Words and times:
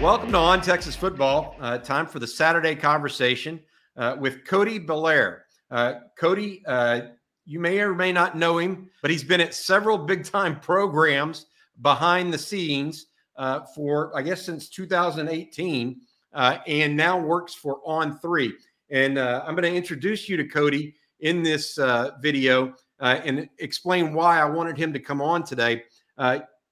Welcome 0.00 0.30
to 0.30 0.38
On 0.38 0.60
Texas 0.60 0.94
Football. 0.94 1.56
Uh, 1.60 1.76
time 1.76 2.06
for 2.06 2.20
the 2.20 2.26
Saturday 2.26 2.76
conversation 2.76 3.58
uh, 3.96 4.14
with 4.16 4.44
Cody 4.44 4.78
Bellaire. 4.78 5.40
Uh, 5.72 5.94
Cody, 6.16 6.62
uh, 6.66 7.00
you 7.44 7.58
may 7.58 7.80
or 7.80 7.96
may 7.96 8.12
not 8.12 8.36
know 8.36 8.58
him, 8.58 8.88
but 9.02 9.10
he's 9.10 9.24
been 9.24 9.40
at 9.40 9.54
several 9.54 9.98
big 9.98 10.22
time 10.22 10.60
programs 10.60 11.46
behind 11.82 12.32
the 12.32 12.38
scenes 12.38 13.06
uh, 13.38 13.62
for, 13.74 14.16
I 14.16 14.22
guess, 14.22 14.42
since 14.42 14.68
2018, 14.68 16.00
uh, 16.32 16.58
and 16.68 16.96
now 16.96 17.18
works 17.18 17.54
for 17.54 17.80
On 17.84 18.20
Three. 18.20 18.54
And 18.90 19.18
I'm 19.18 19.56
going 19.56 19.64
to 19.64 19.74
introduce 19.74 20.28
you 20.28 20.36
to 20.36 20.44
Cody 20.44 20.94
in 21.18 21.42
this 21.42 21.76
video 22.20 22.72
and 23.00 23.48
explain 23.58 24.14
why 24.14 24.40
I 24.40 24.44
wanted 24.44 24.78
him 24.78 24.92
to 24.92 25.00
come 25.00 25.20
on 25.20 25.42
today. 25.42 25.82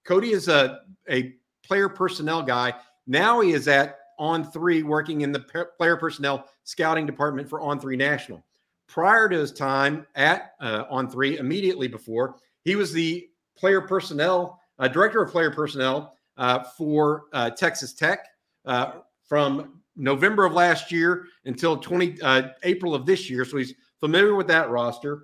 Cody 0.05 0.31
is 0.31 0.47
a, 0.47 0.83
a 1.11 1.35
player 1.65 1.89
personnel 1.89 2.43
guy 2.43 2.73
now 3.07 3.41
he 3.41 3.53
is 3.53 3.69
at 3.69 3.99
On 4.19 4.45
Three, 4.51 4.83
working 4.83 5.21
in 5.23 5.33
the 5.33 5.69
player 5.79 5.97
personnel 5.97 6.47
scouting 6.65 7.07
department 7.07 7.49
for 7.49 7.61
On 7.61 7.79
Three 7.79 7.97
National. 7.97 8.45
Prior 8.89 9.29
to 9.29 9.37
his 9.37 9.53
time 9.53 10.07
at 10.15 10.53
uh, 10.61 10.85
On 10.91 11.11
Three, 11.11 11.39
immediately 11.39 11.89
before, 11.89 12.37
he 12.65 12.77
was 12.77 12.93
the 12.93 13.29
player 13.57 13.81
personnel 13.81 14.61
uh, 14.79 14.89
director 14.89 15.23
of 15.23 15.31
player 15.31 15.51
personnel 15.51 16.15
uh, 16.37 16.63
for 16.63 17.25
uh, 17.33 17.51
Texas 17.51 17.93
Tech 17.93 18.27
uh, 18.65 18.93
from 19.27 19.81
November 19.97 20.45
of 20.45 20.53
last 20.53 20.93
year 20.93 21.27
until 21.47 21.77
20 21.77 22.21
uh, 22.21 22.49
April 22.63 22.95
of 22.95 23.07
this 23.07 23.31
year. 23.31 23.45
So 23.45 23.57
he's 23.57 23.75
familiar 23.99 24.35
with 24.35 24.47
that 24.49 24.69
roster. 24.69 25.23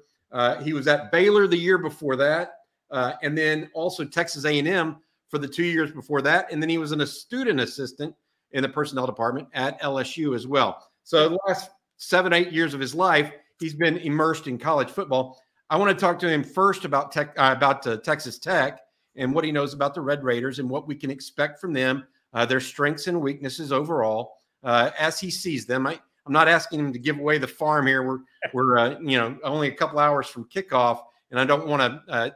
he 0.62 0.72
was 0.72 0.88
at 0.88 1.12
Baylor 1.12 1.46
the 1.46 1.58
year 1.58 1.78
before 1.78 2.16
that, 2.16 2.54
and 2.90 3.36
then 3.36 3.70
also 3.74 4.04
Texas 4.04 4.44
A&M 4.44 4.96
for 5.32 5.38
the 5.38 5.48
two 5.48 5.64
years 5.64 5.90
before 5.90 6.20
that. 6.20 6.52
And 6.52 6.62
then 6.62 6.68
he 6.68 6.76
was 6.76 6.92
an, 6.92 7.00
a 7.00 7.06
student 7.06 7.58
assistant 7.58 8.14
in 8.50 8.62
the 8.62 8.68
personnel 8.68 9.06
department 9.06 9.48
at 9.54 9.80
LSU 9.80 10.36
as 10.36 10.46
well. 10.46 10.86
So 11.04 11.30
the 11.30 11.38
last 11.48 11.70
seven, 11.96 12.34
eight 12.34 12.52
years 12.52 12.74
of 12.74 12.80
his 12.80 12.94
life, 12.94 13.32
he's 13.58 13.72
been 13.72 13.96
immersed 13.96 14.46
in 14.46 14.58
college 14.58 14.90
football. 14.90 15.40
I 15.70 15.78
want 15.78 15.90
to 15.90 15.98
talk 15.98 16.18
to 16.18 16.28
him 16.28 16.44
first 16.44 16.84
about 16.84 17.12
tech, 17.12 17.34
uh, 17.38 17.54
about 17.56 17.86
uh, 17.86 17.96
Texas 17.96 18.38
Tech 18.38 18.80
and 19.16 19.34
what 19.34 19.42
he 19.42 19.50
knows 19.50 19.72
about 19.72 19.94
the 19.94 20.02
Red 20.02 20.22
Raiders 20.22 20.58
and 20.58 20.68
what 20.68 20.86
we 20.86 20.94
can 20.94 21.10
expect 21.10 21.58
from 21.58 21.72
them, 21.72 22.06
uh, 22.34 22.44
their 22.44 22.60
strengths 22.60 23.06
and 23.06 23.18
weaknesses 23.18 23.72
overall 23.72 24.34
uh, 24.64 24.90
as 24.98 25.18
he 25.18 25.30
sees 25.30 25.64
them. 25.64 25.86
I, 25.86 25.94
am 26.26 26.32
not 26.32 26.46
asking 26.46 26.80
him 26.80 26.92
to 26.92 26.98
give 26.98 27.18
away 27.18 27.38
the 27.38 27.48
farm 27.48 27.86
here. 27.86 28.02
We're 28.02 28.18
we're 28.52 28.76
uh, 28.76 28.98
you 29.00 29.18
know 29.18 29.38
only 29.42 29.68
a 29.68 29.74
couple 29.74 29.98
hours 29.98 30.26
from 30.26 30.44
kickoff, 30.50 31.00
and 31.30 31.40
I 31.40 31.46
don't 31.46 31.66
want 31.66 31.80
to 31.80 32.12
uh, 32.12 32.30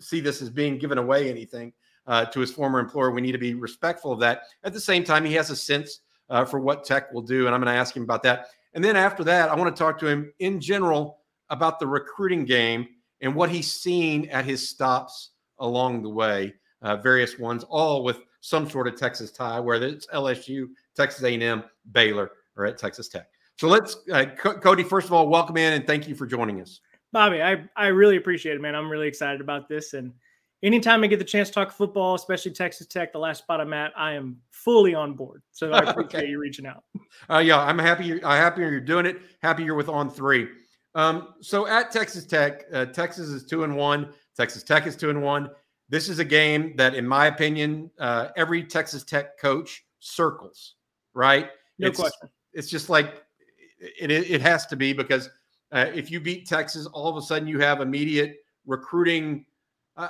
see 0.00 0.20
this 0.20 0.42
as 0.42 0.50
being 0.50 0.76
given 0.76 0.98
away 0.98 1.30
anything 1.30 1.72
uh, 2.10 2.24
to 2.26 2.40
his 2.40 2.50
former 2.50 2.80
employer. 2.80 3.12
We 3.12 3.20
need 3.22 3.32
to 3.32 3.38
be 3.38 3.54
respectful 3.54 4.12
of 4.12 4.18
that. 4.18 4.42
At 4.64 4.72
the 4.72 4.80
same 4.80 5.04
time, 5.04 5.24
he 5.24 5.32
has 5.34 5.48
a 5.50 5.56
sense 5.56 6.00
uh, 6.28 6.44
for 6.44 6.58
what 6.58 6.84
tech 6.84 7.12
will 7.12 7.22
do, 7.22 7.46
and 7.46 7.54
I'm 7.54 7.62
going 7.62 7.72
to 7.72 7.80
ask 7.80 7.96
him 7.96 8.02
about 8.02 8.24
that. 8.24 8.48
And 8.74 8.84
then 8.84 8.96
after 8.96 9.22
that, 9.24 9.48
I 9.48 9.54
want 9.54 9.74
to 9.74 9.78
talk 9.78 9.96
to 10.00 10.08
him 10.08 10.32
in 10.40 10.60
general 10.60 11.20
about 11.50 11.78
the 11.78 11.86
recruiting 11.86 12.44
game 12.44 12.88
and 13.20 13.32
what 13.32 13.48
he's 13.48 13.72
seen 13.72 14.28
at 14.30 14.44
his 14.44 14.68
stops 14.68 15.30
along 15.60 16.02
the 16.02 16.08
way, 16.08 16.52
uh, 16.82 16.96
various 16.96 17.38
ones, 17.38 17.64
all 17.68 18.02
with 18.02 18.18
some 18.40 18.68
sort 18.68 18.88
of 18.88 18.96
Texas 18.96 19.30
tie, 19.30 19.60
whether 19.60 19.86
it's 19.86 20.06
LSU, 20.08 20.66
Texas 20.96 21.22
A&M, 21.22 21.62
Baylor, 21.92 22.32
or 22.56 22.66
at 22.66 22.76
Texas 22.76 23.08
Tech. 23.08 23.26
So 23.56 23.68
let's, 23.68 23.98
uh, 24.12 24.24
C- 24.42 24.58
Cody. 24.62 24.82
First 24.82 25.06
of 25.06 25.12
all, 25.12 25.28
welcome 25.28 25.56
in 25.56 25.74
and 25.74 25.86
thank 25.86 26.08
you 26.08 26.16
for 26.16 26.26
joining 26.26 26.60
us. 26.60 26.80
Bobby, 27.12 27.42
I 27.42 27.68
I 27.76 27.88
really 27.88 28.16
appreciate 28.16 28.54
it, 28.54 28.60
man. 28.60 28.74
I'm 28.74 28.88
really 28.88 29.08
excited 29.08 29.40
about 29.40 29.68
this, 29.68 29.94
and 29.94 30.12
anytime 30.62 31.02
I 31.02 31.06
get 31.06 31.18
the 31.18 31.24
chance 31.24 31.48
to 31.48 31.54
talk 31.54 31.72
football, 31.72 32.14
especially 32.14 32.52
Texas 32.52 32.86
Tech, 32.86 33.12
the 33.12 33.18
last 33.18 33.38
spot 33.38 33.60
I'm 33.60 33.72
at, 33.72 33.92
I 33.96 34.12
am 34.12 34.38
fully 34.50 34.94
on 34.94 35.14
board. 35.14 35.42
So 35.52 35.72
I 35.72 35.78
appreciate 35.90 36.20
okay. 36.20 36.28
you 36.28 36.38
reaching 36.38 36.66
out. 36.66 36.84
Uh, 37.28 37.38
yeah, 37.38 37.60
I'm 37.60 37.78
happy. 37.78 38.12
I'm 38.24 38.36
happy 38.36 38.62
you're 38.62 38.80
doing 38.80 39.06
it. 39.06 39.18
Happy 39.42 39.64
you're 39.64 39.74
with 39.74 39.88
on 39.88 40.10
three. 40.10 40.48
Um, 40.94 41.34
so 41.40 41.66
at 41.66 41.90
Texas 41.90 42.26
Tech, 42.26 42.64
uh, 42.72 42.86
Texas 42.86 43.28
is 43.28 43.44
two 43.44 43.64
and 43.64 43.76
one. 43.76 44.12
Texas 44.36 44.62
Tech 44.62 44.86
is 44.86 44.96
two 44.96 45.10
and 45.10 45.22
one. 45.22 45.50
This 45.88 46.08
is 46.08 46.18
a 46.18 46.24
game 46.24 46.74
that, 46.76 46.94
in 46.94 47.06
my 47.06 47.26
opinion, 47.26 47.90
uh, 47.98 48.28
every 48.36 48.62
Texas 48.62 49.04
Tech 49.04 49.38
coach 49.38 49.84
circles. 49.98 50.74
Right? 51.14 51.50
No 51.78 51.88
it's, 51.88 51.98
question. 51.98 52.28
It's 52.52 52.68
just 52.68 52.88
like 52.88 53.22
it. 53.78 54.10
It 54.10 54.40
has 54.40 54.66
to 54.66 54.76
be 54.76 54.92
because 54.92 55.30
uh, 55.72 55.86
if 55.94 56.10
you 56.10 56.20
beat 56.20 56.46
Texas, 56.46 56.86
all 56.86 57.08
of 57.08 57.16
a 57.16 57.22
sudden 57.22 57.48
you 57.48 57.58
have 57.60 57.80
immediate 57.80 58.36
recruiting 58.66 59.44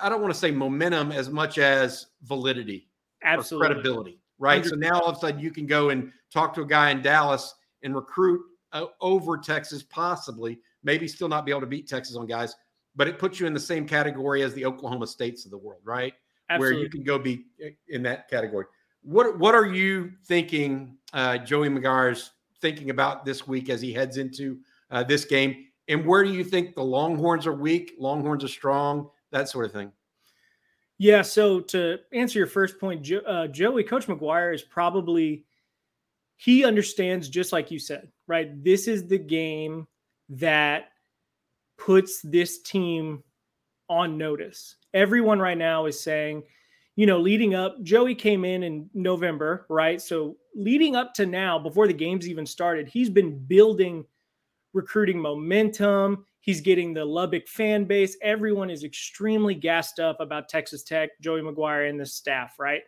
I 0.03 0.09
don't 0.09 0.21
want 0.21 0.33
to 0.33 0.39
say 0.39 0.51
momentum 0.51 1.13
as 1.13 1.31
much 1.31 1.59
as 1.59 2.07
validity, 2.23 2.89
absolutely 3.25 3.69
credibility, 3.69 4.21
right? 4.39 4.63
100%. 4.63 4.69
So 4.69 4.77
now 4.77 5.01
all 5.01 5.09
of 5.09 5.17
a 5.17 5.21
sudden 5.21 5.41
you 5.41 5.51
can 5.51 5.67
go 5.67 5.91
and 5.91 6.13
talk 6.33 6.55
to 6.55 6.63
a 6.63 6.67
guy 6.67 6.91
in 6.91 7.03
Dallas 7.03 7.55
and 7.83 7.95
recruit 7.95 8.41
uh, 8.73 8.87
over 9.01 9.39
Texas, 9.39 9.83
possibly, 9.83 10.61
maybe 10.83 11.09
still 11.09 11.29
not 11.29 11.45
be 11.45 11.53
able 11.53 11.61
to 11.61 11.67
beat 11.67 11.89
Texas 11.89 12.17
on 12.17 12.27
guys, 12.27 12.55
but 12.95 13.09
it 13.09 13.19
puts 13.19 13.41
you 13.41 13.47
in 13.47 13.55
the 13.55 13.61
same 13.61 13.87
category 13.87 14.43
as 14.43 14.55
the 14.55 14.65
Oklahoma 14.65 15.07
States 15.07 15.45
of 15.45 15.51
the 15.51 15.59
world, 15.59 15.81
right? 15.85 16.15
Absolutely. 16.51 16.77
Where 16.77 16.85
you 16.85 16.91
can 16.91 17.03
go 17.03 17.19
be 17.19 17.45
uh, 17.65 17.71
in 17.89 18.03
that 18.05 18.29
category. 18.29 18.67
What 19.03 19.39
What 19.39 19.55
are 19.55 19.67
you 19.67 20.13
thinking, 20.27 20.99
uh, 21.13 21.39
Joey 21.39 21.69
McGuire's 21.69 22.33
thinking 22.61 22.91
about 22.91 23.25
this 23.25 23.47
week 23.47 23.71
as 23.71 23.81
he 23.81 23.93
heads 23.93 24.19
into 24.19 24.59
uh, 24.91 25.03
this 25.03 25.25
game? 25.25 25.67
And 25.89 26.07
where 26.07 26.23
do 26.23 26.31
you 26.31 26.45
think 26.45 26.75
the 26.75 26.85
Longhorns 26.85 27.47
are 27.47 27.55
weak? 27.55 27.95
Longhorns 27.99 28.45
are 28.45 28.49
strong 28.49 29.09
that 29.33 29.49
sort 29.49 29.67
of 29.67 29.73
thing. 29.73 29.93
Yeah. 30.99 31.23
So 31.23 31.61
to 31.61 31.99
answer 32.13 32.39
your 32.39 32.47
first 32.47 32.79
point, 32.79 33.03
jo- 33.03 33.23
uh, 33.27 33.47
Joey, 33.47 33.85
Coach 33.85 34.07
McGuire 34.07 34.55
is 34.55 34.63
probably 34.63 35.45
he 36.37 36.65
understands 36.65 37.29
just 37.29 37.53
like 37.53 37.71
you 37.71 37.79
said, 37.79 38.09
right? 38.27 38.63
This 38.63 38.89
is 38.89 39.07
the 39.07 39.19
game 39.19 39.87
that 40.31 40.89
puts 41.77 42.21
this 42.23 42.63
team 42.63 43.23
on 43.89 44.17
notice. 44.17 44.77
Everyone 44.95 45.39
right 45.39 45.59
now 45.59 45.87
is 45.87 46.01
saying, 46.01 46.43
you 46.97 47.07
know, 47.07 47.19
leading 47.19 47.55
up, 47.55 47.83
Joey 47.83 48.15
came 48.15 48.45
in 48.45 48.63
in 48.63 48.89
November, 48.95 49.67
right? 49.69 50.01
So 50.01 50.37
leading 50.55 50.97
up 50.97 51.15
to 51.15 51.27
now, 51.27 51.59
before 51.59 51.87
the 51.87 51.93
games 51.95 52.29
even 52.29 52.47
started, 52.47 52.89
he's 52.89 53.11
been 53.11 53.39
building 53.47 54.05
recruiting 54.73 55.19
momentum. 55.19 56.27
He's 56.41 56.61
getting 56.61 56.95
the 56.95 57.05
Lubbock 57.05 57.47
fan 57.49 57.85
base. 57.85 58.17
Everyone 58.23 58.71
is 58.71 58.85
extremely 58.85 59.55
gassed 59.55 60.01
up 60.01 60.21
about 60.21 60.49
Texas 60.49 60.83
Tech, 60.83 61.11
Joey 61.21 61.43
McGuire, 61.43 61.89
and 61.89 62.01
the 62.01 62.07
staff, 62.07 62.55
right? 62.59 62.83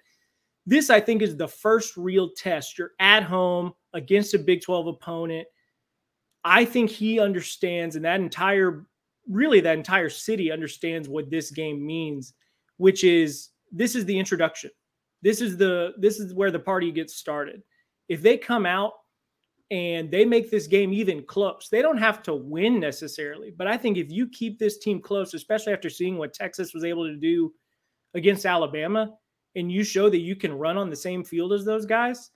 This, 0.64 0.90
I 0.90 1.00
think, 1.00 1.22
is 1.22 1.36
the 1.36 1.48
first 1.48 1.96
real 1.96 2.30
test. 2.36 2.78
You're 2.78 2.92
at 2.98 3.22
home 3.22 3.72
against 3.92 4.34
a 4.34 4.38
Big 4.38 4.62
12 4.62 4.86
opponent. 4.86 5.46
I 6.44 6.64
think 6.64 6.90
he 6.90 7.20
understands, 7.20 7.96
and 7.96 8.04
that 8.04 8.20
entire, 8.20 8.86
really, 9.28 9.60
that 9.60 9.76
entire 9.76 10.08
city 10.08 10.50
understands 10.50 11.08
what 11.08 11.30
this 11.30 11.50
game 11.50 11.84
means, 11.84 12.34
which 12.78 13.04
is 13.04 13.50
this 13.70 13.94
is 13.94 14.04
the 14.06 14.18
introduction. 14.18 14.70
This 15.20 15.40
is 15.40 15.56
the 15.56 15.92
this 15.98 16.18
is 16.18 16.34
where 16.34 16.50
the 16.50 16.58
party 16.58 16.90
gets 16.90 17.16
started. 17.16 17.62
If 18.08 18.22
they 18.22 18.36
come 18.36 18.66
out 18.66 18.92
and 19.72 20.10
they 20.10 20.26
make 20.26 20.50
this 20.50 20.66
game 20.66 20.92
even 20.92 21.22
close. 21.22 21.70
They 21.70 21.80
don't 21.80 21.96
have 21.96 22.22
to 22.24 22.34
win 22.34 22.78
necessarily, 22.78 23.50
but 23.56 23.66
I 23.66 23.78
think 23.78 23.96
if 23.96 24.12
you 24.12 24.28
keep 24.28 24.58
this 24.58 24.76
team 24.76 25.00
close, 25.00 25.32
especially 25.32 25.72
after 25.72 25.88
seeing 25.88 26.18
what 26.18 26.34
Texas 26.34 26.74
was 26.74 26.84
able 26.84 27.06
to 27.06 27.16
do 27.16 27.54
against 28.12 28.44
Alabama, 28.44 29.14
and 29.56 29.72
you 29.72 29.82
show 29.82 30.10
that 30.10 30.18
you 30.18 30.36
can 30.36 30.52
run 30.52 30.76
on 30.76 30.90
the 30.90 30.96
same 30.96 31.24
field 31.24 31.54
as 31.54 31.64
those 31.64 31.86
guys, 31.86 32.32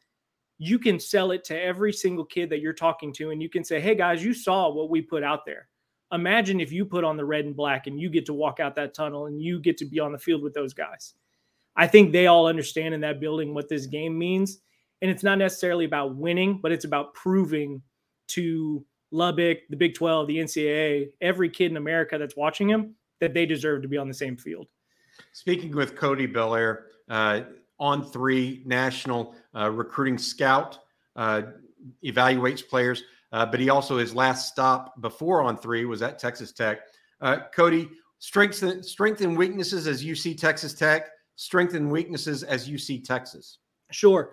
you 0.57 0.79
can 0.79 0.99
sell 0.99 1.31
it 1.31 1.45
to 1.45 1.63
every 1.63 1.93
single 1.93 2.25
kid 2.25 2.49
that 2.49 2.61
you're 2.61 2.73
talking 2.73 3.13
to, 3.13 3.33
and 3.33 3.43
you 3.43 3.51
can 3.51 3.63
say, 3.63 3.81
hey 3.81 3.95
guys, 3.95 4.25
you 4.25 4.33
saw 4.33 4.71
what 4.71 4.89
we 4.89 5.03
put 5.03 5.23
out 5.23 5.45
there. 5.45 5.69
Imagine 6.13 6.59
if 6.59 6.73
you 6.73 6.87
put 6.87 7.05
on 7.05 7.19
the 7.19 7.25
red 7.25 7.45
and 7.45 7.55
black 7.55 7.87
and 7.87 8.01
you 8.01 8.09
get 8.09 8.25
to 8.27 8.33
walk 8.33 8.61
out 8.61 8.75
that 8.77 8.95
tunnel 8.95 9.27
and 9.27 9.43
you 9.43 9.61
get 9.61 9.77
to 9.77 9.85
be 9.85 10.01
on 10.01 10.13
the 10.13 10.19
field 10.19 10.43
with 10.43 10.55
those 10.55 10.73
guys. 10.73 11.13
I 11.77 11.87
think 11.87 12.13
they 12.13 12.29
all 12.29 12.47
understand 12.47 12.95
in 12.95 13.03
that 13.03 13.21
building 13.21 13.53
what 13.53 13.69
this 13.69 13.85
game 13.85 14.17
means 14.17 14.61
and 15.03 15.11
it's 15.11 15.23
not 15.23 15.39
necessarily 15.39 15.85
about 15.85 16.17
winning, 16.17 16.61
but 16.63 16.73
it's 16.73 16.85
about 16.85 17.15
proving 17.15 17.83
to 18.29 18.85
Lubbock, 19.11 19.59
the 19.71 19.77
Big 19.77 19.95
12, 19.95 20.27
the 20.27 20.37
NCAA, 20.39 21.09
every 21.21 21.49
kid 21.49 21.71
in 21.71 21.77
America 21.77 22.19
that's 22.19 22.37
watching 22.37 22.69
him 22.69 22.95
that 23.21 23.35
they 23.35 23.47
deserve 23.47 23.83
to 23.83 23.89
be 23.89 23.97
on 23.97 24.09
the 24.09 24.15
same 24.15 24.37
field. 24.37 24.67
Speaking 25.33 25.75
with 25.75 25.97
Cody 25.97 26.27
Bellaire, 26.27 26.85
uh, 27.09 27.43
on 27.79 28.03
three 28.03 28.63
national 28.65 29.35
uh, 29.55 29.71
recruiting 29.71 30.19
scout, 30.19 30.79
uh, 31.15 31.43
evaluates 32.05 32.67
players, 32.67 33.05
uh, 33.33 33.45
but 33.47 33.61
he 33.61 33.69
also 33.69 33.99
his 33.99 34.15
last 34.15 34.49
stop 34.49 35.01
before 35.01 35.43
on 35.43 35.57
three 35.57 35.85
was 35.85 36.03
at 36.03 36.19
Texas 36.19 36.53
Tech. 36.53 36.81
Uh, 37.21 37.39
Cody, 37.55 37.89
strengths 38.19 38.63
and, 38.63 38.85
strength 38.85 39.21
and 39.21 39.37
weaknesses 39.37 39.87
as 39.87 40.05
you 40.05 40.15
see 40.15 40.35
Texas 40.35 40.75
Tech, 40.75 41.11
strength 41.37 41.75
and 41.75 41.91
weaknesses 41.91 42.43
as 42.43 42.69
you 42.69 42.79
see 42.79 43.01
Texas. 43.01 43.59
Sure. 43.91 44.33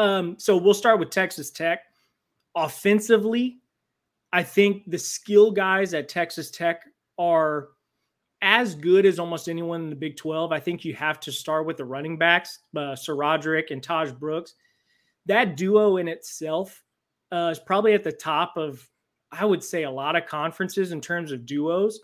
Um, 0.00 0.36
so 0.38 0.56
we'll 0.56 0.72
start 0.72 0.98
with 0.98 1.10
Texas 1.10 1.50
Tech. 1.50 1.80
Offensively, 2.54 3.58
I 4.32 4.42
think 4.42 4.90
the 4.90 4.96
skill 4.96 5.50
guys 5.50 5.92
at 5.92 6.08
Texas 6.08 6.50
Tech 6.50 6.84
are 7.18 7.68
as 8.40 8.74
good 8.74 9.04
as 9.04 9.18
almost 9.18 9.46
anyone 9.46 9.82
in 9.82 9.90
the 9.90 9.96
Big 9.96 10.16
12. 10.16 10.52
I 10.52 10.58
think 10.58 10.86
you 10.86 10.94
have 10.94 11.20
to 11.20 11.30
start 11.30 11.66
with 11.66 11.76
the 11.76 11.84
running 11.84 12.16
backs, 12.16 12.60
uh, 12.74 12.96
SaRodorick 12.96 13.72
and 13.72 13.82
Tahj 13.82 14.18
Brooks. 14.18 14.54
That 15.26 15.58
duo 15.58 15.98
in 15.98 16.08
itself 16.08 16.82
uh, 17.30 17.50
is 17.52 17.58
probably 17.58 17.92
at 17.92 18.02
the 18.02 18.10
top 18.10 18.56
of, 18.56 18.88
I 19.30 19.44
would 19.44 19.62
say, 19.62 19.82
a 19.82 19.90
lot 19.90 20.16
of 20.16 20.24
conferences 20.24 20.92
in 20.92 21.02
terms 21.02 21.30
of 21.30 21.44
duos. 21.44 22.00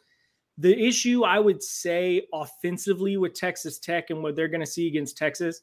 The 0.58 0.78
issue 0.78 1.24
I 1.24 1.38
would 1.38 1.62
say 1.62 2.26
offensively 2.34 3.16
with 3.16 3.32
Texas 3.32 3.78
Tech 3.78 4.10
and 4.10 4.22
what 4.22 4.36
they're 4.36 4.48
going 4.48 4.60
to 4.60 4.66
see 4.66 4.86
against 4.86 5.16
Texas, 5.16 5.62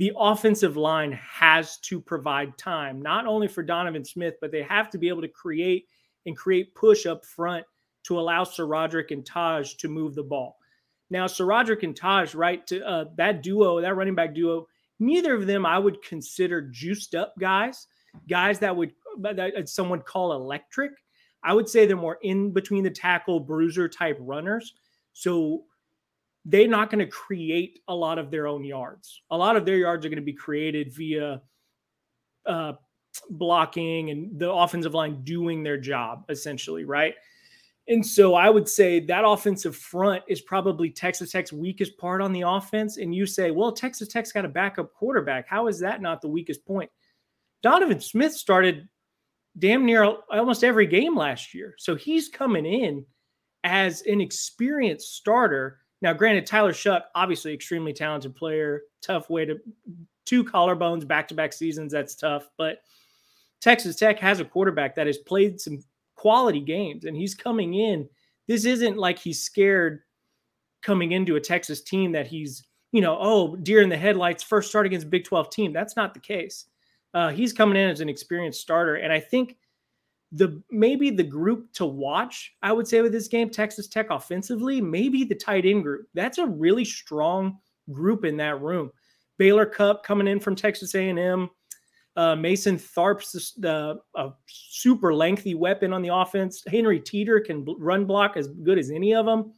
the 0.00 0.12
offensive 0.16 0.78
line 0.78 1.12
has 1.12 1.76
to 1.76 2.00
provide 2.00 2.56
time, 2.56 3.02
not 3.02 3.26
only 3.26 3.46
for 3.46 3.62
Donovan 3.62 4.02
Smith, 4.02 4.36
but 4.40 4.50
they 4.50 4.62
have 4.62 4.88
to 4.88 4.96
be 4.96 5.08
able 5.10 5.20
to 5.20 5.28
create 5.28 5.88
and 6.24 6.34
create 6.34 6.74
push 6.74 7.04
up 7.04 7.22
front 7.26 7.66
to 8.04 8.18
allow 8.18 8.42
SaRodorick 8.42 9.10
and 9.10 9.22
Tahj 9.22 9.76
to 9.76 9.88
move 9.88 10.14
the 10.14 10.22
ball. 10.22 10.56
Now, 11.10 11.26
SaRodorick 11.26 11.82
and 11.82 11.94
Tahj, 11.94 12.34
right, 12.34 12.66
to 12.68 12.82
uh, 12.82 13.04
that 13.16 13.42
duo, 13.42 13.82
that 13.82 13.94
running 13.94 14.14
back 14.14 14.34
duo, 14.34 14.66
neither 15.00 15.34
of 15.34 15.46
them 15.46 15.66
I 15.66 15.78
would 15.78 16.02
consider 16.02 16.62
juiced 16.62 17.14
up 17.14 17.34
guys, 17.38 17.86
guys 18.26 18.58
that 18.60 18.74
would 18.74 18.94
that 19.18 19.68
someone 19.68 20.00
call 20.00 20.32
electric. 20.32 20.92
I 21.44 21.52
would 21.52 21.68
say 21.68 21.84
they're 21.84 21.94
more 21.94 22.18
in 22.22 22.52
between 22.52 22.84
the 22.84 22.90
tackle 22.90 23.38
bruiser 23.38 23.86
type 23.86 24.16
runners. 24.18 24.72
So 25.12 25.64
they're 26.50 26.68
not 26.68 26.90
going 26.90 27.04
to 27.04 27.10
create 27.10 27.80
a 27.88 27.94
lot 27.94 28.18
of 28.18 28.30
their 28.30 28.46
own 28.46 28.64
yards. 28.64 29.22
A 29.30 29.36
lot 29.36 29.56
of 29.56 29.64
their 29.64 29.76
yards 29.76 30.04
are 30.04 30.08
going 30.08 30.16
to 30.16 30.24
be 30.24 30.32
created 30.32 30.92
via 30.92 31.40
uh, 32.46 32.72
blocking 33.30 34.10
and 34.10 34.38
the 34.38 34.50
offensive 34.50 34.94
line 34.94 35.22
doing 35.22 35.62
their 35.62 35.78
job, 35.78 36.24
essentially, 36.28 36.84
right? 36.84 37.14
And 37.88 38.04
so 38.06 38.34
I 38.34 38.50
would 38.50 38.68
say 38.68 39.00
that 39.00 39.24
offensive 39.24 39.76
front 39.76 40.22
is 40.28 40.40
probably 40.40 40.90
Texas 40.90 41.32
Tech's 41.32 41.52
weakest 41.52 41.98
part 41.98 42.20
on 42.20 42.32
the 42.32 42.42
offense. 42.42 42.98
And 42.98 43.14
you 43.14 43.26
say, 43.26 43.50
well, 43.50 43.72
Texas 43.72 44.08
Tech's 44.08 44.32
got 44.32 44.44
a 44.44 44.48
backup 44.48 44.92
quarterback. 44.94 45.48
How 45.48 45.66
is 45.66 45.80
that 45.80 46.02
not 46.02 46.20
the 46.20 46.28
weakest 46.28 46.64
point? 46.64 46.90
Donovan 47.62 48.00
Smith 48.00 48.32
started 48.32 48.88
damn 49.58 49.84
near 49.84 50.04
almost 50.04 50.62
every 50.62 50.86
game 50.86 51.16
last 51.16 51.52
year. 51.52 51.74
So 51.78 51.96
he's 51.96 52.28
coming 52.28 52.64
in 52.64 53.04
as 53.64 54.02
an 54.02 54.20
experienced 54.20 55.16
starter. 55.16 55.78
Now, 56.02 56.12
granted, 56.12 56.46
Tyler 56.46 56.72
Shough, 56.72 57.02
obviously 57.14 57.52
extremely 57.52 57.92
talented 57.92 58.34
player, 58.34 58.82
tough 59.02 59.28
way 59.28 59.44
to 59.44 59.60
two 60.24 60.44
collarbones 60.44 61.06
back 61.06 61.28
to 61.28 61.34
back 61.34 61.52
seasons. 61.52 61.92
That's 61.92 62.14
tough. 62.14 62.48
But 62.56 62.78
Texas 63.60 63.96
Tech 63.96 64.18
has 64.18 64.40
a 64.40 64.44
quarterback 64.44 64.94
that 64.94 65.06
has 65.06 65.18
played 65.18 65.60
some 65.60 65.82
quality 66.14 66.60
games 66.60 67.04
and 67.04 67.16
he's 67.16 67.34
coming 67.34 67.74
in. 67.74 68.08
This 68.48 68.64
isn't 68.64 68.96
like 68.96 69.18
he's 69.18 69.42
scared 69.42 70.00
coming 70.82 71.12
into 71.12 71.36
a 71.36 71.40
Texas 71.40 71.82
team 71.82 72.12
that 72.12 72.26
he's, 72.26 72.64
you 72.92 73.00
know, 73.00 73.18
oh, 73.20 73.56
deer 73.56 73.82
in 73.82 73.88
the 73.88 73.96
headlights, 73.96 74.42
first 74.42 74.70
start 74.70 74.86
against 74.86 75.10
Big 75.10 75.24
12 75.24 75.50
team. 75.50 75.72
That's 75.72 75.96
not 75.96 76.14
the 76.14 76.20
case. 76.20 76.66
Uh, 77.12 77.30
he's 77.30 77.52
coming 77.52 77.76
in 77.76 77.90
as 77.90 78.00
an 78.00 78.08
experienced 78.08 78.60
starter. 78.60 78.96
And 78.96 79.12
I 79.12 79.20
think 79.20 79.56
the 80.32 80.62
maybe 80.70 81.10
the 81.10 81.24
group 81.24 81.72
to 81.74 81.84
watch, 81.84 82.52
I 82.62 82.72
would 82.72 82.86
say 82.86 83.00
with 83.02 83.12
this 83.12 83.28
game, 83.28 83.50
Texas 83.50 83.88
Tech 83.88 84.10
offensively, 84.10 84.80
maybe 84.80 85.24
the 85.24 85.34
tight 85.34 85.66
end 85.66 85.82
group. 85.82 86.06
That's 86.14 86.38
a 86.38 86.46
really 86.46 86.84
strong 86.84 87.58
group 87.90 88.24
in 88.24 88.36
that 88.36 88.60
room. 88.60 88.90
Baylor 89.38 89.66
Cupp 89.66 90.04
coming 90.04 90.28
in 90.28 90.38
from 90.38 90.54
Texas 90.54 90.94
A&M, 90.94 91.50
uh, 92.16 92.36
Mason 92.36 92.76
Tharp's 92.76 93.56
a 93.64 94.30
super 94.46 95.14
lengthy 95.14 95.54
weapon 95.54 95.92
on 95.92 96.02
the 96.02 96.14
offense. 96.14 96.62
Henry 96.66 97.00
Teeter 97.00 97.40
can 97.40 97.64
run 97.78 98.04
block 98.04 98.36
as 98.36 98.48
good 98.48 98.78
as 98.78 98.90
any 98.90 99.14
of 99.14 99.26
them. 99.26 99.52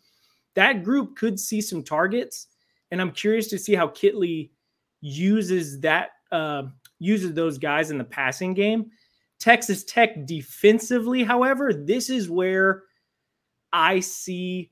That 0.54 0.84
group 0.84 1.16
could 1.16 1.40
see 1.40 1.60
some 1.60 1.82
targets, 1.82 2.48
and 2.90 3.00
I'm 3.00 3.10
curious 3.10 3.48
to 3.48 3.58
see 3.58 3.74
how 3.74 3.88
Kittley 3.88 4.50
uses 5.00 5.80
that 5.80 6.10
uh, 6.30 6.64
uses 6.98 7.34
those 7.34 7.58
guys 7.58 7.90
in 7.90 7.98
the 7.98 8.04
passing 8.04 8.54
game. 8.54 8.90
Texas 9.42 9.82
Tech 9.82 10.24
defensively, 10.24 11.24
however, 11.24 11.74
this 11.74 12.10
is 12.10 12.30
where 12.30 12.84
I 13.72 13.98
see 13.98 14.70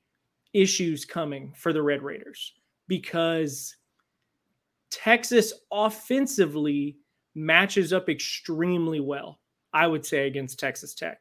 issues 0.53 1.05
coming 1.05 1.53
for 1.57 1.73
the 1.73 1.83
Red 1.83 2.03
Raiders 2.03 2.55
because 2.87 3.75
Texas 4.93 5.53
offensively 5.73 6.99
matches 7.35 7.93
up 7.93 8.09
extremely 8.09 9.01
well, 9.01 9.41
I 9.73 9.89
would 9.89 10.07
say, 10.07 10.29
against 10.29 10.61
Texas 10.61 10.95
Tech. 10.95 11.21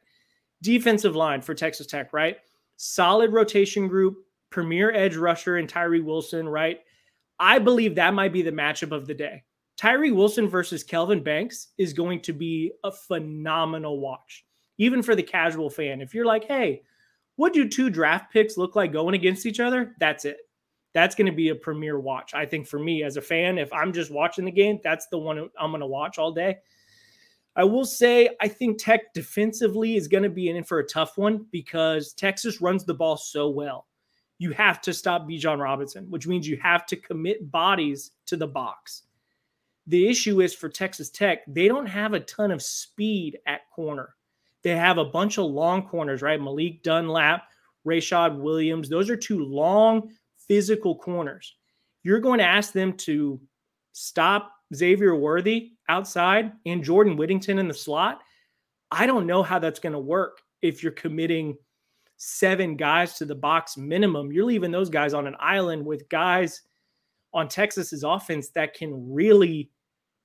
Defensive 0.62 1.16
line 1.16 1.40
for 1.40 1.52
Texas 1.52 1.88
Tech, 1.88 2.12
right? 2.12 2.36
Solid 2.76 3.32
rotation 3.32 3.88
group, 3.88 4.18
premier 4.50 4.92
edge 4.92 5.16
rusher 5.16 5.56
and 5.56 5.68
Tyree 5.68 6.00
Wilson, 6.00 6.48
right? 6.48 6.78
I 7.40 7.58
believe 7.58 7.96
that 7.96 8.14
might 8.14 8.32
be 8.32 8.42
the 8.42 8.52
matchup 8.52 8.92
of 8.92 9.08
the 9.08 9.14
day. 9.14 9.42
Tyree 9.80 10.12
Wilson 10.12 10.48
versus 10.48 10.84
Kelvin 10.84 11.22
Banks 11.22 11.68
is 11.78 11.92
going 11.92 12.20
to 12.22 12.32
be 12.32 12.72
a 12.84 12.92
phenomenal 12.92 13.98
watch, 13.98 14.44
even 14.78 15.02
for 15.02 15.16
the 15.16 15.22
casual 15.22 15.70
fan. 15.70 16.00
If 16.00 16.14
you're 16.14 16.26
like, 16.26 16.44
hey, 16.44 16.82
what 17.36 17.54
do 17.54 17.68
two 17.68 17.88
draft 17.88 18.30
picks 18.30 18.58
look 18.58 18.76
like 18.76 18.92
going 18.92 19.14
against 19.14 19.46
each 19.46 19.60
other? 19.60 19.94
That's 19.98 20.26
it 20.26 20.36
that's 20.92 21.14
going 21.14 21.26
to 21.26 21.32
be 21.32 21.50
a 21.50 21.54
premier 21.54 21.98
watch. 21.98 22.34
I 22.34 22.46
think 22.46 22.66
for 22.66 22.78
me 22.78 23.02
as 23.02 23.16
a 23.16 23.22
fan, 23.22 23.58
if 23.58 23.72
I'm 23.72 23.92
just 23.92 24.10
watching 24.10 24.44
the 24.44 24.50
game, 24.50 24.80
that's 24.82 25.06
the 25.06 25.18
one 25.18 25.38
I'm 25.58 25.70
going 25.70 25.80
to 25.80 25.86
watch 25.86 26.18
all 26.18 26.32
day. 26.32 26.58
I 27.56 27.64
will 27.64 27.84
say, 27.84 28.30
I 28.40 28.48
think 28.48 28.82
Tech 28.82 29.12
defensively 29.12 29.96
is 29.96 30.08
going 30.08 30.22
to 30.22 30.30
be 30.30 30.48
in 30.48 30.64
for 30.64 30.78
a 30.78 30.86
tough 30.86 31.18
one 31.18 31.46
because 31.50 32.12
Texas 32.12 32.60
runs 32.60 32.84
the 32.84 32.94
ball 32.94 33.16
so 33.16 33.48
well. 33.48 33.86
You 34.38 34.52
have 34.52 34.80
to 34.82 34.94
stop 34.94 35.28
Bijan 35.28 35.60
Robinson, 35.60 36.06
which 36.10 36.26
means 36.26 36.48
you 36.48 36.56
have 36.62 36.86
to 36.86 36.96
commit 36.96 37.50
bodies 37.50 38.12
to 38.26 38.36
the 38.36 38.46
box. 38.46 39.02
The 39.90 40.08
issue 40.08 40.40
is 40.40 40.54
for 40.54 40.68
Texas 40.68 41.10
Tech, 41.10 41.40
they 41.48 41.66
don't 41.66 41.86
have 41.86 42.14
a 42.14 42.20
ton 42.20 42.52
of 42.52 42.62
speed 42.62 43.38
at 43.46 43.68
corner. 43.74 44.14
They 44.62 44.76
have 44.76 44.98
a 44.98 45.04
bunch 45.04 45.36
of 45.36 45.46
long 45.46 45.82
corners, 45.82 46.22
right? 46.22 46.40
Malik 46.40 46.84
Dunlap, 46.84 47.42
Rayshad 47.84 48.38
Williams. 48.38 48.88
Those 48.88 49.10
are 49.10 49.16
two 49.16 49.44
long, 49.44 50.12
physical 50.46 50.94
corners. 50.94 51.56
You're 52.04 52.20
going 52.20 52.38
to 52.38 52.44
ask 52.44 52.72
them 52.72 52.92
to 52.98 53.40
stop 53.90 54.52
Xavier 54.72 55.16
Worthy 55.16 55.72
outside 55.88 56.52
and 56.66 56.84
Jordan 56.84 57.16
Whittington 57.16 57.58
in 57.58 57.66
the 57.66 57.74
slot. 57.74 58.20
I 58.92 59.06
don't 59.06 59.26
know 59.26 59.42
how 59.42 59.58
that's 59.58 59.80
going 59.80 59.94
to 59.94 59.98
work 59.98 60.40
if 60.62 60.84
you're 60.84 60.92
committing 60.92 61.56
seven 62.16 62.76
guys 62.76 63.14
to 63.14 63.24
the 63.24 63.34
box 63.34 63.76
minimum. 63.76 64.30
You're 64.30 64.44
leaving 64.44 64.70
those 64.70 64.88
guys 64.88 65.14
on 65.14 65.26
an 65.26 65.34
island 65.40 65.84
with 65.84 66.08
guys 66.08 66.62
on 67.34 67.48
Texas's 67.48 68.04
offense 68.04 68.50
that 68.50 68.74
can 68.74 69.12
really 69.12 69.68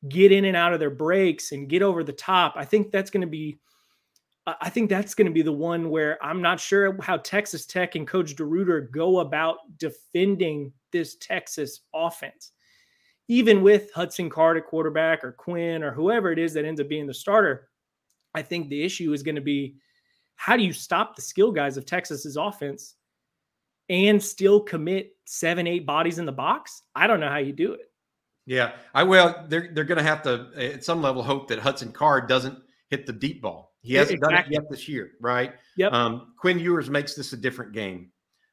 get 0.09 0.31
in 0.31 0.45
and 0.45 0.57
out 0.57 0.73
of 0.73 0.79
their 0.79 0.89
breaks 0.89 1.51
and 1.51 1.69
get 1.69 1.81
over 1.81 2.03
the 2.03 2.13
top. 2.13 2.53
I 2.55 2.65
think 2.65 2.91
that's 2.91 3.09
going 3.09 3.21
to 3.21 3.27
be 3.27 3.59
I 4.47 4.69
think 4.69 4.89
that's 4.89 5.15
going 5.15 5.25
to 5.25 5.33
be 5.33 5.41
the 5.41 5.51
one 5.51 5.89
where 5.89 6.23
I'm 6.23 6.39
not 6.39 6.59
sure 6.59 7.01
how 7.01 7.17
Texas 7.17 7.65
Tech 7.65 7.95
and 7.95 8.07
Coach 8.07 8.35
DeRuyter 8.35 8.91
go 8.91 9.19
about 9.19 9.57
defending 9.79 10.71
this 10.91 11.15
Texas 11.15 11.81
offense. 11.95 12.51
Even 13.27 13.63
with 13.63 13.91
Hudson 13.93 14.29
Card 14.29 14.57
at 14.57 14.67
quarterback 14.67 15.23
or 15.23 15.31
Quinn 15.31 15.81
or 15.81 15.91
whoever 15.91 16.31
it 16.31 16.37
is 16.37 16.53
that 16.53 16.63
ends 16.63 16.79
up 16.79 16.87
being 16.87 17.07
the 17.07 17.13
starter, 17.13 17.69
I 18.35 18.43
think 18.43 18.69
the 18.69 18.83
issue 18.83 19.13
is 19.13 19.23
going 19.23 19.35
to 19.35 19.41
be 19.41 19.77
how 20.35 20.55
do 20.55 20.63
you 20.63 20.73
stop 20.73 21.15
the 21.15 21.23
skill 21.23 21.51
guys 21.51 21.75
of 21.75 21.87
Texas's 21.87 22.37
offense 22.37 22.95
and 23.89 24.21
still 24.21 24.59
commit 24.59 25.15
seven, 25.25 25.65
eight 25.65 25.87
bodies 25.87 26.19
in 26.19 26.25
the 26.27 26.31
box? 26.31 26.83
I 26.93 27.07
don't 27.07 27.19
know 27.19 27.29
how 27.29 27.37
you 27.37 27.53
do 27.53 27.73
it. 27.73 27.91
Yeah, 28.45 28.73
I 28.93 29.03
will. 29.03 29.35
They're 29.47 29.69
they're 29.73 29.83
going 29.83 29.97
to 29.97 30.03
have 30.03 30.21
to 30.23 30.49
at 30.55 30.83
some 30.83 31.01
level 31.01 31.23
hope 31.23 31.47
that 31.47 31.59
Hudson 31.59 31.91
Card 31.91 32.27
doesn't 32.27 32.59
hit 32.89 33.05
the 33.05 33.13
deep 33.13 33.41
ball 33.41 33.75
he 33.85 33.93
hasn't 33.93 34.17
exactly. 34.17 34.35
done 34.35 34.45
it 34.45 34.51
yet 34.51 34.69
this 34.69 34.89
year, 34.89 35.11
right? 35.21 35.53
Yep. 35.77 35.93
Um, 35.93 36.33
Quinn 36.39 36.57
Ewers 36.57 36.89
makes 36.89 37.13
this 37.13 37.33
a 37.33 37.37
different 37.37 37.71
game. 37.71 38.09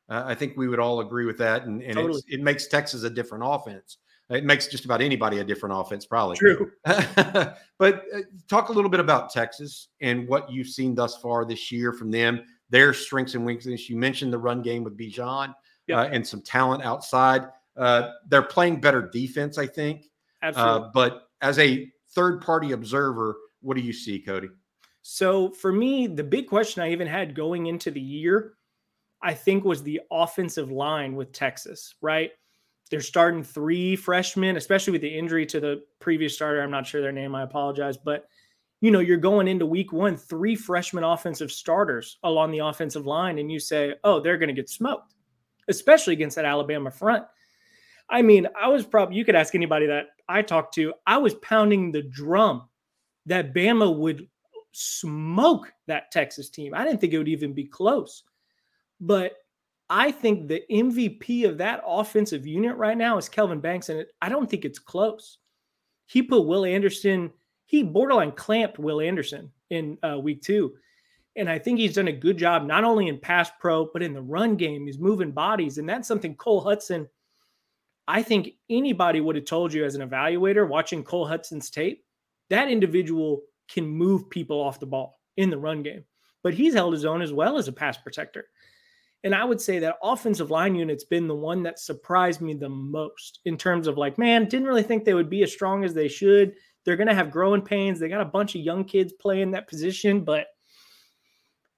Uh, 0.09 0.25
I 0.27 0.35
think 0.35 0.59
we 0.59 0.69
would 0.69 0.79
all 0.79 1.01
agree 1.01 1.25
with 1.25 1.39
that, 1.39 1.65
and, 1.65 1.83
and 1.83 1.95
totally. 1.95 2.21
it 2.29 2.43
makes 2.43 2.67
Texas 2.67 3.03
a 3.05 3.11
different 3.11 3.43
offense. 3.47 3.97
It 4.29 4.45
makes 4.45 4.67
just 4.67 4.85
about 4.85 5.01
anybody 5.01 5.39
a 5.39 5.45
different 5.45 5.75
offense, 5.79 6.05
probably. 6.05 6.37
True. 6.37 6.71
but 6.85 7.57
uh, 7.81 8.21
talk 8.49 8.69
a 8.69 8.73
little 8.73 8.91
bit 8.91 9.01
about 9.01 9.31
Texas 9.31 9.89
and 10.03 10.29
what 10.29 10.51
you've 10.51 10.69
seen 10.69 10.95
thus 10.95 11.17
far 11.17 11.47
this 11.47 11.73
year 11.73 11.93
from 11.93 12.11
them, 12.11 12.43
their 12.69 12.93
strengths 12.93 13.35
and 13.35 13.45
weaknesses. 13.45 13.89
You 13.89 13.97
mentioned 13.97 14.35
the 14.35 14.39
run 14.39 14.61
game 14.61 14.85
with 14.85 14.99
Bijan. 14.99 15.55
yep. 15.87 15.99
uh, 15.99 16.09
and 16.13 16.27
some 16.27 16.43
talent 16.43 16.83
outside. 16.83 17.47
Uh, 17.77 18.11
they're 18.29 18.43
playing 18.43 18.81
better 18.81 19.09
defense, 19.13 19.59
I 19.59 19.67
think. 19.67 20.03
Uh, 20.43 20.47
Absolutely. 20.47 20.91
but 20.95 21.29
as 21.41 21.59
a 21.59 21.91
third 22.15 22.41
party 22.41 22.73
observer, 22.73 23.37
what 23.61 23.77
do 23.77 23.83
you 23.83 23.93
see, 23.93 24.19
Cody? 24.19 24.49
So 25.03 25.51
for 25.51 25.73
me, 25.73 26.07
the 26.07 26.25
big 26.25 26.47
question 26.49 26.83
I 26.83 26.93
even 26.93 27.07
had 27.07 27.35
going 27.35 27.67
into 27.67 27.91
the 27.91 28.01
year, 28.01 28.55
I 29.23 29.35
think, 29.35 29.65
was 29.65 29.83
the 29.83 30.01
offensive 30.11 30.71
line 30.71 31.17
with 31.17 31.33
Texas, 31.33 31.95
right? 32.01 32.31
They're 32.91 33.01
starting 33.01 33.43
three 33.43 33.97
freshmen, 33.97 34.57
especially 34.57 34.93
with 34.93 35.01
the 35.01 35.09
injury 35.09 35.47
to 35.47 35.61
the 35.61 35.83
previous 35.99 36.35
starter. 36.35 36.63
I'm 36.63 36.71
not 36.71 36.87
sure 36.87 37.01
their 37.01 37.11
name. 37.11 37.35
I 37.35 37.43
apologize. 37.43 37.97
But, 37.97 38.27
you 38.81 38.91
know, 38.91 39.01
you're 39.01 39.17
going 39.17 39.49
into 39.49 39.65
week 39.65 39.93
one, 39.93 40.17
three 40.17 40.55
freshman 40.55 41.03
offensive 41.03 41.51
starters 41.51 42.19
along 42.23 42.51
the 42.51 42.59
offensive 42.59 43.07
line, 43.07 43.39
and 43.39 43.51
you 43.51 43.59
say, 43.59 43.95
oh, 44.05 44.21
they're 44.21 44.39
going 44.39 44.49
to 44.49 44.55
get 44.55 44.69
smoked, 44.69 45.15
especially 45.69 46.13
against 46.13 46.37
that 46.37 46.45
Alabama 46.45 46.91
front. 46.91 47.25
I 48.13 48.23
mean, 48.23 48.47
I 48.61 48.69
was 48.69 48.85
probably, 48.85 49.17
you 49.17 49.25
could 49.25 49.35
ask 49.35 49.55
anybody 49.55 49.87
that 49.87 50.09
I 50.29 50.43
talked 50.43 50.75
to, 50.75 50.93
I 51.07 51.17
was 51.17 51.35
pounding 51.37 51.91
the 51.91 52.03
drum 52.03 52.69
that 53.27 53.55
Bama 53.55 53.97
would 53.97 54.29
smoke 54.73 55.73
that 55.87 56.11
Texas 56.13 56.51
team. 56.51 56.75
I 56.75 56.85
didn't 56.85 57.01
think 57.01 57.15
it 57.15 57.19
would 57.19 57.29
even 57.29 57.55
be 57.55 57.65
close. 57.65 58.23
But 59.01 59.33
I 59.89 60.13
think 60.13 60.47
the 60.47 60.63
MVP 60.71 61.49
of 61.49 61.59
that 61.59 61.83
offensive 61.87 62.47
unit 62.47 62.77
right 62.77 62.97
now 62.97 63.19
is 63.19 63.29
Kelvin 63.29 63.61
Banks, 63.61 63.89
and 63.89 64.07
I 64.21 64.29
don't 64.29 64.49
think 64.49 64.65
it's 64.65 64.79
close. 64.79 65.39
He 66.07 66.23
put 66.23 66.47
Will 66.47 66.65
Anderson, 66.65 67.31
he 67.67 67.83
borderline 67.83 68.33
clamped 68.33 68.79
Will 68.79 69.01
Anderson 69.01 69.51
in 69.71 69.97
uh, 70.03 70.19
week 70.19 70.43
two. 70.43 70.75
And 71.37 71.49
I 71.49 71.59
think 71.59 71.79
he's 71.79 71.95
done 71.95 72.09
a 72.09 72.13
good 72.13 72.37
job, 72.37 72.67
not 72.67 72.85
only 72.85 73.09
in 73.09 73.19
pass 73.19 73.51
pro, 73.59 73.87
but 73.91 74.03
in 74.03 74.13
the 74.13 74.21
run 74.21 74.57
game. 74.57 74.85
He's 74.85 74.99
moving 74.99 75.33
bodies. 75.33 75.79
And 75.79 75.89
that's 75.89 76.07
something 76.07 76.35
Cole 76.35 76.63
Hutson, 76.63 77.09
I 78.09 78.23
think 78.23 78.55
anybody 78.69 79.21
would 79.21 79.37
have 79.37 79.45
told 79.45 79.73
you 79.73 79.85
as 79.85 79.95
an 79.95 80.09
evaluator 80.09 80.69
watching 80.69 81.05
Cole 81.05 81.27
Hutson's 81.27 81.71
tape, 81.71 82.05
that 82.51 82.71
individual 82.71 83.43
can 83.69 83.87
move 83.87 84.29
people 84.29 84.61
off 84.61 84.81
the 84.81 84.87
ball 84.87 85.21
in 85.37 85.51
the 85.51 85.59
run 85.59 85.83
game. 85.83 86.05
But 86.43 86.55
he's 86.55 86.75
held 86.75 86.93
his 86.93 87.05
own 87.05 87.23
as 87.23 87.33
well 87.33 87.57
as 87.57 87.69
a 87.69 87.73
pass 87.73 87.97
protector. 87.97 88.47
And 89.25 89.35
I 89.35 89.45
would 89.45 89.61
say 89.61 89.79
that 89.79 89.99
offensive 90.03 90.51
line 90.51 90.75
unit's 90.75 91.05
been 91.05 91.29
the 91.29 91.35
one 91.35 91.63
that 91.63 91.79
surprised 91.79 92.41
me 92.41 92.55
the 92.55 92.69
most 92.69 93.39
in 93.45 93.57
terms 93.57 93.87
of 93.87 93.97
like, 93.97 94.19
man, 94.19 94.47
didn't 94.47 94.67
really 94.67 94.83
think 94.83 95.05
they 95.05 95.15
would 95.15 95.31
be 95.31 95.45
as 95.45 95.53
strong 95.53 95.85
as 95.85 95.95
they 95.95 96.09
should. 96.09 96.55
They're 96.85 96.97
going 96.97 97.09
to 97.09 97.15
have 97.15 97.31
growing 97.31 97.63
pains. 97.63 98.01
They 98.01 98.09
got 98.09 98.21
a 98.21 98.25
bunch 98.25 98.57
of 98.57 98.63
young 98.63 98.85
kids 98.85 99.13
playing 99.13 99.53
that 99.53 99.69
position, 99.69 100.25
but 100.25 100.47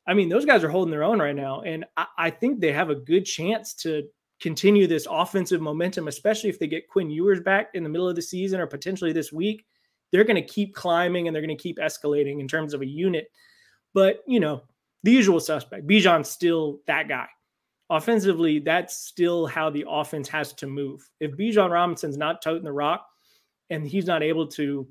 I 0.07 0.15
mean, 0.15 0.31
those 0.31 0.47
guys 0.47 0.65
are 0.65 0.71
holding 0.71 0.91
their 0.91 1.05
own 1.05 1.19
right 1.19 1.37
now. 1.37 1.61
And 1.61 1.85
I, 1.97 2.07
I 2.19 2.31
think 2.31 2.61
they 2.61 2.73
have 2.73 2.91
a 2.91 2.95
good 2.95 3.27
chance 3.27 3.75
to 3.77 4.05
continue 4.41 4.87
this 4.87 5.07
offensive 5.11 5.61
momentum, 5.61 6.09
especially 6.09 6.51
if 6.51 6.59
they 6.59 6.67
get 6.67 6.89
Quinn 6.89 7.11
Ewers 7.11 7.41
back 7.41 7.71
in 7.75 7.83
the 7.83 7.89
middle 7.89 8.09
of 8.09 8.17
the 8.17 8.23
season 8.23 8.61
or 8.61 8.67
potentially 8.67 9.13
this 9.13 9.33
week. 9.33 9.67
They're 10.13 10.25
going 10.25 10.37
to 10.37 10.43
keep 10.43 10.75
climbing 10.75 11.27
and 11.27 11.35
they're 11.35 11.45
going 11.45 11.57
to 11.57 11.63
keep 11.63 11.79
escalating 11.79 12.41
in 12.41 12.47
terms 12.47 12.75
of 12.75 12.83
a 12.83 12.87
unit. 12.87 13.31
But, 13.95 14.23
you 14.27 14.41
know, 14.41 14.63
the 15.03 15.13
usual 15.13 15.41
suspect. 15.41 15.87
Bijan's 15.87 16.31
still 16.31 16.81
that 16.87 17.09
guy. 17.09 17.27
Offensively, 17.91 18.61
that's 18.61 18.97
still 18.97 19.47
how 19.47 19.71
the 19.71 19.85
offense 19.89 20.29
has 20.29 20.53
to 20.55 20.67
move. 20.67 21.09
If 21.21 21.33
Bijan 21.33 21.71
Robinson's 21.71 22.17
not 22.17 22.43
toting 22.43 22.65
the 22.65 22.73
rock 22.73 23.07
and 23.71 23.87
he's 23.87 24.07
not 24.07 24.23
able 24.23 24.47
to 24.49 24.87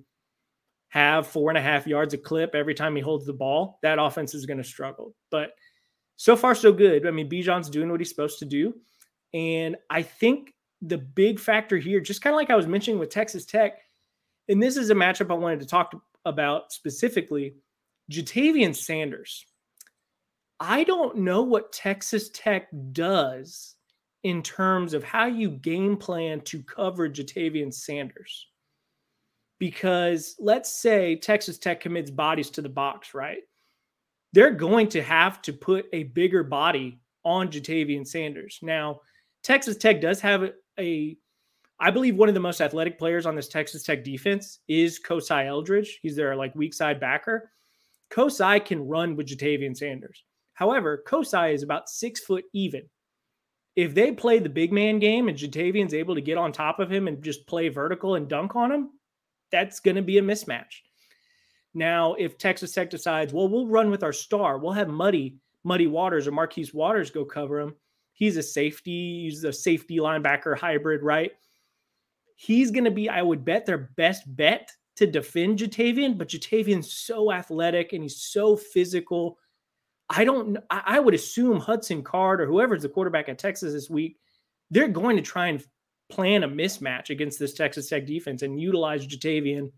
have 0.90 1.26
four 1.26 1.50
and 1.50 1.58
a 1.58 1.62
half 1.62 1.88
yards 1.88 2.14
a 2.14 2.18
clip 2.18 2.54
every 2.54 2.76
time 2.76 2.96
he 2.96 3.02
holds 3.02 3.26
the 3.26 3.34
ball, 3.34 3.80
that 3.82 3.98
offense 3.98 4.36
is 4.36 4.46
going 4.46 4.60
to 4.60 4.64
struggle. 4.64 5.16
But 5.32 5.52
so 6.18 6.36
far, 6.36 6.54
so 6.54 6.72
good. 6.72 7.08
I 7.08 7.12
mean, 7.12 7.30
Bijan's 7.30 7.70
doing 7.70 7.90
what 7.90 8.00
he's 8.00 8.10
supposed 8.10 8.40
to 8.40 8.46
do. 8.46 8.76
And 9.34 9.78
I 9.90 10.04
think 10.04 10.54
the 10.82 10.98
big 10.98 11.40
factor 11.40 11.78
here, 11.78 12.00
just 12.00 12.22
kind 12.22 12.34
of 12.34 12.38
like 12.38 12.50
I 12.50 12.56
was 12.56 12.68
mentioning 12.68 13.00
with 13.00 13.10
Texas 13.10 13.46
Tech, 13.46 13.80
and 14.50 14.62
this 14.62 14.78
is 14.78 14.90
a 14.90 14.96
matchup 14.96 15.32
I 15.32 15.36
wanted 15.36 15.62
to 15.62 15.66
talk 15.66 15.96
about 16.26 16.72
specifically 16.72 17.56
Ja'Tavion 18.12 18.76
Sanders. 18.76 19.46
I 20.60 20.84
don't 20.84 21.18
know 21.20 21.42
what 21.42 21.72
Texas 21.72 22.30
Tech 22.30 22.68
does 22.92 23.76
in 24.24 24.42
terms 24.42 24.94
of 24.94 25.04
how 25.04 25.26
you 25.26 25.50
game 25.50 25.98
plan 25.98 26.42
to 26.42 26.64
cover 26.64 27.10
Ja'Tavion 27.10 27.74
Sanders. 27.74 28.48
Because 29.60 30.36
let's 30.40 30.74
say 30.74 31.16
Texas 31.16 31.58
Tech 31.58 31.80
commits 31.80 32.12
bodies 32.12 32.50
to 32.52 32.62
the 32.62 32.70
box, 32.70 33.14
right? 33.14 33.42
They're 34.34 34.52
going 34.52 34.90
to 34.90 35.02
have 35.02 35.42
to 35.44 35.54
put 35.54 35.86
a 35.94 36.04
bigger 36.04 36.44
body 36.44 37.00
on 37.24 37.50
Ja'Tavion 37.50 38.06
Sanders. 38.06 38.60
Now, 38.62 39.02
Texas 39.44 39.78
Tech 39.78 40.02
does 40.02 40.22
have 40.22 40.52
a, 40.80 41.18
I 41.80 41.92
believe 41.92 42.16
one 42.16 42.30
of 42.30 42.36
the 42.36 42.40
most 42.40 42.62
athletic 42.62 42.98
players 42.98 43.26
on 43.26 43.36
this 43.36 43.50
Texas 43.50 43.84
Tech 43.84 44.04
defense 44.04 44.60
is 44.68 45.00
Kosai 45.06 45.48
Eldridge. 45.48 46.00
He's 46.02 46.16
their 46.16 46.36
like 46.36 46.56
weak 46.56 46.74
side 46.74 47.00
backer. 47.00 47.52
Kosai 48.10 48.64
can 48.64 48.88
run 48.88 49.16
with 49.16 49.28
Ja'Tavion 49.28 49.76
Sanders. 49.76 50.24
However, 50.54 51.04
Kosai 51.06 51.54
is 51.54 51.64
about 51.64 51.90
six 51.90 52.22
foot 52.22 52.46
even. 52.54 52.84
If 53.76 53.96
they 53.96 54.12
play 54.12 54.40
the 54.40 54.50
big 54.50 54.72
man 54.72 55.00
game 55.00 55.28
and 55.28 55.38
Ja'Tavion's 55.38 55.96
able 55.96 56.16
to 56.16 56.22
get 56.22 56.38
on 56.38 56.52
top 56.52 56.80
of 56.80 56.92
him 56.92 57.08
and 57.08 57.24
just 57.24 57.48
play 57.48 57.70
vertical 57.70 58.16
and 58.16 58.28
dunk 58.28 58.56
on 58.56 58.72
him, 58.72 58.90
that's 59.52 59.80
going 59.80 59.96
to 59.96 60.02
be 60.02 60.20
a 60.20 60.22
mismatch. 60.22 60.82
Now, 61.74 62.14
if 62.14 62.38
Texas 62.38 62.72
Tech 62.72 62.92
decides, 62.92 63.34
well, 63.34 63.50
we'll 63.50 63.68
run 63.68 63.90
with 63.90 64.04
our 64.04 64.14
star, 64.14 64.60
we'll 64.60 64.74
have 64.74 64.90
Muddy, 64.90 65.38
Muddy 65.64 65.88
Waters 65.88 66.28
or 66.28 66.32
Marquise 66.32 66.74
Waters 66.74 67.10
go 67.10 67.26
cover 67.26 67.60
him. 67.60 67.76
He's 68.14 68.38
a 68.38 68.44
safety, 68.44 69.24
he's 69.24 69.44
a 69.44 69.52
safety 69.52 69.98
linebacker 69.98 70.58
hybrid, 70.58 71.02
right? 71.02 71.32
He's 72.36 72.72
going 72.72 72.86
to 72.86 72.92
be, 72.92 73.10
I 73.10 73.22
would 73.22 73.44
bet, 73.44 73.66
their 73.66 73.90
best 73.96 74.24
bet 74.36 74.72
to 74.96 75.08
defend 75.08 75.60
Ja'Tavion, 75.60 76.18
but 76.18 76.30
Ja'Tavion's 76.30 76.92
so 76.92 77.32
athletic 77.32 77.94
and 77.94 78.04
he's 78.04 78.22
so 78.22 78.56
physical 78.56 79.38
I 80.10 80.26
don't. 80.26 80.58
I 80.70 81.00
would 81.00 81.14
assume 81.14 81.60
Hudson 81.60 82.04
Card 82.04 82.42
or 82.42 82.46
whoever's 82.46 82.84
the 82.84 82.90
quarterback 82.90 83.30
at 83.30 83.40
Texas 83.40 83.74
this 83.74 83.90
week, 83.90 84.20
they're 84.70 84.88
going 84.88 85.16
to 85.16 85.24
try 85.24 85.48
and 85.48 85.64
plan 86.10 86.44
a 86.44 86.48
mismatch 86.48 87.10
against 87.10 87.40
this 87.40 87.54
Texas 87.54 87.90
Tech 87.90 88.06
defense 88.06 88.42
and 88.42 88.60
utilize 88.60 89.08
Ja'Tavion 89.08 89.72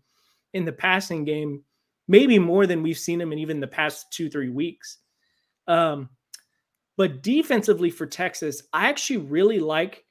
in 0.52 0.64
the 0.64 0.72
passing 0.72 1.24
game, 1.24 1.62
maybe 2.08 2.38
more 2.38 2.66
than 2.66 2.82
we've 2.82 2.98
seen 2.98 3.20
him 3.20 3.32
in 3.32 3.38
even 3.38 3.60
the 3.60 3.66
past 3.66 4.12
two 4.12 4.28
three 4.28 4.50
weeks. 4.50 4.98
Um, 5.68 6.10
but 6.96 7.22
defensively 7.22 7.90
for 7.90 8.06
Texas, 8.06 8.62
I 8.72 8.88
actually 8.88 9.18
really 9.18 9.60
like 9.60 10.04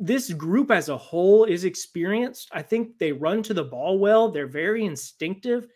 this 0.00 0.32
group 0.32 0.70
as 0.70 0.88
a 0.88 0.96
whole 0.96 1.44
is 1.44 1.64
experienced. 1.64 2.48
I 2.52 2.62
think 2.62 2.98
they 2.98 3.12
run 3.12 3.42
to 3.44 3.54
the 3.54 3.64
ball 3.64 3.98
well. 3.98 4.30
They're 4.30 4.46
very 4.46 4.84
instinctive. 4.84 5.68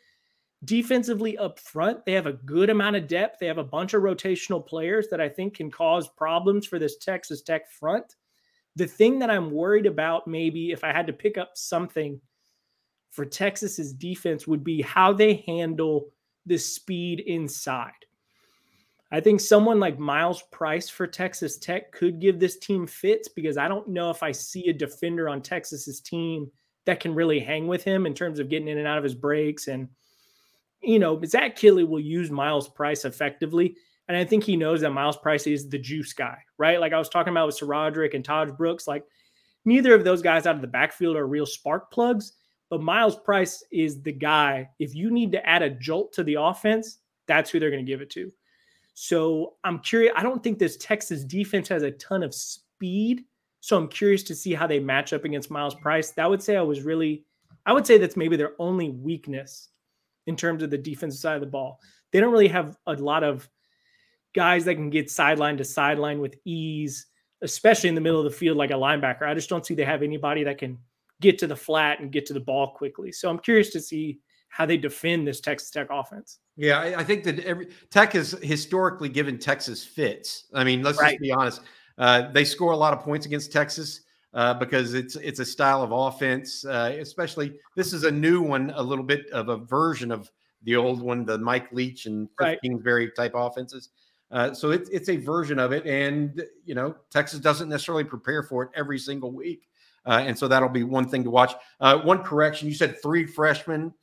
Defensively 0.64 1.36
up 1.38 1.58
front, 1.58 2.04
they 2.04 2.12
have 2.12 2.26
a 2.26 2.32
good 2.32 2.70
amount 2.70 2.96
of 2.96 3.08
depth. 3.08 3.38
They 3.38 3.46
have 3.46 3.58
a 3.58 3.64
bunch 3.64 3.94
of 3.94 4.02
rotational 4.02 4.64
players 4.64 5.08
that 5.08 5.20
I 5.20 5.28
think 5.28 5.54
can 5.54 5.70
cause 5.70 6.08
problems 6.08 6.66
for 6.66 6.78
this 6.78 6.98
Texas 6.98 7.42
Tech 7.42 7.70
front. 7.70 8.16
The 8.76 8.86
thing 8.86 9.18
that 9.18 9.30
I'm 9.30 9.50
worried 9.50 9.86
about, 9.86 10.26
maybe 10.26 10.70
if 10.70 10.84
I 10.84 10.92
had 10.92 11.06
to 11.08 11.12
pick 11.12 11.36
up 11.36 11.50
something 11.54 12.20
for 13.10 13.24
Texas's 13.24 13.92
defense, 13.92 14.46
would 14.46 14.64
be 14.64 14.80
how 14.80 15.12
they 15.12 15.44
handle 15.46 16.10
the 16.46 16.58
speed 16.58 17.20
inside. 17.20 17.92
I 19.12 19.20
think 19.20 19.40
someone 19.40 19.78
like 19.78 19.98
Myles 19.98 20.42
Price 20.50 20.88
for 20.88 21.06
Texas 21.06 21.58
Tech 21.58 21.92
could 21.92 22.18
give 22.18 22.40
this 22.40 22.58
team 22.58 22.86
fits 22.86 23.28
because 23.28 23.56
I 23.56 23.68
don't 23.68 23.88
know 23.88 24.10
if 24.10 24.22
I 24.22 24.32
see 24.32 24.68
a 24.68 24.72
defender 24.72 25.28
on 25.28 25.42
Texas's 25.42 26.00
team 26.00 26.50
that 26.86 26.98
can 26.98 27.14
really 27.14 27.38
hang 27.38 27.68
with 27.68 27.84
him 27.84 28.06
in 28.06 28.14
terms 28.14 28.40
of 28.40 28.48
getting 28.48 28.68
in 28.68 28.78
and 28.78 28.88
out 28.88 28.98
of 28.98 29.04
his 29.04 29.14
breaks 29.14 29.68
and– 29.68 29.88
you 30.82 30.98
know, 30.98 31.20
Zach 31.24 31.56
Kittley 31.56 31.86
will 31.86 32.00
use 32.00 32.30
Myles 32.30 32.68
Price 32.68 33.04
effectively. 33.04 33.76
And 34.08 34.16
I 34.16 34.24
think 34.24 34.44
he 34.44 34.56
knows 34.56 34.80
that 34.80 34.90
Myles 34.90 35.16
Price 35.16 35.46
is 35.46 35.68
the 35.68 35.78
juice 35.78 36.12
guy, 36.12 36.36
right? 36.58 36.80
Like 36.80 36.92
I 36.92 36.98
was 36.98 37.08
talking 37.08 37.30
about 37.30 37.46
with 37.46 37.58
SaRodorick 37.58 38.14
and 38.14 38.24
Tahj 38.24 38.56
Brooks, 38.56 38.88
like 38.88 39.04
neither 39.64 39.94
of 39.94 40.04
those 40.04 40.22
guys 40.22 40.46
out 40.46 40.56
of 40.56 40.60
the 40.60 40.66
backfield 40.66 41.16
are 41.16 41.26
real 41.26 41.46
spark 41.46 41.92
plugs, 41.92 42.32
but 42.68 42.82
Myles 42.82 43.16
Price 43.16 43.62
is 43.70 44.02
the 44.02 44.12
guy. 44.12 44.68
If 44.80 44.94
you 44.94 45.10
need 45.10 45.30
to 45.32 45.46
add 45.46 45.62
a 45.62 45.70
jolt 45.70 46.12
to 46.14 46.24
the 46.24 46.34
offense, 46.34 46.98
that's 47.28 47.48
who 47.48 47.60
they're 47.60 47.70
going 47.70 47.84
to 47.84 47.90
give 47.90 48.00
it 48.00 48.10
to. 48.10 48.32
So 48.94 49.54
I'm 49.64 49.78
curious. 49.78 50.12
I 50.16 50.22
don't 50.22 50.42
think 50.42 50.58
this 50.58 50.76
Texas 50.76 51.24
defense 51.24 51.68
has 51.68 51.82
a 51.82 51.92
ton 51.92 52.22
of 52.22 52.34
speed. 52.34 53.24
So 53.60 53.76
I'm 53.76 53.88
curious 53.88 54.22
to 54.24 54.34
see 54.34 54.54
how 54.54 54.66
they 54.66 54.80
match 54.80 55.12
up 55.12 55.24
against 55.24 55.50
Myles 55.50 55.74
Price. 55.76 56.10
That 56.10 56.28
would 56.28 56.42
say 56.42 56.56
I 56.56 56.62
was 56.62 56.82
really, 56.82 57.24
I 57.64 57.72
would 57.72 57.86
say 57.86 57.96
that's 57.96 58.16
maybe 58.16 58.36
their 58.36 58.52
only 58.58 58.90
weakness 58.90 59.68
in 60.26 60.36
terms 60.36 60.62
of 60.62 60.70
the 60.70 60.78
defensive 60.78 61.20
side 61.20 61.36
of 61.36 61.40
the 61.40 61.46
ball. 61.46 61.78
They 62.10 62.20
don't 62.20 62.32
really 62.32 62.48
have 62.48 62.76
a 62.86 62.94
lot 62.94 63.24
of 63.24 63.48
guys 64.34 64.64
that 64.64 64.74
can 64.74 64.90
get 64.90 65.10
sideline 65.10 65.56
to 65.58 65.64
sideline 65.64 66.20
with 66.20 66.36
ease, 66.44 67.06
especially 67.42 67.88
in 67.88 67.94
the 67.94 68.00
middle 68.00 68.18
of 68.18 68.24
the 68.24 68.36
field 68.36 68.56
like 68.56 68.70
a 68.70 68.74
linebacker. 68.74 69.22
I 69.22 69.34
just 69.34 69.48
don't 69.48 69.64
see 69.64 69.74
they 69.74 69.84
have 69.84 70.02
anybody 70.02 70.44
that 70.44 70.58
can 70.58 70.78
get 71.20 71.38
to 71.38 71.46
the 71.46 71.56
flat 71.56 72.00
and 72.00 72.12
get 72.12 72.26
to 72.26 72.34
the 72.34 72.40
ball 72.40 72.74
quickly. 72.74 73.12
So 73.12 73.30
I'm 73.30 73.38
curious 73.38 73.70
to 73.70 73.80
see 73.80 74.20
how 74.52 74.66
they 74.66 74.76
defend 74.76 75.26
this 75.26 75.40
Texas 75.40 75.70
Tech 75.70 75.88
offense. 75.90 76.38
Yeah, 76.56 76.78
I, 76.78 77.00
I 77.00 77.04
think 77.04 77.24
that 77.24 77.38
every 77.40 77.68
Tech 77.90 78.12
has 78.12 78.32
historically 78.42 79.08
given 79.08 79.38
Texas 79.38 79.82
fits. 79.82 80.44
I 80.52 80.62
mean, 80.62 80.82
let's 80.82 81.00
right. 81.00 81.12
just 81.12 81.22
be 81.22 81.32
honest. 81.32 81.62
Uh, 81.96 82.30
they 82.32 82.44
score 82.44 82.72
a 82.72 82.76
lot 82.76 82.92
of 82.92 83.00
points 83.00 83.24
against 83.24 83.50
Texas 83.50 84.02
uh, 84.34 84.52
because 84.52 84.92
it's 84.92 85.16
it's 85.16 85.40
a 85.40 85.44
style 85.44 85.82
of 85.82 85.90
offense. 85.90 86.66
Uh, 86.66 86.94
especially 87.00 87.58
this 87.76 87.94
is 87.94 88.04
a 88.04 88.10
new 88.10 88.42
one, 88.42 88.70
a 88.76 88.82
little 88.82 89.04
bit 89.04 89.26
of 89.30 89.48
a 89.48 89.56
version 89.56 90.12
of 90.12 90.30
the 90.64 90.76
old 90.76 91.00
one, 91.00 91.24
the 91.24 91.38
Mike 91.38 91.72
Leach 91.72 92.04
and 92.04 92.28
Right. 92.38 92.60
Kingsbury 92.60 93.10
type 93.16 93.32
offenses. 93.34 93.88
Uh, 94.30 94.52
so 94.52 94.70
it's 94.70 94.90
it's 94.90 95.08
a 95.08 95.16
version 95.16 95.58
of 95.58 95.72
it, 95.72 95.86
and 95.86 96.42
you 96.66 96.74
know 96.74 96.94
Texas 97.10 97.40
doesn't 97.40 97.70
necessarily 97.70 98.04
prepare 98.04 98.42
for 98.42 98.64
it 98.64 98.70
every 98.74 98.98
single 98.98 99.32
week, 99.32 99.66
uh, 100.04 100.22
and 100.26 100.38
so 100.38 100.46
that'll 100.46 100.68
be 100.68 100.84
one 100.84 101.08
thing 101.08 101.24
to 101.24 101.30
watch. 101.30 101.54
Uh, 101.80 101.98
one 102.00 102.22
correction: 102.22 102.68
you 102.68 102.74
said 102.74 103.00
three 103.00 103.24
freshmen. 103.24 103.94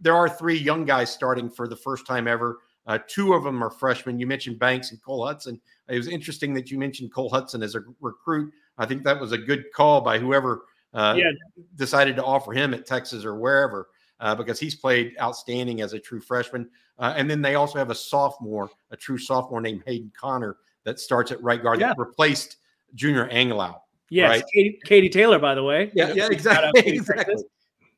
There 0.00 0.14
are 0.14 0.28
three 0.28 0.56
young 0.56 0.84
guys 0.84 1.10
starting 1.10 1.48
for 1.50 1.68
the 1.68 1.76
first 1.76 2.06
time 2.06 2.28
ever. 2.28 2.58
Uh, 2.86 2.98
two 3.06 3.34
of 3.34 3.44
them 3.44 3.62
are 3.62 3.70
freshmen. 3.70 4.18
You 4.18 4.26
mentioned 4.26 4.58
Banks 4.58 4.90
and 4.92 5.02
Cole 5.02 5.20
Hutson. 5.26 5.60
It 5.88 5.96
was 5.96 6.08
interesting 6.08 6.54
that 6.54 6.70
you 6.70 6.78
mentioned 6.78 7.12
Cole 7.12 7.30
Hutson 7.30 7.62
as 7.62 7.74
a 7.74 7.80
recruit. 8.00 8.52
I 8.78 8.86
think 8.86 9.04
that 9.04 9.20
was 9.20 9.32
a 9.32 9.38
good 9.38 9.64
call 9.74 10.00
by 10.00 10.18
whoever 10.18 10.62
uh, 10.94 11.14
Yeah. 11.18 11.30
decided 11.76 12.16
to 12.16 12.24
offer 12.24 12.52
him 12.52 12.72
at 12.72 12.86
Texas 12.86 13.24
or 13.26 13.34
wherever 13.34 13.88
uh, 14.20 14.34
because 14.34 14.58
he's 14.58 14.74
played 14.74 15.14
outstanding 15.20 15.82
as 15.82 15.92
a 15.92 15.98
true 15.98 16.20
freshman. 16.20 16.70
Uh, 16.98 17.12
and 17.16 17.28
then 17.30 17.42
they 17.42 17.56
also 17.56 17.78
have 17.78 17.90
a 17.90 17.94
sophomore, 17.94 18.70
a 18.90 18.96
true 18.96 19.18
sophomore 19.18 19.60
named 19.60 19.82
Hayden 19.86 20.10
Conner 20.18 20.56
that 20.84 20.98
starts 20.98 21.30
at 21.30 21.42
right 21.42 21.62
guard 21.62 21.80
Yeah. 21.80 21.88
that 21.88 21.98
replaced 21.98 22.56
Junior 22.94 23.28
Angilau. 23.28 23.78
Yes, 24.10 24.30
Right. 24.30 24.44
Katy, 24.54 24.80
Katy 24.86 25.08
Taylor, 25.10 25.38
by 25.38 25.54
the 25.54 25.62
way. 25.62 25.90
Yeah, 25.94 26.12
yeah, 26.14 26.28
exactly. 26.30 26.80
Exactly. 26.86 27.34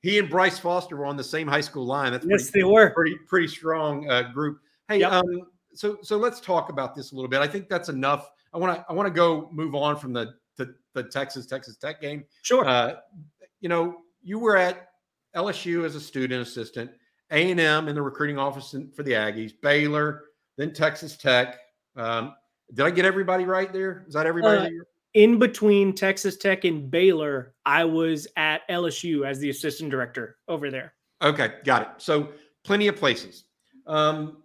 He 0.02 0.19
and 0.19 0.28
Bryce 0.30 0.59
Foster 0.59 0.97
were 0.97 1.04
on 1.07 1.16
the 1.16 1.25
same 1.25 1.47
high 1.47 1.61
school 1.61 1.85
line. 1.87 2.12
That's 2.12 2.26
Yes, 2.28 2.50
pretty, 2.50 2.61
they 2.66 2.71
were. 2.73 2.90
pretty 2.90 3.16
pretty 3.28 3.49
strong 3.49 4.09
uh, 4.11 4.23
group. 4.33 4.61
Hey, 4.88 5.00
Yep. 5.00 5.12
um, 5.12 5.25
so 5.75 5.99
so 6.02 6.16
let's 6.16 6.40
talk 6.40 6.69
about 6.71 6.95
this 6.95 7.12
a 7.12 7.14
little 7.14 7.28
bit. 7.28 7.40
I 7.40 7.47
think 7.47 7.69
that's 7.69 7.88
enough. 7.88 8.30
I 8.54 8.59
want 8.59 8.76
to 8.76 8.85
I 8.88 8.92
want 8.92 9.07
to 9.07 9.12
go 9.14 9.49
move 9.52 9.75
on 9.75 9.97
from 9.97 10.12
the 10.12 10.35
the, 10.57 10.75
the 10.95 11.04
Texas 11.04 11.47
Texas 11.47 11.76
Tech 11.76 12.00
game. 12.00 12.25
Sure. 12.42 12.66
Uh, 12.66 12.95
you 13.61 13.69
know, 13.69 13.99
you 14.23 14.38
were 14.38 14.57
at 14.57 14.88
LSU 15.37 15.85
as 15.85 15.95
a 15.95 16.00
student 16.00 16.42
assistant, 16.42 16.90
A 17.30 17.50
and 17.50 17.61
M 17.61 17.88
in 17.88 17.95
the 17.95 18.02
recruiting 18.02 18.38
office 18.38 18.75
in- 18.75 18.90
for 18.90 19.02
the 19.02 19.12
Aggies, 19.12 19.52
Baylor, 19.62 20.25
then 20.57 20.73
Texas 20.73 21.16
Tech. 21.16 21.59
Um, 21.97 22.35
did 22.75 22.85
I 22.87 22.90
get 22.90 23.04
everybody 23.04 23.45
right 23.45 23.73
there? 23.73 24.04
Is 24.09 24.14
that 24.14 24.26
everybody? 24.26 24.78
Uh, 24.78 24.83
in 25.14 25.38
between 25.38 25.95
Texas 25.95 26.37
Tech 26.37 26.64
and 26.64 26.90
Baylor, 26.90 27.55
I 27.67 27.85
was 27.85 28.26
at 28.37 28.69
LSU 28.69 29.26
as 29.26 29.38
the 29.38 29.50
assistant 29.50 29.90
director 29.90 30.37
over 30.49 30.71
there. 30.71 30.95
Okay, 31.23 31.55
got 31.64 31.83
it. 31.83 31.88
So 31.99 32.29
plenty 32.64 32.88
of 32.88 32.97
places. 32.97 33.45
Um, 33.87 34.43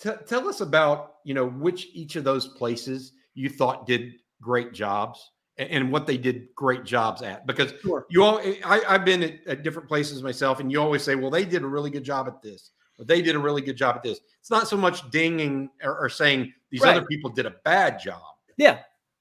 t- 0.00 0.10
tell 0.26 0.48
us 0.48 0.60
about 0.60 1.16
you 1.24 1.34
know 1.34 1.46
which 1.48 1.88
each 1.92 2.16
of 2.16 2.24
those 2.24 2.48
places 2.48 3.12
you 3.34 3.48
thought 3.48 3.86
did 3.86 4.14
great 4.40 4.72
jobs 4.72 5.30
and, 5.58 5.68
and 5.70 5.92
what 5.92 6.06
they 6.06 6.16
did 6.16 6.48
great 6.54 6.84
jobs 6.84 7.22
at. 7.22 7.46
Because 7.46 7.74
Sure. 7.82 8.06
you 8.10 8.22
all, 8.24 8.40
I, 8.64 8.82
I've 8.88 9.04
been 9.04 9.22
at, 9.22 9.34
at 9.46 9.62
different 9.62 9.88
places 9.88 10.22
myself, 10.22 10.60
and 10.60 10.70
you 10.72 10.80
always 10.80 11.02
say, 11.02 11.14
"Well, 11.14 11.30
they 11.30 11.44
did 11.44 11.62
a 11.62 11.66
really 11.66 11.90
good 11.90 12.04
job 12.04 12.26
at 12.28 12.40
this," 12.42 12.70
or 12.98 13.04
"They 13.04 13.20
did 13.22 13.36
a 13.36 13.38
really 13.38 13.62
good 13.62 13.76
job 13.76 13.96
at 13.96 14.02
this." 14.02 14.20
It's 14.40 14.50
not 14.50 14.66
so 14.68 14.76
much 14.76 15.10
dinging 15.10 15.70
or, 15.82 15.98
or 15.98 16.08
saying 16.08 16.52
these 16.70 16.80
Right. 16.82 16.96
other 16.96 17.06
people 17.06 17.30
did 17.30 17.46
a 17.46 17.54
bad 17.64 18.00
job, 18.00 18.22
Yeah. 18.56 18.80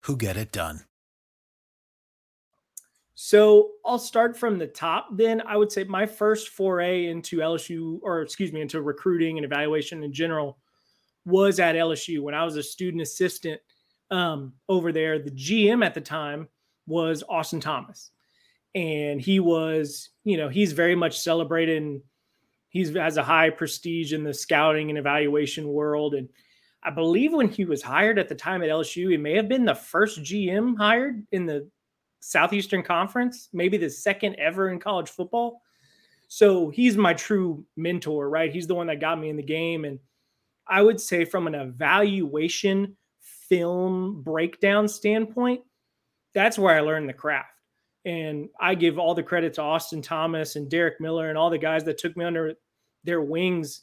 who 0.00 0.16
get 0.16 0.36
it 0.36 0.52
done. 0.52 0.84
So 3.22 3.72
I'll 3.84 3.98
start 3.98 4.34
from 4.34 4.58
the 4.58 4.66
top. 4.66 5.08
Then 5.12 5.42
I 5.42 5.56
would 5.56 5.70
say 5.70 5.84
my 5.84 6.06
first 6.06 6.48
foray 6.48 7.08
into 7.08 7.38
LSU, 7.38 7.98
or 8.02 8.22
excuse 8.22 8.50
me, 8.50 8.62
into 8.62 8.80
recruiting 8.80 9.36
and 9.36 9.44
evaluation 9.44 10.02
in 10.02 10.10
general, 10.10 10.56
was 11.26 11.60
at 11.60 11.74
LSU 11.74 12.22
when 12.22 12.34
I 12.34 12.44
was 12.44 12.56
a 12.56 12.62
student 12.62 13.02
assistant 13.02 13.60
um, 14.10 14.54
over 14.70 14.90
there. 14.90 15.18
The 15.18 15.30
GM 15.30 15.84
at 15.84 15.92
the 15.92 16.00
time 16.00 16.48
was 16.86 17.22
Austin 17.28 17.60
Thomas, 17.60 18.10
and 18.74 19.20
he 19.20 19.38
was, 19.38 20.08
you 20.24 20.38
know, 20.38 20.48
he's 20.48 20.72
very 20.72 20.94
much 20.94 21.20
celebrated. 21.20 21.82
And 21.82 22.00
he's 22.70 22.94
has 22.96 23.18
a 23.18 23.22
high 23.22 23.50
prestige 23.50 24.14
in 24.14 24.24
the 24.24 24.32
scouting 24.32 24.88
and 24.88 24.98
evaluation 24.98 25.68
world, 25.68 26.14
and 26.14 26.30
I 26.82 26.90
believe 26.90 27.32
when 27.32 27.48
he 27.48 27.64
was 27.64 27.82
hired 27.82 28.18
at 28.18 28.28
the 28.28 28.34
time 28.34 28.62
at 28.62 28.70
LSU, 28.70 29.10
he 29.10 29.16
may 29.16 29.34
have 29.36 29.48
been 29.48 29.64
the 29.64 29.74
first 29.74 30.22
GM 30.22 30.76
hired 30.78 31.26
in 31.32 31.44
the 31.44 31.68
Southeastern 32.20 32.82
Conference, 32.82 33.48
maybe 33.52 33.76
the 33.76 33.90
second 33.90 34.36
ever 34.36 34.70
in 34.70 34.78
college 34.78 35.10
football. 35.10 35.62
So 36.28 36.70
he's 36.70 36.96
my 36.96 37.12
true 37.12 37.64
mentor, 37.76 38.30
right? 38.30 38.52
He's 38.52 38.66
the 38.66 38.74
one 38.74 38.86
that 38.86 39.00
got 39.00 39.18
me 39.20 39.28
in 39.28 39.36
the 39.36 39.42
game. 39.42 39.84
And 39.84 39.98
I 40.66 40.80
would 40.80 41.00
say, 41.00 41.24
from 41.24 41.46
an 41.46 41.54
evaluation 41.54 42.96
film 43.20 44.22
breakdown 44.22 44.86
standpoint, 44.86 45.62
that's 46.34 46.58
where 46.58 46.74
I 46.74 46.80
learned 46.80 47.08
the 47.08 47.14
craft. 47.14 47.48
And 48.04 48.48
I 48.58 48.74
give 48.74 48.98
all 48.98 49.14
the 49.14 49.22
credit 49.22 49.54
to 49.54 49.62
Austin 49.62 50.00
Thomas 50.00 50.56
and 50.56 50.70
Derek 50.70 51.00
Miller 51.00 51.28
and 51.28 51.36
all 51.36 51.50
the 51.50 51.58
guys 51.58 51.84
that 51.84 51.98
took 51.98 52.16
me 52.16 52.24
under 52.24 52.54
their 53.04 53.20
wings 53.20 53.82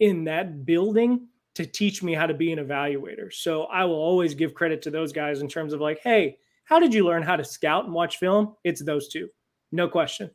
in 0.00 0.24
that 0.24 0.64
building 0.64 1.26
to 1.58 1.66
teach 1.66 2.04
me 2.04 2.14
how 2.14 2.24
to 2.24 2.34
be 2.34 2.52
an 2.52 2.64
evaluator. 2.64 3.32
So 3.32 3.64
I 3.64 3.84
will 3.84 3.96
always 3.96 4.32
give 4.32 4.54
credit 4.54 4.80
to 4.82 4.92
those 4.92 5.12
guys 5.12 5.40
in 5.40 5.48
terms 5.48 5.72
of 5.72 5.80
like, 5.80 5.98
hey, 6.04 6.38
how 6.62 6.78
did 6.78 6.94
you 6.94 7.04
learn 7.04 7.24
how 7.24 7.34
to 7.34 7.42
scout 7.42 7.84
and 7.84 7.92
watch 7.92 8.18
film? 8.18 8.54
It's 8.62 8.80
those 8.80 9.08
two, 9.08 9.28
no 9.72 9.88
question. 9.88 10.30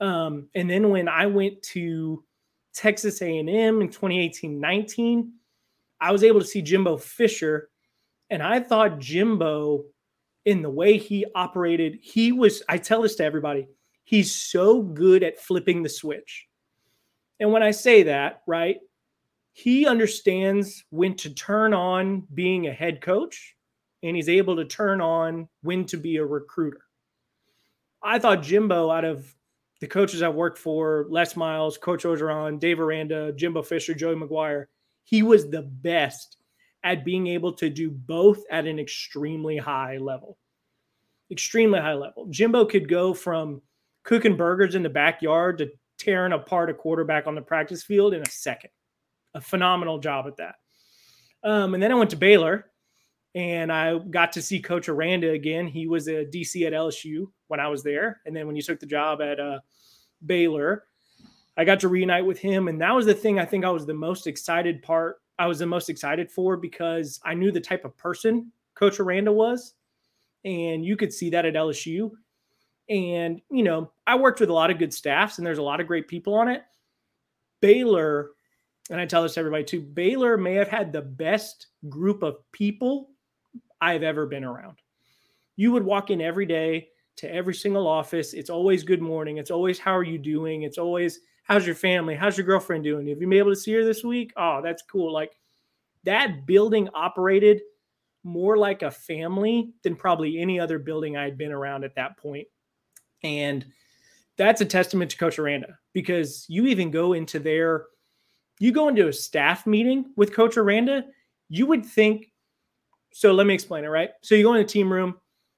Um, 0.00 0.48
and 0.54 0.70
then 0.70 0.88
when 0.88 1.06
I 1.06 1.26
went 1.26 1.60
to 1.74 2.24
Texas 2.72 3.20
A&M 3.20 3.46
in 3.46 3.88
2018-19, 3.90 5.28
I 6.00 6.12
was 6.12 6.24
able 6.24 6.40
to 6.40 6.46
see 6.46 6.62
Jimbo 6.62 6.96
Fisher, 6.96 7.68
and 8.30 8.42
I 8.42 8.60
thought 8.60 9.00
Jimbo, 9.00 9.84
in 10.46 10.62
the 10.62 10.70
way 10.70 10.96
he 10.96 11.26
operated, 11.34 11.98
he 12.00 12.32
was. 12.32 12.62
I 12.70 12.78
tell 12.78 13.02
this 13.02 13.16
to 13.16 13.24
everybody, 13.24 13.68
he's 14.04 14.34
so 14.34 14.80
good 14.80 15.22
at 15.22 15.38
flipping 15.38 15.82
the 15.82 15.90
switch. 15.90 16.46
And 17.38 17.52
when 17.52 17.62
I 17.62 17.72
say 17.72 18.04
that, 18.04 18.40
right, 18.46 18.78
he 19.58 19.88
understands 19.88 20.84
when 20.90 21.16
to 21.16 21.34
turn 21.34 21.74
on 21.74 22.22
being 22.32 22.68
a 22.68 22.72
head 22.72 23.00
coach 23.00 23.56
and 24.04 24.14
he's 24.14 24.28
able 24.28 24.54
to 24.54 24.64
turn 24.64 25.00
on 25.00 25.48
when 25.62 25.84
to 25.84 25.96
be 25.96 26.14
a 26.18 26.24
recruiter. 26.24 26.82
I 28.00 28.20
thought 28.20 28.44
Jimbo, 28.44 28.88
out 28.88 29.04
of 29.04 29.34
the 29.80 29.88
coaches 29.88 30.22
I've 30.22 30.36
worked 30.36 30.58
for, 30.58 31.06
Les 31.10 31.34
Miles, 31.34 31.76
Coach 31.76 32.04
Orgeron, 32.04 32.60
Dave 32.60 32.78
Aranda, 32.78 33.32
Jimbo 33.32 33.62
Fisher, 33.62 33.94
Joey 33.94 34.14
McGuire, 34.14 34.66
he 35.02 35.24
was 35.24 35.50
the 35.50 35.62
best 35.62 36.36
at 36.84 37.04
being 37.04 37.26
able 37.26 37.52
to 37.54 37.68
do 37.68 37.90
both 37.90 38.44
at 38.52 38.68
an 38.68 38.78
extremely 38.78 39.56
high 39.56 39.96
level. 39.96 40.38
Extremely 41.32 41.80
high 41.80 41.94
level. 41.94 42.28
Jimbo 42.30 42.64
could 42.64 42.88
go 42.88 43.12
from 43.12 43.60
cooking 44.04 44.36
burgers 44.36 44.76
in 44.76 44.84
the 44.84 44.88
backyard 44.88 45.58
to 45.58 45.68
tearing 45.98 46.32
apart 46.32 46.70
a 46.70 46.74
quarterback 46.74 47.26
on 47.26 47.34
the 47.34 47.42
practice 47.42 47.82
field 47.82 48.14
in 48.14 48.22
a 48.22 48.30
second. 48.30 48.70
A 49.38 49.40
phenomenal 49.40 50.00
job 50.00 50.26
at 50.26 50.36
that. 50.38 50.56
Um, 51.44 51.74
and 51.74 51.82
then 51.82 51.92
I 51.92 51.94
went 51.94 52.10
to 52.10 52.16
Baylor 52.16 52.72
and 53.36 53.70
I 53.70 53.98
got 53.98 54.32
to 54.32 54.42
see 54.42 54.60
Coach 54.60 54.88
Aranda 54.88 55.30
again. 55.30 55.68
He 55.68 55.86
was 55.86 56.08
a 56.08 56.24
DC 56.24 56.66
at 56.66 56.72
LSU 56.72 57.30
when 57.46 57.60
I 57.60 57.68
was 57.68 57.84
there. 57.84 58.20
And 58.26 58.34
then 58.34 58.48
when 58.48 58.56
you 58.56 58.62
took 58.62 58.80
the 58.80 58.86
job 58.86 59.22
at 59.22 59.38
uh, 59.38 59.60
Baylor, 60.26 60.86
I 61.56 61.64
got 61.64 61.78
to 61.80 61.88
reunite 61.88 62.26
with 62.26 62.40
him. 62.40 62.66
And 62.66 62.80
that 62.80 62.92
was 62.92 63.06
the 63.06 63.14
thing 63.14 63.38
I 63.38 63.44
think 63.44 63.64
I 63.64 63.70
was 63.70 63.86
the 63.86 63.94
most 63.94 64.26
excited 64.26 64.82
part. 64.82 65.18
I 65.38 65.46
was 65.46 65.60
the 65.60 65.66
most 65.66 65.88
excited 65.88 66.32
for 66.32 66.56
because 66.56 67.20
I 67.24 67.34
knew 67.34 67.52
the 67.52 67.60
type 67.60 67.84
of 67.84 67.96
person 67.96 68.50
Coach 68.74 68.98
Aranda 68.98 69.32
was. 69.32 69.74
And 70.44 70.84
you 70.84 70.96
could 70.96 71.12
see 71.12 71.30
that 71.30 71.46
at 71.46 71.54
LSU. 71.54 72.10
And, 72.88 73.40
you 73.52 73.62
know, 73.62 73.92
I 74.04 74.16
worked 74.16 74.40
with 74.40 74.50
a 74.50 74.54
lot 74.54 74.72
of 74.72 74.78
good 74.78 74.92
staffs 74.92 75.38
and 75.38 75.46
there's 75.46 75.58
a 75.58 75.62
lot 75.62 75.80
of 75.80 75.86
great 75.86 76.08
people 76.08 76.34
on 76.34 76.48
it. 76.48 76.62
Baylor, 77.60 78.30
and 78.90 79.00
I 79.00 79.06
tell 79.06 79.22
this 79.22 79.34
to 79.34 79.40
everybody 79.40 79.64
too, 79.64 79.80
Baylor 79.80 80.36
may 80.36 80.54
have 80.54 80.68
had 80.68 80.92
the 80.92 81.02
best 81.02 81.68
group 81.88 82.22
of 82.22 82.36
people 82.52 83.10
I've 83.80 84.02
ever 84.02 84.26
been 84.26 84.44
around. 84.44 84.78
You 85.56 85.72
would 85.72 85.84
walk 85.84 86.10
in 86.10 86.20
every 86.20 86.46
day 86.46 86.88
to 87.16 87.32
every 87.32 87.54
single 87.54 87.86
office. 87.86 88.32
It's 88.32 88.50
always 88.50 88.84
good 88.84 89.02
morning. 89.02 89.38
It's 89.38 89.50
always 89.50 89.78
how 89.78 89.96
are 89.96 90.04
you 90.04 90.18
doing? 90.18 90.62
It's 90.62 90.78
always 90.78 91.20
how's 91.44 91.66
your 91.66 91.74
family? 91.74 92.14
How's 92.14 92.36
your 92.36 92.46
girlfriend 92.46 92.84
doing? 92.84 93.08
Have 93.08 93.20
you 93.20 93.26
been 93.28 93.38
able 93.38 93.52
to 93.52 93.56
see 93.56 93.72
her 93.72 93.84
this 93.84 94.04
week? 94.04 94.32
Oh, 94.36 94.60
that's 94.62 94.82
cool. 94.82 95.12
Like 95.12 95.32
that 96.04 96.46
building 96.46 96.88
operated 96.94 97.60
more 98.24 98.56
like 98.56 98.82
a 98.82 98.90
family 98.90 99.72
than 99.82 99.96
probably 99.96 100.38
any 100.38 100.60
other 100.60 100.78
building 100.78 101.16
I 101.16 101.24
had 101.24 101.38
been 101.38 101.52
around 101.52 101.84
at 101.84 101.94
that 101.96 102.16
point. 102.18 102.46
And 103.22 103.66
that's 104.36 104.60
a 104.60 104.66
testament 104.66 105.10
to 105.10 105.16
Coach 105.16 105.38
Aranda 105.38 105.78
because 105.92 106.46
you 106.48 106.66
even 106.66 106.90
go 106.90 107.14
into 107.14 107.38
their, 107.38 107.86
you 108.60 108.72
go 108.72 108.88
into 108.88 109.08
a 109.08 109.12
staff 109.12 109.66
meeting 109.66 110.12
with 110.16 110.32
Coach 110.32 110.56
Aranda, 110.56 111.04
you 111.48 111.66
would 111.66 111.84
think, 111.84 112.32
so 113.12 113.32
let 113.32 113.46
me 113.46 113.54
explain 113.54 113.84
it, 113.84 113.88
right? 113.88 114.10
So 114.22 114.34
you 114.34 114.42
go 114.42 114.54
in 114.54 114.62
the 114.62 114.68
team 114.68 114.92
room, 114.92 115.16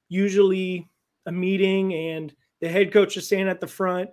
usually 0.09 0.89
a 1.25 1.31
meeting, 1.31 1.93
and 1.93 2.33
the 2.61 2.69
head 2.69 2.91
coach 2.91 3.17
is 3.17 3.25
standing 3.25 3.49
at 3.49 3.59
the 3.59 3.67
front 3.67 4.09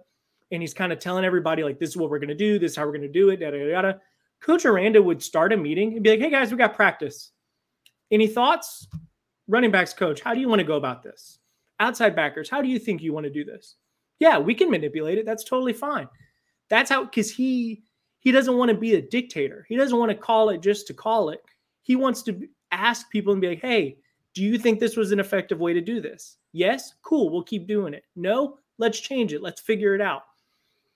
and 0.51 0.63
he's 0.63 0.75
kind 0.75 0.93
of 0.93 0.99
telling 0.99 1.25
everybody, 1.25 1.63
like, 1.63 1.79
this 1.79 1.91
is 1.91 1.97
what 1.97 2.11
we're 2.11 2.19
going 2.19 2.29
to 2.29 2.35
do, 2.35 2.59
this 2.59 2.73
is 2.73 2.77
how 2.77 2.85
we're 2.85 2.93
going 2.93 3.03
to 3.03 3.09
do 3.09 3.31
it, 3.31 3.41
yada, 3.41 3.59
yada, 3.59 3.71
yada. 3.71 4.01
Coach 4.41 4.65
Aranda 4.65 5.03
would 5.03 5.23
start 5.23 5.53
a 5.53 5.57
meeting 5.57 5.95
and 5.95 6.03
be 6.03 6.11
like, 6.11 6.21
hey 6.21 6.31
guys, 6.31 6.51
we 6.51 6.57
got 6.57 6.75
practice. 6.75 7.33
Any 8.11 8.27
thoughts? 8.27 8.87
Running 9.47 9.71
backs 9.71 9.95
coach, 9.95 10.21
how 10.21 10.35
do 10.35 10.41
you 10.41 10.49
want 10.49 10.61
to 10.61 10.67
go 10.67 10.77
about 10.77 11.03
this? 11.03 11.39
Outside 11.81 12.15
backers, 12.15 12.51
how 12.51 12.61
do 12.61 12.69
you 12.69 12.79
think 12.79 13.03
you 13.03 13.13
want 13.13 13.25
to 13.25 13.31
do 13.31 13.45
this? 13.45 13.77
Yeah, 14.19 14.39
we 14.39 14.55
can 14.55 14.71
manipulate 14.71 15.19
it. 15.19 15.27
That's 15.27 15.45
totally 15.45 15.73
fine. 15.73 16.09
That's 16.69 16.91
how 16.91 17.05
because 17.05 17.31
he 17.31 17.83
he 18.21 18.33
doesn't 18.33 18.57
want 18.57 18.71
to 18.71 18.77
be 18.77 18.95
a 18.95 19.03
dictator. 19.03 19.65
He 19.69 19.77
doesn't 19.77 19.99
want 19.99 20.11
to 20.11 20.17
call 20.17 20.51
it 20.51 20.61
just 20.61 20.87
to 20.89 20.95
call 20.95 21.31
it. 21.31 21.41
He 21.83 21.97
wants 21.97 22.23
to 22.25 22.49
ask 22.73 23.09
people 23.11 23.33
and 23.33 23.41
be 23.41 23.49
like, 23.49 23.61
hey, 23.61 23.99
do 24.35 24.43
you 24.43 24.59
think 24.59 24.79
this 24.79 24.97
was 24.97 25.13
an 25.13 25.21
effective 25.21 25.61
way 25.61 25.73
to 25.73 25.81
do 25.81 26.01
this? 26.01 26.37
Yes, 26.53 26.95
cool. 27.03 27.31
We'll 27.31 27.43
keep 27.43 27.67
doing 27.67 27.95
it. 27.95 28.05
No, 28.17 28.59
let's 28.79 29.01
change 29.01 29.33
it. 29.33 29.43
Let's 29.43 29.61
figure 29.61 29.95
it 29.95 30.01
out. 30.01 30.23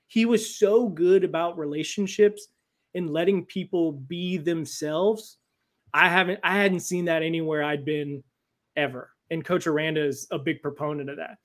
He 0.06 0.26
was 0.26 0.58
so 0.58 0.88
good 0.88 1.24
about 1.24 1.58
relationships 1.58 2.48
and 2.94 3.10
letting 3.10 3.46
people 3.46 3.92
be 3.92 4.36
themselves. 4.36 5.38
I 5.94 6.08
haven't 6.08 6.40
I 6.42 6.56
hadn't 6.56 6.80
seen 6.80 7.06
that 7.06 7.22
anywhere 7.22 7.64
I'd 7.64 7.84
been 7.84 8.22
ever. 8.76 9.10
And 9.30 9.44
Coach 9.44 9.66
Aranda 9.66 10.04
is 10.04 10.26
a 10.30 10.38
big 10.38 10.60
proponent 10.60 11.08
of 11.08 11.16
that. 11.16 11.38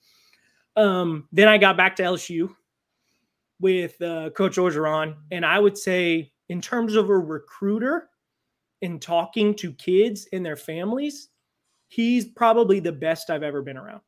Um, 0.81 1.27
then 1.31 1.47
I 1.47 1.57
got 1.57 1.77
back 1.77 1.95
to 1.97 2.03
LSU 2.03 2.49
with 3.59 4.01
uh, 4.01 4.29
Coach 4.31 4.57
Orgeron, 4.57 5.15
and 5.31 5.45
I 5.45 5.59
would 5.59 5.77
say, 5.77 6.31
in 6.49 6.61
terms 6.61 6.95
of 6.95 7.09
a 7.09 7.17
recruiter 7.17 8.09
in 8.81 8.99
talking 8.99 9.55
to 9.55 9.73
kids 9.73 10.27
and 10.31 10.45
their 10.45 10.55
families, 10.55 11.29
he's 11.87 12.25
probably 12.25 12.79
the 12.79 12.91
best 12.91 13.29
I've 13.29 13.43
ever 13.43 13.61
been 13.61 13.77
around. 13.77 14.01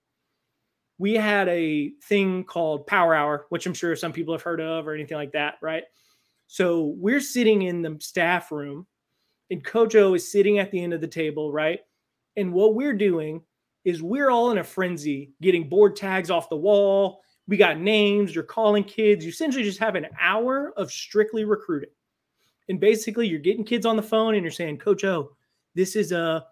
We 0.97 1.13
had 1.13 1.47
a 1.47 1.91
thing 2.03 2.43
called 2.43 2.85
Power 2.87 3.15
Hour, 3.15 3.45
which 3.49 3.65
I'm 3.65 3.73
sure 3.73 3.95
some 3.95 4.13
people 4.13 4.33
have 4.33 4.43
heard 4.43 4.61
of 4.61 4.87
or 4.87 4.93
anything 4.93 5.17
like 5.17 5.31
that, 5.31 5.55
right? 5.61 5.83
So 6.47 6.95
we're 6.97 7.21
sitting 7.21 7.63
in 7.63 7.81
the 7.81 7.97
staff 7.99 8.51
room, 8.51 8.85
and 9.49 9.63
Coach 9.63 9.95
O 9.95 10.13
is 10.13 10.31
sitting 10.31 10.59
at 10.59 10.71
the 10.71 10.83
end 10.83 10.93
of 10.93 11.01
the 11.01 11.07
table, 11.07 11.51
right? 11.51 11.79
And 12.37 12.53
what 12.53 12.75
we're 12.75 12.93
doing 12.93 13.41
is 13.85 14.03
we're 14.03 14.29
all 14.29 14.51
in 14.51 14.57
a 14.57 14.63
frenzy, 14.63 15.33
getting 15.41 15.69
board 15.69 15.95
tags 15.95 16.29
off 16.29 16.49
the 16.49 16.57
wall. 16.57 17.21
We 17.49 17.57
got 17.57 17.79
names, 17.79 18.35
you're 18.35 18.43
calling 18.43 18.83
kids. 18.83 19.25
You 19.25 19.31
essentially 19.31 19.63
just 19.63 19.79
have 19.79 19.95
an 19.95 20.05
hour 20.21 20.71
of 20.77 20.91
strictly 20.91 21.45
recruiting. 21.45 21.89
And 22.69 22.79
basically, 22.79 23.27
you're 23.27 23.39
getting 23.39 23.65
kids 23.65 23.87
on 23.87 23.95
the 23.95 24.03
phone 24.03 24.35
and 24.35 24.43
you're 24.43 24.51
saying, 24.51 24.77
Coach 24.77 25.03
O, 25.03 25.35
this 25.73 25.95
is 25.95 26.11
a 26.11 26.45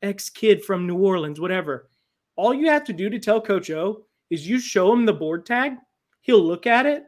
ex 0.00 0.30
kid 0.30 0.64
from 0.64 0.86
New 0.86 0.96
Orleans, 0.96 1.40
whatever. 1.40 1.90
All 2.36 2.54
you 2.54 2.68
have 2.68 2.84
to 2.84 2.92
do 2.92 3.10
to 3.10 3.18
tell 3.18 3.40
Coach 3.40 3.68
O 3.72 4.04
is 4.30 4.46
you 4.48 4.60
show 4.60 4.92
him 4.92 5.04
the 5.04 5.12
board 5.12 5.44
tag. 5.44 5.72
He'll 6.20 6.40
look 6.40 6.68
at 6.68 6.86
it 6.86 7.02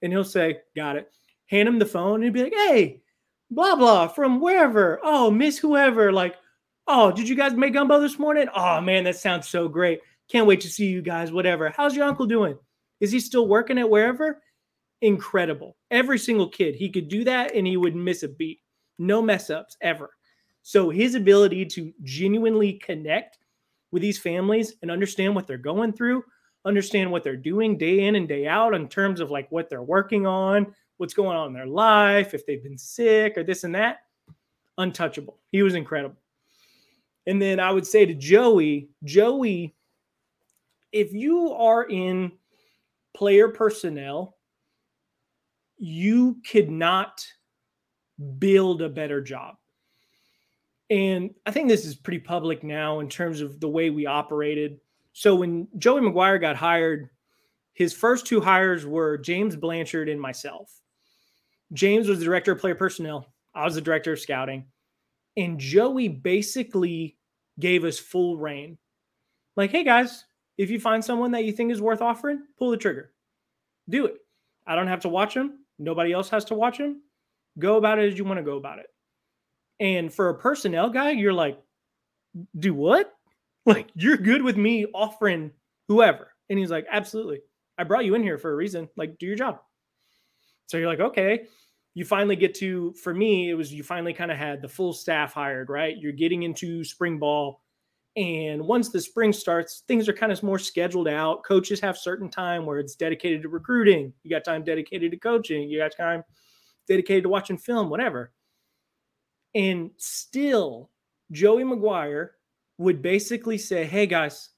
and 0.00 0.10
he'll 0.10 0.24
say, 0.24 0.60
Got 0.74 0.96
it. 0.96 1.12
Hand 1.48 1.68
him 1.68 1.78
the 1.78 1.84
phone 1.84 2.22
and 2.22 2.24
he'll 2.24 2.32
be 2.32 2.44
like, 2.44 2.54
Hey, 2.54 3.02
blah, 3.50 3.76
blah, 3.76 4.08
from 4.08 4.40
wherever. 4.40 5.00
Oh, 5.02 5.30
Miss 5.30 5.58
whoever. 5.58 6.12
Like, 6.12 6.36
Oh, 6.86 7.12
did 7.12 7.28
you 7.28 7.36
guys 7.36 7.52
make 7.52 7.74
gumbo 7.74 8.00
this 8.00 8.18
morning? 8.18 8.48
Oh 8.54 8.80
man, 8.80 9.04
that 9.04 9.16
sounds 9.16 9.48
so 9.48 9.68
great. 9.68 10.00
Can't 10.28 10.46
wait 10.46 10.62
to 10.62 10.70
see 10.70 10.86
you 10.86 11.02
guys. 11.02 11.30
Whatever. 11.30 11.68
How's 11.68 11.94
your 11.94 12.06
uncle 12.06 12.24
doing? 12.24 12.56
Is 13.00 13.12
he 13.12 13.20
still 13.20 13.48
working 13.48 13.78
at 13.78 13.88
wherever? 13.88 14.42
Incredible. 15.02 15.76
Every 15.90 16.18
single 16.18 16.48
kid, 16.48 16.74
he 16.74 16.90
could 16.90 17.08
do 17.08 17.24
that 17.24 17.54
and 17.54 17.66
he 17.66 17.76
would 17.76 17.94
miss 17.94 18.22
a 18.22 18.28
beat. 18.28 18.60
No 18.98 19.20
mess 19.20 19.50
ups 19.50 19.76
ever. 19.82 20.10
So 20.62 20.90
his 20.90 21.14
ability 21.14 21.66
to 21.66 21.92
genuinely 22.02 22.74
connect 22.74 23.38
with 23.92 24.02
these 24.02 24.18
families 24.18 24.74
and 24.82 24.90
understand 24.90 25.34
what 25.34 25.46
they're 25.46 25.58
going 25.58 25.92
through, 25.92 26.24
understand 26.64 27.10
what 27.10 27.22
they're 27.22 27.36
doing 27.36 27.78
day 27.78 28.06
in 28.06 28.16
and 28.16 28.26
day 28.26 28.46
out 28.46 28.74
in 28.74 28.88
terms 28.88 29.20
of 29.20 29.30
like 29.30 29.50
what 29.52 29.68
they're 29.68 29.82
working 29.82 30.26
on, 30.26 30.74
what's 30.96 31.14
going 31.14 31.36
on 31.36 31.48
in 31.48 31.52
their 31.52 31.66
life, 31.66 32.34
if 32.34 32.44
they've 32.46 32.64
been 32.64 32.78
sick 32.78 33.36
or 33.36 33.44
this 33.44 33.64
and 33.64 33.74
that, 33.74 33.98
untouchable. 34.78 35.38
He 35.52 35.62
was 35.62 35.74
incredible. 35.74 36.16
And 37.26 37.40
then 37.40 37.60
I 37.60 37.70
would 37.70 37.86
say 37.86 38.06
to 38.06 38.14
Joey, 38.14 38.88
Joey, 39.04 39.74
if 40.92 41.12
you 41.12 41.52
are 41.52 41.84
in 41.84 42.32
player 43.16 43.48
personnel, 43.48 44.36
you 45.78 46.36
could 46.48 46.70
not 46.70 47.26
build 48.38 48.82
a 48.82 48.88
better 48.88 49.22
job. 49.22 49.56
And 50.90 51.34
I 51.46 51.50
think 51.50 51.68
this 51.68 51.84
is 51.84 51.96
pretty 51.96 52.20
public 52.20 52.62
now 52.62 53.00
in 53.00 53.08
terms 53.08 53.40
of 53.40 53.58
the 53.58 53.68
way 53.68 53.90
we 53.90 54.06
operated. 54.06 54.78
So 55.14 55.34
when 55.34 55.66
Joey 55.78 56.02
McGuire 56.02 56.40
got 56.40 56.56
hired, 56.56 57.08
his 57.72 57.94
first 57.94 58.26
two 58.26 58.40
hires 58.40 58.86
were 58.86 59.18
James 59.18 59.56
Blanchard 59.56 60.08
and 60.08 60.20
myself. 60.20 60.70
James 61.72 62.08
was 62.08 62.18
the 62.18 62.24
director 62.24 62.52
of 62.52 62.58
player 62.58 62.74
personnel. 62.74 63.26
I 63.54 63.64
was 63.64 63.74
the 63.74 63.80
director 63.80 64.12
of 64.12 64.20
scouting. 64.20 64.66
And 65.36 65.58
Joey 65.58 66.08
basically 66.08 67.16
gave 67.58 67.84
us 67.84 67.98
full 67.98 68.36
reign. 68.36 68.78
Like, 69.56 69.70
hey 69.70 69.84
guys, 69.84 70.24
if 70.58 70.70
you 70.70 70.80
find 70.80 71.04
someone 71.04 71.32
that 71.32 71.44
you 71.44 71.52
think 71.52 71.72
is 71.72 71.80
worth 71.80 72.00
offering, 72.00 72.42
pull 72.58 72.70
the 72.70 72.76
trigger. 72.76 73.12
Do 73.88 74.06
it. 74.06 74.16
I 74.66 74.74
don't 74.74 74.88
have 74.88 75.00
to 75.00 75.08
watch 75.08 75.34
him. 75.34 75.60
Nobody 75.78 76.12
else 76.12 76.28
has 76.30 76.44
to 76.46 76.54
watch 76.54 76.78
him. 76.78 77.02
Go 77.58 77.76
about 77.76 77.98
it 77.98 78.12
as 78.12 78.18
you 78.18 78.24
want 78.24 78.38
to 78.38 78.44
go 78.44 78.56
about 78.56 78.78
it. 78.78 78.86
And 79.78 80.12
for 80.12 80.30
a 80.30 80.38
personnel 80.38 80.90
guy, 80.90 81.10
you're 81.10 81.32
like, 81.32 81.60
do 82.58 82.74
what? 82.74 83.12
Like, 83.68 83.88
you're 83.96 84.16
good 84.16 84.44
with 84.44 84.56
me 84.56 84.86
offering 84.94 85.50
whoever. 85.88 86.30
And 86.48 86.56
he's 86.56 86.70
like, 86.70 86.86
absolutely. 86.88 87.40
I 87.76 87.82
brought 87.82 88.04
you 88.04 88.14
in 88.14 88.22
here 88.22 88.38
for 88.38 88.52
a 88.52 88.54
reason. 88.54 88.88
Like, 88.96 89.18
do 89.18 89.26
your 89.26 89.34
job. 89.34 89.58
So 90.68 90.76
you're 90.76 90.86
like, 90.86 91.00
okay 91.00 91.48
you 91.96 92.04
finally 92.04 92.36
get 92.36 92.54
to 92.54 92.92
for 92.92 93.12
me 93.12 93.50
it 93.50 93.54
was 93.54 93.72
you 93.72 93.82
finally 93.82 94.12
kind 94.12 94.30
of 94.30 94.36
had 94.36 94.62
the 94.62 94.68
full 94.68 94.92
staff 94.92 95.32
hired 95.32 95.70
right 95.70 95.96
you're 95.96 96.12
getting 96.12 96.44
into 96.44 96.84
spring 96.84 97.18
ball 97.18 97.62
and 98.16 98.62
once 98.62 98.88
the 98.88 99.00
spring 99.00 99.32
starts 99.32 99.82
things 99.86 100.08
are 100.08 100.12
kind 100.12 100.32
of 100.32 100.42
more 100.42 100.58
scheduled 100.58 101.08
out 101.08 101.44
coaches 101.44 101.80
have 101.80 101.96
certain 101.98 102.30
time 102.30 102.64
where 102.64 102.78
it's 102.78 102.94
dedicated 102.94 103.42
to 103.42 103.48
recruiting 103.48 104.12
you 104.22 104.30
got 104.30 104.44
time 104.44 104.64
dedicated 104.64 105.10
to 105.10 105.18
coaching 105.18 105.68
you 105.68 105.78
got 105.78 105.94
time 105.96 106.22
dedicated 106.88 107.22
to 107.22 107.28
watching 107.28 107.58
film 107.58 107.90
whatever 107.90 108.32
and 109.54 109.90
still 109.96 110.90
joey 111.32 111.62
mcguire 111.62 112.30
would 112.78 113.02
basically 113.02 113.58
say 113.58 113.84
hey 113.84 114.06
guys 114.06 114.50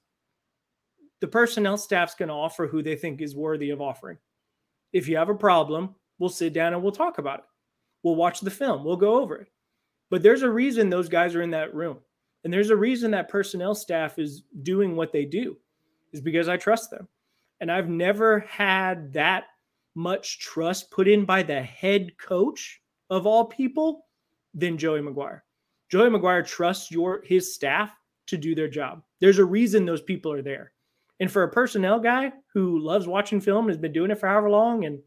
the 1.21 1.27
personnel 1.27 1.77
staff's 1.77 2.15
going 2.15 2.29
to 2.29 2.35
offer 2.35 2.67
who 2.67 2.81
they 2.81 2.95
think 2.95 3.21
is 3.21 3.35
worthy 3.35 3.71
of 3.71 3.81
offering 3.81 4.17
if 4.93 5.07
you 5.07 5.17
have 5.17 5.29
a 5.29 5.35
problem 5.35 5.93
We'll 6.19 6.29
sit 6.29 6.53
down 6.53 6.73
and 6.73 6.83
we'll 6.83 6.91
talk 6.91 7.17
about 7.17 7.39
it. 7.39 7.45
We'll 8.03 8.15
watch 8.15 8.41
the 8.41 8.51
film. 8.51 8.83
We'll 8.83 8.97
go 8.97 9.21
over 9.21 9.37
it. 9.37 9.47
But 10.09 10.21
there's 10.21 10.41
a 10.41 10.49
reason 10.49 10.89
those 10.89 11.09
guys 11.09 11.33
are 11.33 11.41
in 11.41 11.51
that 11.51 11.73
room. 11.73 11.99
And 12.43 12.53
there's 12.53 12.69
a 12.69 12.75
reason 12.75 13.11
that 13.11 13.29
personnel 13.29 13.75
staff 13.75 14.17
is 14.17 14.43
doing 14.63 14.95
what 14.95 15.11
they 15.11 15.25
do, 15.25 15.57
is 16.13 16.21
because 16.21 16.47
I 16.47 16.57
trust 16.57 16.89
them. 16.89 17.07
And 17.61 17.71
I've 17.71 17.89
never 17.89 18.39
had 18.39 19.11
that 19.13 19.45
much 19.95 20.39
trust 20.39 20.91
put 20.91 21.07
in 21.07 21.25
by 21.25 21.43
the 21.43 21.61
head 21.61 22.17
coach 22.17 22.81
of 23.09 23.25
all 23.25 23.45
people 23.45 24.05
than 24.53 24.77
Joey 24.77 25.01
McGuire. 25.01 25.41
Joey 25.89 26.09
McGuire 26.09 26.45
trusts 26.45 26.91
your 26.91 27.21
his 27.25 27.53
staff 27.53 27.91
to 28.27 28.37
do 28.37 28.55
their 28.55 28.69
job. 28.69 29.03
There's 29.19 29.39
a 29.39 29.45
reason 29.45 29.85
those 29.85 30.01
people 30.01 30.31
are 30.31 30.41
there. 30.41 30.71
And 31.19 31.29
for 31.29 31.43
a 31.43 31.51
personnel 31.51 31.99
guy 31.99 32.31
who 32.53 32.79
loves 32.79 33.07
watching 33.07 33.41
film 33.41 33.65
and 33.65 33.71
has 33.71 33.81
been 33.81 33.91
doing 33.91 34.11
it 34.11 34.19
for 34.19 34.27
however 34.27 34.49
long 34.49 34.85
and 34.85 34.99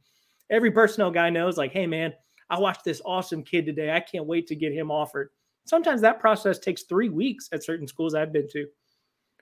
every 0.51 0.71
personnel 0.71 1.11
guy 1.11 1.31
knows, 1.31 1.57
like, 1.57 1.73
hey, 1.73 1.87
man, 1.87 2.13
I 2.51 2.59
watched 2.59 2.85
this 2.85 3.01
awesome 3.07 3.43
kid 3.43 3.65
today. 3.65 3.93
I 3.93 4.01
can't 4.01 4.27
wait 4.27 4.47
to 4.49 4.57
get 4.57 4.73
him 4.73 4.91
offered. 4.91 5.31
Sometimes 5.65 6.01
that 6.01 6.21
process 6.21 6.59
takes 6.59 6.83
three 6.83 7.09
weeks 7.09 7.49
at 7.53 7.65
certain 7.65 7.87
schools 7.87 8.15
I've 8.15 8.33
been 8.33 8.49
to. 8.49 8.67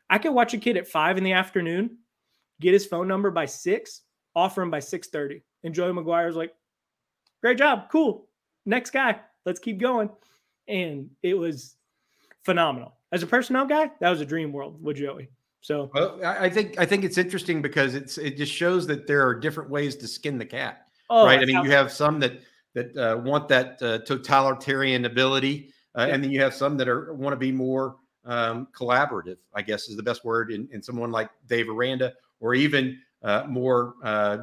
I 0.08 0.18
could 0.18 0.32
watch 0.32 0.54
a 0.54 0.58
kid 0.58 0.76
at 0.76 0.88
five 0.88 1.16
in 1.16 1.24
the 1.24 1.32
afternoon, 1.32 1.98
get 2.60 2.72
his 2.72 2.86
phone 2.86 3.08
number 3.08 3.30
by 3.30 3.46
six, 3.46 4.02
offer 4.34 4.62
him 4.62 4.70
by 4.70 4.80
6:30. 4.80 5.42
And 5.64 5.74
Joey 5.74 5.92
McGuire's 5.92 6.36
like, 6.36 6.54
great 7.40 7.58
job, 7.58 7.88
cool. 7.90 8.28
Next 8.66 8.90
guy, 8.90 9.20
let's 9.46 9.60
keep 9.60 9.78
going. 9.78 10.10
And 10.68 11.10
it 11.22 11.34
was 11.34 11.76
phenomenal. 12.42 12.94
As 13.12 13.22
a 13.22 13.26
personnel 13.26 13.66
guy, 13.66 13.90
that 14.00 14.10
was 14.10 14.20
a 14.20 14.26
dream 14.26 14.52
world 14.52 14.82
with 14.82 14.96
Joey. 14.96 15.28
So 15.62 15.90
well, 15.92 16.18
I 16.24 16.48
think 16.48 16.78
I 16.78 16.86
think 16.86 17.04
it's 17.04 17.18
interesting 17.18 17.60
because 17.60 17.94
it's 17.94 18.16
it 18.16 18.36
just 18.36 18.52
shows 18.52 18.86
that 18.86 19.06
there 19.06 19.26
are 19.26 19.34
different 19.34 19.68
ways 19.68 19.94
to 19.96 20.08
skin 20.08 20.38
the 20.38 20.46
cat. 20.46 20.86
Oh, 21.10 21.26
right. 21.26 21.38
I 21.38 21.44
mean, 21.44 21.62
you 21.62 21.70
have 21.70 21.92
some 21.92 22.18
that 22.20 22.40
that 22.74 22.96
uh, 22.96 23.18
want 23.18 23.48
that 23.48 23.82
uh, 23.82 23.98
totalitarian 24.06 25.04
ability, 25.04 25.72
uh, 25.96 26.06
yeah. 26.06 26.14
and 26.14 26.24
then 26.24 26.30
you 26.30 26.40
have 26.40 26.54
some 26.54 26.76
that 26.76 26.88
are 26.88 27.14
want 27.14 27.32
to 27.32 27.38
be 27.38 27.52
more 27.52 27.96
um, 28.24 28.68
collaborative, 28.72 29.38
I 29.54 29.62
guess 29.62 29.88
is 29.88 29.96
the 29.96 30.02
best 30.02 30.24
word 30.24 30.52
in, 30.52 30.68
in 30.72 30.82
someone 30.82 31.10
like 31.10 31.30
Dave 31.46 31.68
Aranda, 31.68 32.12
or 32.40 32.54
even 32.54 33.00
uh, 33.22 33.44
more, 33.48 33.94
uh, 34.02 34.38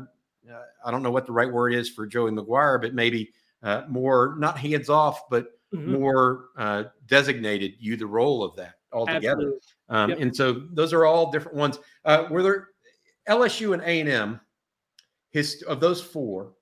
uh, 0.49 0.61
I 0.85 0.91
don't 0.91 1.03
know 1.03 1.11
what 1.11 1.25
the 1.25 1.31
right 1.31 1.51
word 1.51 1.73
is 1.73 1.89
for 1.89 2.05
Joey 2.05 2.31
McGuire, 2.31 2.81
but 2.81 2.93
maybe 2.93 3.31
uh, 3.63 3.83
more, 3.87 4.35
not 4.37 4.57
hands 4.57 4.89
off, 4.89 5.29
but 5.29 5.59
mm-hmm. 5.73 5.93
more 5.93 6.45
uh, 6.57 6.85
designated 7.07 7.73
you 7.79 7.97
the 7.97 8.07
role 8.07 8.43
of 8.43 8.55
that 8.55 8.75
altogether. 8.91 9.53
Um, 9.89 10.11
yep. 10.11 10.19
And 10.19 10.35
so 10.35 10.63
those 10.71 10.93
are 10.93 11.05
all 11.05 11.31
different 11.31 11.57
ones. 11.57 11.79
Uh, 12.05 12.25
were 12.29 12.43
there 12.43 12.67
LSU 13.29 13.73
and 13.73 13.83
A&M, 13.83 14.39
his, 15.31 15.61
of 15.63 15.79
those 15.79 16.01
four, 16.01 16.53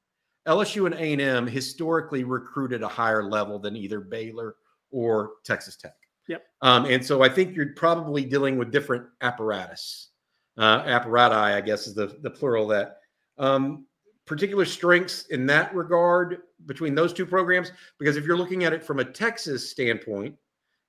LSU 0.47 0.85
and 0.85 0.95
A&M 0.95 1.47
historically 1.47 2.23
recruited 2.23 2.83
a 2.83 2.87
higher 2.87 3.23
level 3.23 3.57
than 3.59 3.75
either 3.75 3.99
Baylor 3.99 4.55
or 4.95 5.33
Texas 5.43 5.75
Tech. 5.75 5.95
Yep. 6.29 6.43
Um, 6.61 6.85
and 6.85 7.05
so 7.05 7.21
I 7.21 7.29
think 7.29 7.55
you're 7.55 7.73
probably 7.73 8.23
dealing 8.23 8.57
with 8.57 8.71
different 8.71 9.05
apparatus. 9.21 10.09
Uh, 10.57 10.83
apparati, 10.83 11.33
I 11.33 11.59
guess, 11.59 11.85
is 11.85 11.93
the, 11.93 12.17
the 12.21 12.29
plural 12.29 12.71
of 12.71 12.77
that. 12.77 12.99
Um, 13.37 13.85
particular 14.25 14.63
strengths 14.63 15.25
in 15.27 15.45
that 15.47 15.75
regard 15.75 16.43
between 16.65 16.95
those 16.95 17.11
two 17.11 17.25
programs? 17.25 17.73
Because 17.99 18.15
if 18.15 18.23
you're 18.23 18.37
looking 18.37 18.63
at 18.63 18.71
it 18.71 18.83
from 18.83 18.99
a 18.99 19.05
Texas 19.05 19.69
standpoint, 19.69 20.35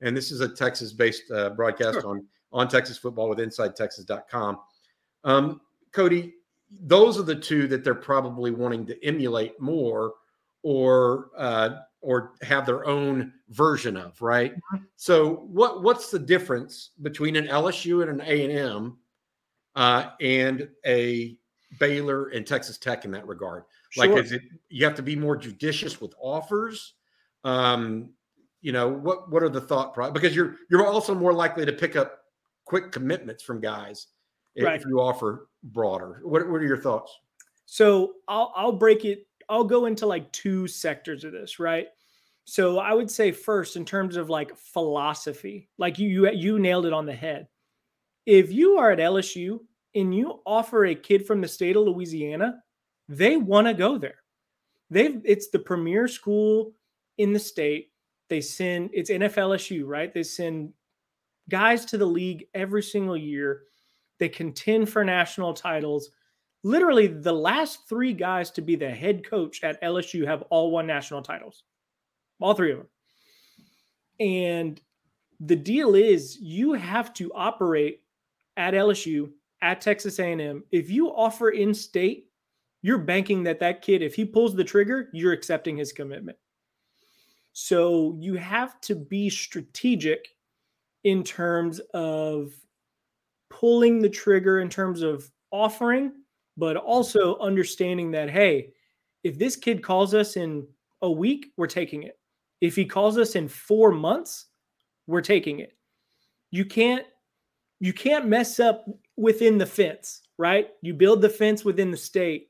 and 0.01 0.16
this 0.16 0.31
is 0.31 0.40
a 0.40 0.49
Texas 0.49 0.92
based 0.92 1.31
uh, 1.33 1.51
broadcast 1.51 2.01
sure. 2.01 2.09
on, 2.09 2.25
on 2.53 2.69
Texas 2.69 2.97
football 2.97 3.29
with 3.29 3.38
InsideTexas.com. 3.38 4.61
Um, 5.25 5.61
Cody, 5.92 6.35
those 6.71 7.19
are 7.19 7.25
the 7.25 7.35
two 7.35 7.66
that 7.66 7.83
they're 7.83 7.95
probably 7.95 8.53
wanting 8.53 8.87
to 8.87 9.05
emulate 9.05 9.61
more 9.61 10.14
or 10.66 11.31
uh, 11.37 11.76
or 12.00 12.33
have 12.42 12.66
their 12.66 12.85
own 12.88 13.33
version 13.50 13.96
of, 13.96 14.20
right? 14.20 14.52
Mm-hmm. 14.52 14.79
So 14.96 15.46
what 15.46 15.85
what's 15.85 16.11
the 16.11 16.18
difference 16.18 16.90
between 17.02 17.37
an 17.37 17.46
LSU 17.46 18.02
and 18.02 18.11
an 18.11 18.26
A 18.26 18.44
and 18.44 18.52
M 18.52 18.98
uh, 19.76 20.11
and 20.20 20.68
a 20.85 21.38
Baylor 21.79 22.31
and 22.31 22.44
Texas 22.44 22.79
Tech 22.79 23.05
in 23.05 23.12
that 23.12 23.29
regard? 23.29 23.62
Sure. 23.90 24.09
Like, 24.09 24.24
is 24.24 24.33
it 24.33 24.42
you 24.68 24.85
have 24.85 24.96
to 24.96 25.02
be 25.02 25.14
more 25.14 25.37
judicious 25.37 26.00
with 26.00 26.14
offers? 26.20 26.94
Um, 27.44 28.11
you 28.61 28.72
know 28.72 28.88
what 28.88 29.31
what 29.31 29.44
are 29.44 29.48
the 29.48 29.61
thought 29.61 29.94
process? 29.94 30.14
Because 30.14 30.35
you're 30.35 30.57
you're 30.68 30.85
also 30.85 31.14
more 31.14 31.33
likely 31.33 31.64
to 31.64 31.72
pick 31.72 31.94
up 31.94 32.22
quick 32.64 32.90
commitments 32.90 33.44
from 33.44 33.61
guys 33.61 34.09
right. 34.61 34.81
if 34.81 34.85
you 34.85 34.98
offer 34.98 35.46
broader. 35.62 36.22
What 36.24 36.50
what 36.50 36.61
are 36.61 36.66
your 36.66 36.83
thoughts? 36.83 37.16
So 37.66 38.14
I'll 38.26 38.52
I'll 38.57 38.72
break 38.72 39.05
it. 39.05 39.29
I'll 39.49 39.65
go 39.65 39.87
into 39.87 40.07
like 40.07 40.31
two 40.33 40.67
sectors 40.67 41.25
of 41.25 41.33
this, 41.33 41.59
right? 41.59 41.89
So 42.45 42.79
I 42.79 42.95
would 42.95 43.11
say 43.11 43.33
first 43.33 43.77
in 43.77 43.85
terms 43.85 44.17
of 44.17 44.31
like 44.31 44.57
philosophy, 44.57 45.69
like 45.79 45.99
you 45.99 46.09
you 46.09 46.31
you 46.31 46.59
nailed 46.59 46.87
it 46.87 46.93
on 46.93 47.07
the 47.07 47.13
head. 47.13 47.49
If 48.25 48.53
you 48.53 48.79
are 48.79 48.93
at 48.93 48.99
LSU 48.99 49.61
and 49.95 50.15
you 50.15 50.41
offer 50.47 50.87
a 50.87 50.95
kid 50.95 51.27
from 51.27 51.41
the 51.41 51.49
state 51.49 51.77
of 51.77 51.85
Louisiana, 51.85 52.63
they 53.09 53.37
want 53.37 53.67
to 53.67 53.75
go 53.75 53.99
there. 53.99 54.23
They've 54.91 55.21
it's 55.25 55.49
the 55.49 55.59
premier 55.59 56.07
school 56.07 56.73
in 57.19 57.33
the 57.33 57.39
state. 57.39 57.91
They 58.29 58.41
send 58.41 58.91
it's 58.93 59.11
NFLSU, 59.11 59.85
right? 59.85 60.13
They 60.13 60.23
send 60.23 60.73
guys 61.49 61.85
to 61.87 61.99
the 61.99 62.07
league 62.07 62.47
every 62.55 62.83
single 62.83 63.17
year. 63.17 63.63
They 64.19 64.29
contend 64.29 64.89
for 64.89 65.05
national 65.05 65.55
titles. 65.55 66.11
Literally, 66.66 67.07
the 67.07 67.33
last 67.33 67.88
three 67.88 68.12
guys 68.12 68.50
to 68.50 68.61
be 68.61 68.74
the 68.74 68.90
head 68.90 69.24
coach 69.24 69.62
at 69.62 69.81
LSU 69.83 70.26
have 70.26 70.42
all 70.50 70.72
won 70.72 70.85
national 70.85 71.22
titles. 71.22 71.62
All 72.40 72.55
three 72.55 72.72
of 72.72 72.79
them. 72.79 72.88
And 74.18 74.81
the 75.38 75.55
deal 75.55 75.94
is 75.94 76.40
you 76.40 76.72
have 76.72 77.14
to 77.14 77.33
operate 77.35 78.02
at 78.57 78.74
LSU, 78.74 79.31
at 79.62 79.81
Texas 79.81 80.18
A&M. 80.18 80.64
If 80.72 80.90
you 80.90 81.11
offer 81.11 81.50
in-state, 81.50 82.33
you're 82.83 82.98
banking 82.98 83.44
that 83.44 83.61
that 83.61 83.81
kid 83.81 84.02
if 84.02 84.16
he 84.16 84.24
pulls 84.24 84.57
the 84.57 84.64
trigger, 84.64 85.09
you're 85.12 85.33
accepting 85.33 85.76
his 85.76 85.92
commitment. 85.92 86.37
So 87.52 88.16
you 88.18 88.35
have 88.35 88.81
to 88.81 88.96
be 88.96 89.31
strategic 89.31 90.31
in 91.05 91.22
terms 91.22 91.79
of 91.94 92.55
pulling 93.50 94.00
the 94.00 94.11
trigger 94.11 94.59
in 94.59 94.68
terms 94.68 95.02
of 95.02 95.31
offering, 95.52 96.11
but 96.57 96.77
also 96.77 97.38
understanding 97.38 98.11
that, 98.12 98.31
hey, 98.31 98.73
if 99.25 99.38
this 99.38 99.57
kid 99.57 99.83
calls 99.83 100.14
us 100.14 100.37
in 100.37 100.66
a 101.03 101.11
week, 101.11 101.53
we're 101.57 101.66
taking 101.66 102.03
it. 102.05 102.19
If 102.61 102.77
he 102.77 102.85
calls 102.85 103.19
us 103.19 103.35
in 103.35 103.49
four 103.49 103.92
months, 103.92 104.47
we're 105.07 105.21
taking 105.21 105.61
it. 105.61 105.77
You 106.51 106.64
can't 106.64 107.05
you 107.79 107.92
can't 107.92 108.27
mess 108.27 108.59
up 108.59 108.87
within 109.19 109.59
the 109.59 109.66
fence, 109.66 110.23
right? 110.38 110.69
You 110.81 110.95
build 110.95 111.21
the 111.21 111.29
fence 111.29 111.62
within 111.62 111.90
the 111.90 111.97
state 111.97 112.49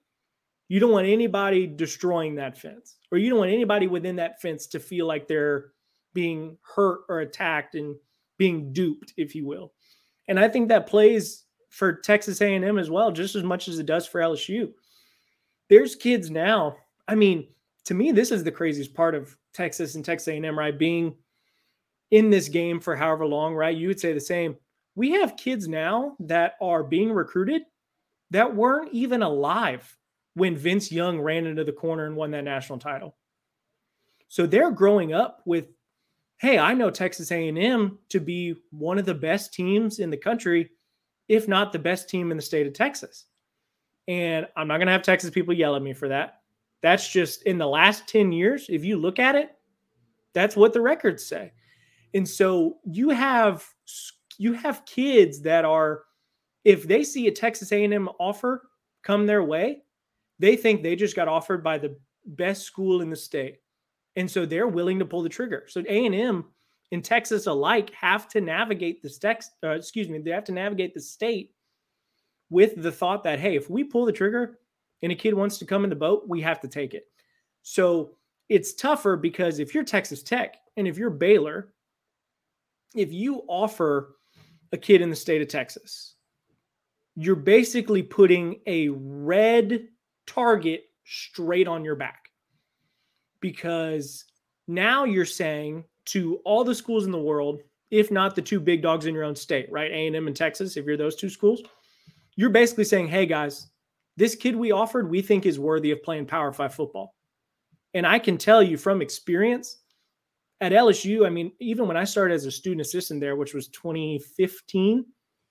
you 0.69 0.81
don't 0.81 0.90
want 0.90 1.07
anybody 1.07 1.66
destroying 1.66 2.35
that 2.37 2.59
fence, 2.59 2.97
or 3.12 3.19
you 3.19 3.31
don't 3.31 3.38
want 3.38 3.53
anybody 3.53 3.87
within 3.87 4.16
that 4.16 4.40
fence 4.40 4.66
to 4.69 4.81
feel 4.81 5.07
like 5.07 5.29
they're 5.29 5.73
being 6.12 6.59
hurt 6.62 7.01
or 7.09 7.21
attacked 7.21 7.77
and 7.77 7.95
being 8.37 8.73
duped, 8.73 9.12
if 9.16 9.35
you 9.35 9.47
will. 9.47 9.73
And 10.29 10.40
I 10.40 10.49
think 10.49 10.69
that 10.69 10.88
plays 10.88 11.45
for 11.77 11.93
Texas 11.93 12.41
A&M 12.41 12.79
as 12.79 12.89
well, 12.89 13.12
just 13.12 13.35
as 13.35 13.43
much 13.43 13.69
as 13.69 13.79
it 13.79 13.85
does 13.85 14.07
for 14.07 14.23
LSU. 14.23 14.73
There's 15.69 15.95
kids 15.95 16.31
now. 16.31 16.75
I 17.07 17.15
mean, 17.15 17.49
to 17.85 17.93
me, 17.93 18.12
this 18.12 18.31
is 18.31 18.43
the 18.43 18.51
craziest 18.51 18.95
part 18.95 19.15
of 19.15 19.37
Texas 19.53 19.95
and 19.95 20.03
Texas 20.03 20.29
A&M, 20.29 20.59
right? 20.59 20.77
Being 20.77 21.15
in 22.12 22.31
this 22.31 22.49
game 22.49 22.81
for 22.81 22.97
however 22.97 23.27
long, 23.27 23.55
right? 23.55 23.77
You 23.77 23.89
would 23.89 24.01
say 24.01 24.15
the 24.15 24.21
same. 24.21 24.57
We 24.95 25.11
have 25.11 25.37
kids 25.37 25.69
now 25.69 26.17
that 26.21 26.55
are 26.62 26.83
being 26.83 27.12
recruited 27.12 27.62
that 28.31 28.57
weren't 28.57 28.95
even 28.95 29.21
alive 29.21 29.99
when 30.33 30.57
Vince 30.57 30.91
Young 30.91 31.21
ran 31.21 31.45
into 31.45 31.62
the 31.62 31.73
corner 31.73 32.07
and 32.07 32.17
won 32.17 32.31
that 32.31 32.45
national 32.45 32.79
title. 32.79 33.17
So 34.29 34.47
they're 34.47 34.71
growing 34.71 35.12
up 35.12 35.43
with, 35.45 35.67
hey, 36.39 36.59
I 36.59 36.73
know 36.73 36.91
Texas 36.91 37.31
A&M 37.31 37.99
to 38.09 38.19
be 38.19 38.55
one 38.71 38.97
of 38.97 39.05
the 39.05 39.15
best 39.15 39.53
teams 39.53 39.99
in 39.99 40.09
the 40.09 40.17
country, 40.17 40.71
if 41.29 41.49
not 41.49 41.73
the 41.73 41.79
best 41.79 42.09
team 42.09 42.31
in 42.31 42.37
the 42.37 42.43
state 42.43 42.67
of 42.67 42.73
Texas. 42.73 43.25
And 44.09 44.47
I'm 44.57 44.69
not 44.69 44.79
going 44.79 44.87
to 44.87 44.93
have 44.93 45.03
Texas 45.03 45.31
people 45.31 45.55
yell 45.55 45.75
at 45.75 45.83
me 45.83 45.93
for 45.93 46.09
that. 46.09 46.43
That's 46.83 47.09
just 47.09 47.43
in 47.43 47.59
the 47.59 47.67
last 47.67 48.07
10 48.09 48.33
years, 48.33 48.67
if 48.69 48.85
you 48.85 48.97
look 48.97 49.19
at 49.19 49.35
it, 49.35 49.51
that's 50.35 50.57
what 50.57 50.73
the 50.73 50.81
records 50.81 51.25
say. 51.25 51.53
And 52.15 52.29
so 52.29 52.77
you 52.85 53.11
have 53.11 53.67
you 54.39 54.53
have 54.53 54.85
kids 54.85 55.41
that 55.43 55.65
are 55.65 56.03
if 56.65 56.87
they 56.87 57.05
see 57.05 57.27
a 57.27 57.33
Texas 57.33 57.73
A&M 57.73 58.09
offer 58.19 58.69
come 59.03 59.25
their 59.27 59.43
way, 59.43 59.83
they 60.39 60.57
think 60.57 60.83
they 60.83 60.97
just 60.97 61.17
got 61.17 61.29
offered 61.29 61.62
by 61.62 61.79
the 61.79 61.97
best 62.27 62.62
school 62.62 63.03
in 63.03 63.11
the 63.11 63.17
state. 63.17 63.59
And 64.17 64.31
so 64.31 64.45
they're 64.45 64.67
willing 64.67 64.99
to 64.99 65.05
pull 65.05 65.23
the 65.23 65.29
trigger. 65.29 65.65
So 65.69 65.83
A&M 65.89 66.45
in 66.92 67.03
Texas 67.03 67.46
alike 67.46 67.92
have 67.92 68.29
to 68.29 68.40
navigate 68.40 69.03
the 69.03 69.11
text, 69.11 69.53
uh, 69.64 69.70
excuse 69.70 70.09
me, 70.09 70.18
they 70.18 70.31
have 70.31 70.44
to 70.44 70.53
navigate 70.53 70.94
the 70.94 71.01
state 71.01 71.53
with 72.51 72.81
the 72.81 72.92
thought 72.92 73.25
that, 73.25 73.40
hey, 73.40 73.57
if 73.57 73.68
we 73.68 73.83
pull 73.83 74.05
the 74.05 74.12
trigger 74.12 74.59
and 75.03 75.11
a 75.11 75.14
kid 75.14 75.35
wants 75.35 75.59
to 75.59 75.64
come 75.64 75.85
in 75.85 75.90
the 75.90 75.96
boat, 75.96 76.25
we 76.29 76.40
have 76.40 76.61
to 76.61 76.68
take 76.68 76.94
it. 76.94 77.07
So 77.62 78.12
it's 78.49 78.75
tougher 78.75 79.16
because 79.16 79.59
if 79.59 79.75
you're 79.75 79.85
Texas 79.85 80.22
Tech 80.22 80.57
and 80.77 80.87
if 80.87 80.96
you're 80.96 81.11
Baylor, 81.11 81.72
if 82.94 83.12
you 83.12 83.42
offer 83.49 84.16
a 84.72 84.77
kid 84.77 85.01
in 85.01 85.11
the 85.11 85.16
state 85.16 85.42
of 85.42 85.49
Texas, 85.49 86.14
you're 87.16 87.35
basically 87.35 88.03
putting 88.03 88.61
a 88.66 88.88
red 88.88 89.88
target 90.27 90.85
straight 91.05 91.66
on 91.66 91.85
your 91.85 91.96
back 91.96 92.31
because 93.40 94.25
now 94.68 95.05
you're 95.05 95.25
saying 95.25 95.85
to 96.07 96.37
all 96.45 96.64
the 96.64 96.75
schools 96.75 97.05
in 97.05 97.12
the 97.12 97.19
world 97.19 97.61
if 97.90 98.11
not 98.11 98.35
the 98.35 98.42
two 98.42 98.59
big 98.59 98.83
dogs 98.83 99.07
in 99.07 99.14
your 99.14 99.25
own 99.25 99.37
state 99.37 99.71
right? 99.71 99.90
A&m 99.90 100.27
and 100.27 100.37
texas 100.37 100.77
if 100.77 100.85
you're 100.85 100.97
those 100.97 101.16
two 101.16 101.31
schools 101.31 101.62
you're 102.37 102.51
basically 102.51 102.85
saying 102.85 103.09
hey 103.09 103.27
guys 103.27 103.69
this 104.16 104.35
kid 104.35 104.57
we 104.57 104.73
offered 104.73 105.11
we 105.11 105.23
think 105.23 105.47
is 105.47 105.59
worthy 105.59 105.90
of 105.90 106.03
playing 106.03 106.27
power 106.27 106.53
five 106.53 106.75
football. 106.75 107.14
And 107.95 108.07
i 108.07 108.19
can 108.19 108.38
tell 108.38 108.62
you 108.62 108.77
from 108.77 109.03
experience 109.03 109.79
at 110.61 110.73
lsu 110.73 111.27
i 111.27 111.31
mean 111.31 111.53
even 111.61 111.87
when 111.87 111.97
i 111.97 112.05
started 112.05 112.35
as 112.35 112.47
a 112.47 112.51
student 112.51 112.81
assistant 112.81 113.21
there 113.21 113.37
which 113.37 113.55
was 113.55 113.69
2015 113.69 115.05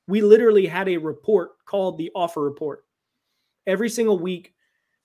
we 0.07 0.21
literally 0.21 0.65
had 0.65 0.87
a 0.87 0.97
report 0.97 1.51
called 1.65 1.97
the 1.97 2.11
offer 2.15 2.41
report. 2.41 2.85
Every 3.67 3.89
single 3.89 4.19
week 4.19 4.53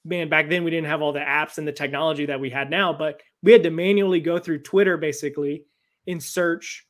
man, 0.05 0.31
back 0.31 0.49
then 0.49 0.65
we 0.65 0.71
didn't 0.71 0.89
have 0.89 1.03
all 1.03 1.13
the 1.13 1.21
apps 1.21 1.59
and 1.59 1.69
the 1.69 1.73
technology 1.73 2.25
that 2.25 2.41
we 2.41 2.49
had 2.49 2.71
now, 2.71 2.91
but 2.91 3.21
we 3.43 3.53
had 3.53 3.63
to 3.63 3.71
manually 3.71 4.21
go 4.21 4.39
through 4.39 4.63
Twitter 4.63 4.97
basically 4.97 5.65
and 6.07 6.23
search 6.23 6.87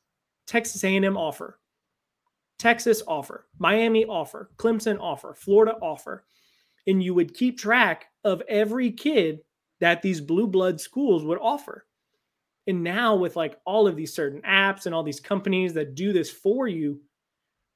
Texas 0.46 0.82
A&M 0.82 1.16
offer, 1.16 1.58
Texas 2.58 3.02
offer, 3.06 3.46
Miami 3.58 4.04
offer, 4.04 4.50
Clemson 4.56 4.98
offer, 5.00 5.34
Florida 5.34 5.76
offer. 5.80 6.24
And 6.86 7.02
you 7.02 7.14
would 7.14 7.34
keep 7.34 7.58
track 7.58 8.06
of 8.24 8.42
every 8.48 8.90
kid 8.90 9.40
that 9.80 10.02
these 10.02 10.20
blue 10.20 10.46
blood 10.46 10.80
schools 10.80 11.24
would 11.24 11.38
offer. 11.40 11.86
And 12.66 12.82
now 12.82 13.16
with 13.16 13.36
like 13.36 13.58
all 13.64 13.86
of 13.86 13.96
these 13.96 14.14
certain 14.14 14.42
apps 14.42 14.86
and 14.86 14.94
all 14.94 15.02
these 15.02 15.20
companies 15.20 15.74
that 15.74 15.94
do 15.94 16.12
this 16.12 16.30
for 16.30 16.68
you, 16.68 17.00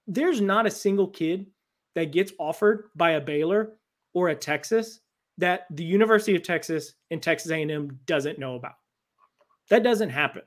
there's 0.06 0.40
not 0.40 0.66
a 0.66 0.70
single 0.70 1.08
kid 1.08 1.46
that 1.94 2.12
gets 2.12 2.32
offered 2.38 2.90
by 2.94 3.12
a 3.12 3.20
Baylor 3.20 3.78
or 4.12 4.28
a 4.28 4.34
Texas 4.34 5.00
that 5.38 5.66
the 5.70 5.84
University 5.84 6.36
of 6.36 6.42
Texas 6.42 6.94
and 7.10 7.22
Texas 7.22 7.50
A&M 7.50 7.98
doesn't 8.06 8.38
know 8.38 8.54
about. 8.54 8.74
That 9.70 9.82
doesn't 9.82 10.10
happen. 10.10 10.42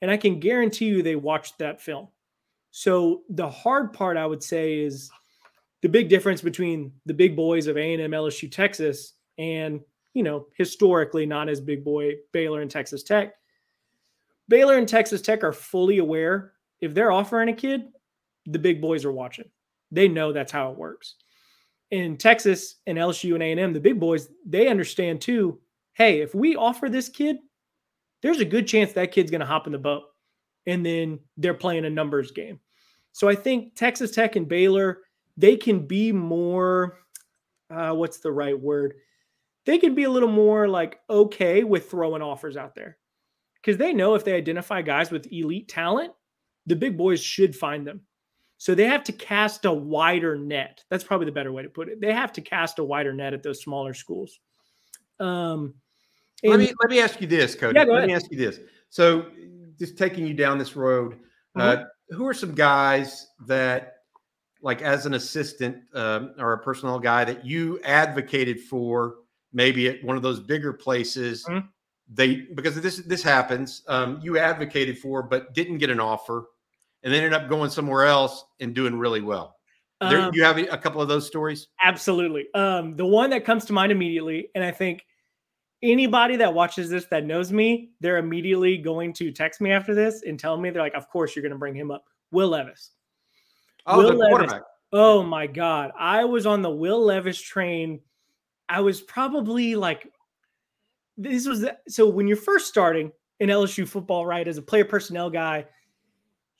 And 0.00 0.10
I 0.10 0.16
can 0.16 0.40
guarantee 0.40 0.86
you 0.86 1.02
they 1.02 1.16
watched 1.16 1.58
that 1.58 1.80
film. 1.80 2.08
So 2.70 3.22
the 3.30 3.48
hard 3.48 3.92
part 3.92 4.16
I 4.16 4.26
would 4.26 4.42
say 4.42 4.80
is 4.80 5.10
the 5.82 5.88
big 5.88 6.08
difference 6.08 6.42
between 6.42 6.92
the 7.06 7.14
big 7.14 7.36
boys 7.36 7.66
of 7.66 7.76
A&M, 7.76 8.10
LSU, 8.10 8.50
Texas 8.50 9.14
and, 9.38 9.80
you 10.14 10.22
know, 10.22 10.46
historically 10.54 11.26
not 11.26 11.48
as 11.48 11.60
big 11.60 11.84
boy 11.84 12.14
Baylor 12.32 12.60
and 12.62 12.70
Texas 12.70 13.02
Tech. 13.02 13.34
Baylor 14.48 14.76
and 14.76 14.88
Texas 14.88 15.22
Tech 15.22 15.44
are 15.44 15.52
fully 15.52 15.98
aware 15.98 16.52
if 16.80 16.94
they're 16.94 17.12
offering 17.12 17.48
a 17.48 17.52
kid, 17.54 17.88
the 18.46 18.58
big 18.58 18.80
boys 18.80 19.04
are 19.04 19.12
watching. 19.12 19.48
They 19.92 20.08
know 20.08 20.32
that's 20.32 20.52
how 20.52 20.70
it 20.72 20.76
works. 20.76 21.14
In 21.92 22.16
Texas 22.16 22.76
and 22.86 22.98
LSU 22.98 23.34
and 23.34 23.42
A&M, 23.42 23.72
the 23.72 23.78
big 23.78 24.00
boys, 24.00 24.28
they 24.44 24.66
understand 24.66 25.20
too, 25.20 25.60
hey, 25.92 26.20
if 26.20 26.34
we 26.34 26.56
offer 26.56 26.88
this 26.88 27.08
kid, 27.08 27.36
there's 28.22 28.40
a 28.40 28.44
good 28.44 28.66
chance 28.66 28.92
that 28.92 29.12
kid's 29.12 29.30
going 29.30 29.42
to 29.42 29.46
hop 29.46 29.66
in 29.66 29.72
the 29.72 29.78
boat. 29.78 30.02
And 30.66 30.84
then 30.84 31.20
they're 31.36 31.54
playing 31.54 31.84
a 31.84 31.90
numbers 31.90 32.30
game. 32.30 32.58
So 33.12 33.28
I 33.28 33.34
think 33.34 33.74
Texas 33.74 34.10
Tech 34.10 34.36
and 34.36 34.48
Baylor, 34.48 35.00
they 35.36 35.56
can 35.56 35.86
be 35.86 36.12
more, 36.12 36.98
uh, 37.70 37.92
what's 37.92 38.18
the 38.18 38.32
right 38.32 38.58
word? 38.58 38.94
They 39.66 39.78
can 39.78 39.94
be 39.94 40.04
a 40.04 40.10
little 40.10 40.30
more 40.30 40.68
like 40.68 40.98
okay 41.10 41.62
with 41.62 41.90
throwing 41.90 42.22
offers 42.22 42.56
out 42.56 42.74
there 42.74 42.96
because 43.56 43.76
they 43.76 43.92
know 43.92 44.14
if 44.14 44.24
they 44.24 44.32
identify 44.32 44.82
guys 44.82 45.10
with 45.10 45.30
elite 45.30 45.68
talent, 45.68 46.12
the 46.66 46.76
big 46.76 46.96
boys 46.96 47.22
should 47.22 47.54
find 47.54 47.86
them. 47.86 48.00
So 48.62 48.76
they 48.76 48.86
have 48.86 49.02
to 49.04 49.12
cast 49.12 49.64
a 49.64 49.72
wider 49.72 50.36
net. 50.36 50.84
That's 50.88 51.02
probably 51.02 51.26
the 51.26 51.32
better 51.32 51.50
way 51.50 51.64
to 51.64 51.68
put 51.68 51.88
it. 51.88 52.00
They 52.00 52.12
have 52.12 52.32
to 52.34 52.40
cast 52.40 52.78
a 52.78 52.84
wider 52.84 53.12
net 53.12 53.34
at 53.34 53.42
those 53.42 53.60
smaller 53.60 53.92
schools. 53.92 54.38
Um, 55.18 55.74
let 56.44 56.60
me 56.60 56.72
let 56.80 56.88
me 56.88 57.00
ask 57.00 57.20
you 57.20 57.26
this, 57.26 57.56
Cody. 57.56 57.76
Yeah, 57.76 57.86
let 57.86 58.06
me 58.06 58.14
ask 58.14 58.30
you 58.30 58.38
this. 58.38 58.60
So, 58.88 59.26
just 59.80 59.98
taking 59.98 60.24
you 60.24 60.34
down 60.34 60.58
this 60.58 60.76
road, 60.76 61.18
uh, 61.56 61.60
mm-hmm. 61.60 61.82
uh, 61.82 62.16
who 62.16 62.24
are 62.24 62.32
some 62.32 62.54
guys 62.54 63.26
that, 63.48 63.94
like, 64.60 64.80
as 64.80 65.06
an 65.06 65.14
assistant 65.14 65.78
um, 65.94 66.32
or 66.38 66.52
a 66.52 66.58
personnel 66.58 67.00
guy, 67.00 67.24
that 67.24 67.44
you 67.44 67.80
advocated 67.80 68.60
for, 68.60 69.16
maybe 69.52 69.88
at 69.88 70.04
one 70.04 70.16
of 70.16 70.22
those 70.22 70.38
bigger 70.38 70.72
places? 70.72 71.44
Mm-hmm. 71.46 71.66
They 72.14 72.42
because 72.54 72.80
this 72.80 72.98
this 72.98 73.24
happens. 73.24 73.82
Um, 73.88 74.20
you 74.22 74.38
advocated 74.38 74.98
for, 74.98 75.20
but 75.20 75.52
didn't 75.52 75.78
get 75.78 75.90
an 75.90 75.98
offer 75.98 76.44
and 77.02 77.12
they 77.12 77.18
ended 77.18 77.32
up 77.32 77.48
going 77.48 77.70
somewhere 77.70 78.04
else 78.04 78.44
and 78.60 78.74
doing 78.74 78.98
really 78.98 79.20
well. 79.20 79.56
There, 80.00 80.20
um, 80.20 80.30
you 80.34 80.42
have 80.42 80.58
a 80.58 80.78
couple 80.78 81.00
of 81.00 81.08
those 81.08 81.26
stories? 81.26 81.68
Absolutely. 81.82 82.46
Um, 82.54 82.96
the 82.96 83.06
one 83.06 83.30
that 83.30 83.44
comes 83.44 83.64
to 83.66 83.72
mind 83.72 83.92
immediately, 83.92 84.48
and 84.54 84.64
I 84.64 84.72
think 84.72 85.04
anybody 85.80 86.36
that 86.36 86.52
watches 86.52 86.90
this 86.90 87.06
that 87.06 87.24
knows 87.24 87.52
me, 87.52 87.90
they're 88.00 88.18
immediately 88.18 88.78
going 88.78 89.12
to 89.14 89.30
text 89.30 89.60
me 89.60 89.70
after 89.70 89.94
this 89.94 90.22
and 90.22 90.38
tell 90.38 90.56
me 90.56 90.70
they're 90.70 90.82
like, 90.82 90.94
"Of 90.94 91.08
course, 91.08 91.36
you're 91.36 91.42
going 91.42 91.52
to 91.52 91.58
bring 91.58 91.74
him 91.74 91.90
up." 91.92 92.04
Will 92.32 92.48
Levis. 92.48 92.90
Oh, 93.86 93.98
Will 93.98 94.08
the 94.08 94.14
Levis. 94.14 94.28
quarterback. 94.28 94.62
Oh 94.92 95.22
my 95.22 95.46
God, 95.46 95.92
I 95.98 96.24
was 96.24 96.46
on 96.46 96.62
the 96.62 96.70
Will 96.70 97.02
Levis 97.02 97.40
train. 97.40 98.00
I 98.68 98.80
was 98.80 99.00
probably 99.00 99.74
like, 99.74 100.10
this 101.16 101.46
was 101.46 101.60
the, 101.60 101.78
so 101.88 102.08
when 102.08 102.26
you're 102.26 102.36
first 102.36 102.68
starting 102.68 103.12
in 103.40 103.48
LSU 103.48 103.86
football, 103.88 104.26
right, 104.26 104.46
as 104.46 104.58
a 104.58 104.62
player 104.62 104.84
personnel 104.84 105.30
guy 105.30 105.64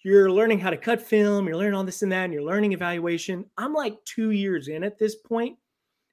you're 0.04 0.30
learning 0.30 0.58
how 0.58 0.70
to 0.70 0.76
cut 0.76 1.00
film, 1.00 1.46
you're 1.46 1.56
learning 1.56 1.74
all 1.74 1.84
this 1.84 2.02
and 2.02 2.10
that, 2.12 2.24
and 2.24 2.32
you're 2.32 2.42
learning 2.42 2.72
evaluation. 2.72 3.44
I'm 3.56 3.72
like 3.72 4.04
two 4.04 4.30
years 4.30 4.68
in 4.68 4.82
at 4.82 4.98
this 4.98 5.16
point, 5.16 5.58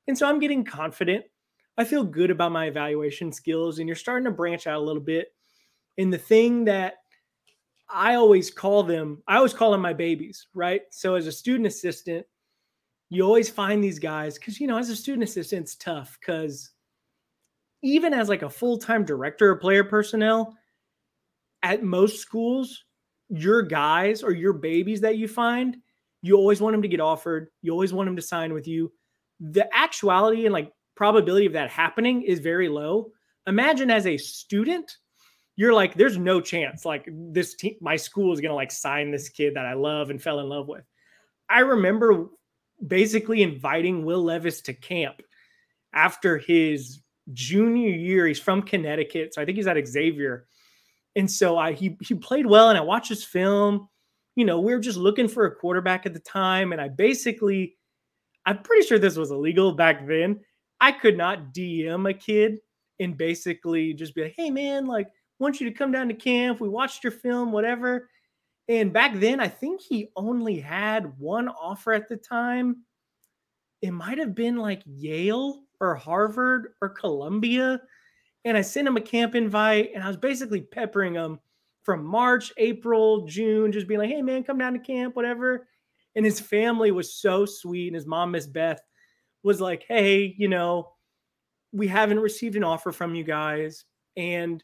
And 0.07 0.17
so 0.17 0.27
I'm 0.27 0.39
getting 0.39 0.63
confident. 0.63 1.25
I 1.77 1.83
feel 1.85 2.03
good 2.03 2.29
about 2.29 2.51
my 2.51 2.65
evaluation 2.65 3.31
skills, 3.31 3.79
and 3.79 3.87
you're 3.87 3.95
starting 3.95 4.25
to 4.25 4.31
branch 4.31 4.67
out 4.67 4.79
a 4.79 4.83
little 4.83 5.01
bit. 5.01 5.33
And 5.97 6.13
the 6.13 6.17
thing 6.17 6.65
that 6.65 6.95
I 7.89 8.15
always 8.15 8.51
call 8.51 8.83
them, 8.83 9.23
I 9.27 9.37
always 9.37 9.53
call 9.53 9.71
them 9.71 9.81
my 9.81 9.93
babies, 9.93 10.47
right? 10.53 10.81
So 10.91 11.15
as 11.15 11.25
a 11.25 11.31
student 11.31 11.67
assistant, 11.67 12.25
you 13.09 13.23
always 13.23 13.49
find 13.49 13.83
these 13.83 13.97
guys 13.97 14.37
because, 14.37 14.59
you 14.59 14.67
know, 14.67 14.77
as 14.77 14.89
a 14.89 14.95
student 14.95 15.23
assistant, 15.23 15.63
it's 15.63 15.75
tough 15.75 16.17
because 16.19 16.71
even 17.81 18.13
as 18.13 18.29
like 18.29 18.43
a 18.43 18.49
full 18.49 18.77
time 18.77 19.03
director 19.03 19.51
of 19.51 19.61
player 19.61 19.83
personnel, 19.83 20.55
at 21.63 21.83
most 21.83 22.19
schools, 22.19 22.85
your 23.29 23.61
guys 23.61 24.23
or 24.23 24.31
your 24.31 24.53
babies 24.53 25.01
that 25.01 25.17
you 25.17 25.27
find, 25.27 25.77
you 26.21 26.35
always 26.35 26.61
want 26.61 26.73
them 26.73 26.81
to 26.81 26.87
get 26.87 26.99
offered. 26.99 27.49
You 27.61 27.71
always 27.71 27.93
want 27.93 28.07
them 28.07 28.15
to 28.15 28.21
sign 28.21 28.53
with 28.53 28.67
you. 28.67 28.91
The 29.39 29.67
actuality 29.75 30.45
and 30.45 30.53
like 30.53 30.71
probability 30.95 31.45
of 31.45 31.53
that 31.53 31.69
happening 31.69 32.23
is 32.23 32.39
very 32.39 32.67
low. 32.67 33.11
Imagine 33.47 33.89
as 33.89 34.05
a 34.05 34.17
student, 34.17 34.97
you're 35.55 35.73
like, 35.73 35.93
there's 35.93 36.17
no 36.17 36.41
chance 36.41 36.85
like 36.85 37.07
this 37.11 37.55
team, 37.55 37.75
my 37.81 37.95
school 37.95 38.33
is 38.33 38.41
gonna 38.41 38.55
like 38.55 38.71
sign 38.71 39.11
this 39.11 39.29
kid 39.29 39.55
that 39.55 39.65
I 39.65 39.73
love 39.73 40.09
and 40.09 40.21
fell 40.21 40.39
in 40.39 40.49
love 40.49 40.67
with. 40.67 40.83
I 41.49 41.61
remember 41.61 42.27
basically 42.85 43.41
inviting 43.43 44.05
Will 44.05 44.23
Levis 44.23 44.61
to 44.61 44.73
camp 44.73 45.21
after 45.93 46.37
his 46.37 47.01
junior 47.33 47.89
year. 47.89 48.27
He's 48.27 48.39
from 48.39 48.61
Connecticut, 48.61 49.33
so 49.33 49.41
I 49.41 49.45
think 49.45 49.57
he's 49.57 49.67
at 49.67 49.87
Xavier 49.87 50.47
and 51.15 51.29
so 51.29 51.57
I 51.57 51.73
he 51.73 51.97
he 52.01 52.15
played 52.15 52.45
well, 52.45 52.69
and 52.69 52.77
I 52.77 52.81
watched 52.81 53.09
his 53.09 53.23
film. 53.23 53.87
You 54.35 54.45
know, 54.45 54.59
we 54.59 54.73
were 54.73 54.79
just 54.79 54.97
looking 54.97 55.27
for 55.27 55.45
a 55.45 55.55
quarterback 55.55 56.05
at 56.05 56.13
the 56.13 56.19
time, 56.19 56.71
and 56.71 56.79
I 56.81 56.87
basically, 56.87 57.75
I'm 58.45 58.61
pretty 58.63 58.87
sure 58.87 58.99
this 58.99 59.17
was 59.17 59.31
illegal 59.31 59.73
back 59.73 60.07
then. 60.07 60.39
I 60.81 60.91
could 60.91 61.17
not 61.17 61.53
DM 61.53 62.09
a 62.09 62.13
kid 62.13 62.59
and 62.99 63.17
basically 63.17 63.93
just 63.93 64.15
be 64.15 64.23
like, 64.23 64.35
"Hey, 64.37 64.49
man, 64.49 64.85
like, 64.85 65.09
want 65.39 65.59
you 65.59 65.69
to 65.69 65.75
come 65.75 65.91
down 65.91 66.07
to 66.09 66.13
camp. 66.13 66.61
We 66.61 66.69
watched 66.69 67.03
your 67.03 67.11
film, 67.11 67.51
whatever." 67.51 68.09
And 68.69 68.93
back 68.93 69.15
then, 69.15 69.39
I 69.39 69.47
think 69.47 69.81
he 69.81 70.11
only 70.15 70.59
had 70.59 71.17
one 71.19 71.49
offer 71.49 71.91
at 71.91 72.07
the 72.07 72.17
time. 72.17 72.83
It 73.81 73.91
might 73.91 74.19
have 74.19 74.35
been 74.35 74.57
like 74.57 74.83
Yale 74.85 75.63
or 75.81 75.95
Harvard 75.95 76.73
or 76.81 76.89
Columbia 76.89 77.81
and 78.45 78.57
I 78.57 78.61
sent 78.61 78.87
him 78.87 78.97
a 78.97 79.01
camp 79.01 79.35
invite, 79.35 79.91
and 79.93 80.03
I 80.03 80.07
was 80.07 80.17
basically 80.17 80.61
peppering 80.61 81.15
him 81.15 81.39
from 81.83 82.05
March, 82.05 82.53
April, 82.57 83.25
June, 83.25 83.71
just 83.71 83.87
being 83.87 83.99
like, 83.99 84.09
"Hey, 84.09 84.21
man, 84.21 84.43
come 84.43 84.57
down 84.57 84.73
to 84.73 84.79
camp, 84.79 85.15
whatever." 85.15 85.67
And 86.15 86.25
his 86.25 86.39
family 86.39 86.91
was 86.91 87.13
so 87.13 87.45
sweet, 87.45 87.87
and 87.87 87.95
his 87.95 88.05
mom, 88.05 88.31
Miss 88.31 88.47
Beth, 88.47 88.81
was 89.43 89.61
like, 89.61 89.83
"Hey, 89.87 90.35
you 90.37 90.47
know, 90.47 90.93
we 91.71 91.87
haven't 91.87 92.19
received 92.19 92.55
an 92.55 92.63
offer 92.63 92.91
from 92.91 93.15
you 93.15 93.23
guys, 93.23 93.85
and 94.17 94.63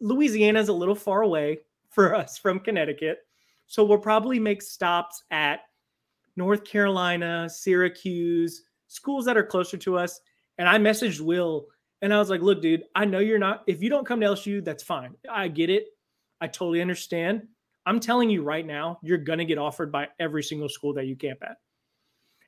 Louisiana 0.00 0.60
is 0.60 0.68
a 0.68 0.72
little 0.72 0.94
far 0.94 1.22
away 1.22 1.60
for 1.90 2.14
us 2.16 2.38
from 2.38 2.60
Connecticut, 2.60 3.18
so 3.66 3.84
we'll 3.84 3.98
probably 3.98 4.38
make 4.38 4.62
stops 4.62 5.22
at 5.30 5.60
North 6.36 6.64
Carolina, 6.64 7.48
Syracuse, 7.48 8.62
schools 8.88 9.24
that 9.26 9.36
are 9.36 9.44
closer 9.44 9.76
to 9.78 9.98
us." 9.98 10.20
And 10.58 10.68
I 10.68 10.78
messaged 10.78 11.20
Will 11.20 11.68
and 12.02 12.12
I 12.12 12.18
was 12.18 12.28
like, 12.28 12.42
look, 12.42 12.60
dude, 12.60 12.82
I 12.96 13.04
know 13.04 13.20
you're 13.20 13.38
not, 13.38 13.62
if 13.68 13.80
you 13.80 13.88
don't 13.88 14.06
come 14.06 14.20
to 14.20 14.26
LSU, 14.26 14.64
that's 14.64 14.82
fine. 14.82 15.14
I 15.30 15.46
get 15.46 15.70
it. 15.70 15.86
I 16.40 16.48
totally 16.48 16.80
understand. 16.82 17.46
I'm 17.86 18.00
telling 18.00 18.28
you 18.28 18.42
right 18.42 18.66
now, 18.66 18.98
you're 19.02 19.18
going 19.18 19.38
to 19.38 19.44
get 19.44 19.56
offered 19.56 19.92
by 19.92 20.08
every 20.18 20.42
single 20.42 20.68
school 20.68 20.92
that 20.94 21.06
you 21.06 21.14
camp 21.14 21.38
at. 21.42 21.56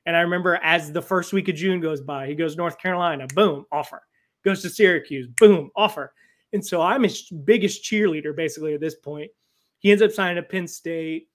And 0.05 0.15
I 0.15 0.21
remember 0.21 0.59
as 0.61 0.91
the 0.91 1.01
first 1.01 1.31
week 1.31 1.47
of 1.47 1.55
June 1.55 1.79
goes 1.79 2.01
by, 2.01 2.27
he 2.27 2.35
goes 2.35 2.57
North 2.57 2.77
Carolina, 2.77 3.27
boom, 3.33 3.65
offer. 3.71 4.03
Goes 4.43 4.61
to 4.61 4.69
Syracuse, 4.69 5.27
boom, 5.39 5.71
offer. 5.75 6.13
And 6.53 6.63
so 6.63 6.81
I'm 6.81 7.03
his 7.03 7.29
biggest 7.45 7.83
cheerleader 7.83 8.35
basically 8.35 8.73
at 8.73 8.81
this 8.81 8.95
point. 8.95 9.31
He 9.79 9.91
ends 9.91 10.03
up 10.03 10.11
signing 10.11 10.37
at 10.37 10.49
Penn 10.49 10.67
State. 10.67 11.29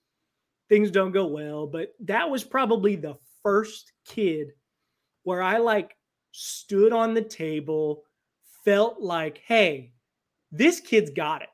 Things 0.69 0.91
don't 0.91 1.11
go 1.11 1.25
well, 1.25 1.67
but 1.67 1.93
that 2.01 2.29
was 2.29 2.43
probably 2.43 2.95
the 2.95 3.15
first 3.43 3.91
kid 4.05 4.51
where 5.23 5.41
I 5.41 5.57
like 5.57 5.95
stood 6.31 6.93
on 6.93 7.13
the 7.13 7.21
table 7.21 8.03
felt 8.63 9.01
like, 9.01 9.41
hey, 9.45 9.93
this 10.51 10.79
kid's 10.79 11.11
got 11.11 11.41
it. 11.41 11.49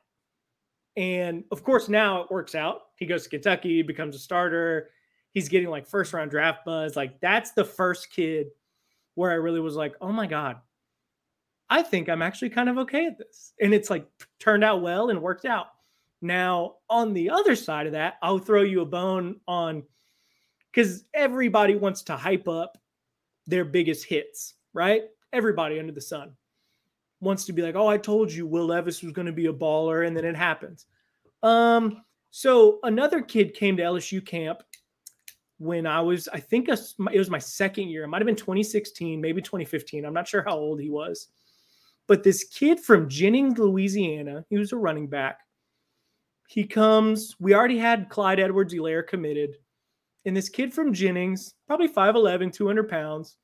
And 0.96 1.44
of 1.52 1.62
course, 1.62 1.88
now 1.88 2.22
it 2.22 2.30
works 2.30 2.54
out. 2.54 2.82
He 2.96 3.06
goes 3.06 3.24
to 3.24 3.28
Kentucky, 3.30 3.82
becomes 3.82 4.16
a 4.16 4.18
starter. 4.18 4.90
He's 5.32 5.48
getting 5.48 5.68
like 5.68 5.86
first 5.86 6.12
round 6.12 6.30
draft 6.30 6.64
buzz. 6.64 6.96
Like, 6.96 7.20
that's 7.20 7.52
the 7.52 7.64
first 7.64 8.10
kid 8.10 8.48
where 9.14 9.30
I 9.30 9.34
really 9.34 9.60
was 9.60 9.76
like, 9.76 9.94
oh 10.00 10.12
my 10.12 10.26
God, 10.26 10.56
I 11.70 11.82
think 11.82 12.08
I'm 12.08 12.22
actually 12.22 12.50
kind 12.50 12.68
of 12.68 12.78
okay 12.78 13.06
at 13.06 13.18
this. 13.18 13.52
And 13.60 13.74
it's 13.74 13.90
like 13.90 14.06
turned 14.40 14.64
out 14.64 14.82
well 14.82 15.10
and 15.10 15.22
worked 15.22 15.44
out. 15.44 15.66
Now, 16.20 16.76
on 16.90 17.12
the 17.12 17.30
other 17.30 17.54
side 17.54 17.86
of 17.86 17.92
that, 17.92 18.14
I'll 18.22 18.38
throw 18.38 18.62
you 18.62 18.80
a 18.80 18.86
bone 18.86 19.36
on 19.46 19.84
because 20.72 21.04
everybody 21.14 21.76
wants 21.76 22.02
to 22.02 22.16
hype 22.16 22.48
up 22.48 22.76
their 23.46 23.64
biggest 23.64 24.04
hits, 24.04 24.54
right? 24.72 25.02
Everybody 25.32 25.78
under 25.78 25.92
the 25.92 26.00
sun. 26.00 26.32
Wants 27.20 27.44
to 27.46 27.52
be 27.52 27.62
like, 27.62 27.74
"Oh, 27.74 27.88
I 27.88 27.98
told 27.98 28.32
you 28.32 28.46
Will 28.46 28.66
Levis 28.66 29.02
was 29.02 29.12
going 29.12 29.26
to 29.26 29.32
be 29.32 29.46
a 29.46 29.52
baller," 29.52 30.06
and 30.06 30.16
then 30.16 30.24
it 30.24 30.36
happens. 30.36 30.86
Um, 31.42 32.02
so 32.30 32.78
another 32.82 33.20
kid 33.22 33.54
came 33.54 33.76
to 33.76 33.82
LSU 33.82 34.24
camp 34.24 34.62
when 35.58 35.86
I 35.86 36.00
was, 36.00 36.28
I 36.28 36.40
think 36.40 36.68
it 36.68 36.78
was 36.98 37.30
my 37.30 37.38
second 37.38 37.88
year. 37.88 38.04
It 38.04 38.08
might 38.08 38.22
have 38.22 38.26
been 38.26 38.36
2016, 38.36 39.20
maybe 39.20 39.42
2015. 39.42 40.04
I'm 40.04 40.14
not 40.14 40.28
sure 40.28 40.42
how 40.42 40.56
old 40.56 40.80
he 40.80 40.88
was. 40.88 41.28
But 42.06 42.22
this 42.22 42.44
kid 42.44 42.80
from 42.80 43.08
Jennings, 43.08 43.58
Louisiana, 43.58 44.44
he 44.48 44.56
was 44.56 44.72
a 44.72 44.76
running 44.76 45.08
back. 45.08 45.40
He 46.48 46.64
comes, 46.64 47.36
we 47.38 47.54
already 47.54 47.76
had 47.76 48.08
Clyde 48.08 48.40
Edwards 48.40 48.72
Helaire 48.72 49.06
committed. 49.06 49.56
And 50.24 50.36
this 50.36 50.48
kid 50.48 50.72
from 50.72 50.94
Jennings, 50.94 51.54
probably 51.66 51.88
5'11, 51.88 52.52
200 52.52 52.88
pounds. 52.88 53.36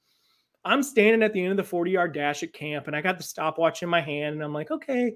I'm 0.65 0.83
standing 0.83 1.23
at 1.23 1.33
the 1.33 1.43
end 1.43 1.51
of 1.51 1.57
the 1.59 1.65
40 1.65 1.91
yard 1.91 2.15
dash 2.15 2.43
at 2.43 2.53
camp 2.53 2.87
and 2.87 2.97
I 2.97 3.03
got 3.03 3.19
the 3.19 3.25
stopwatch 3.25 3.83
in 3.83 3.89
my 3.89 4.01
hand. 4.01 4.35
And 4.35 4.43
I'm 4.43 4.55
like, 4.55 4.71
okay. 4.71 5.15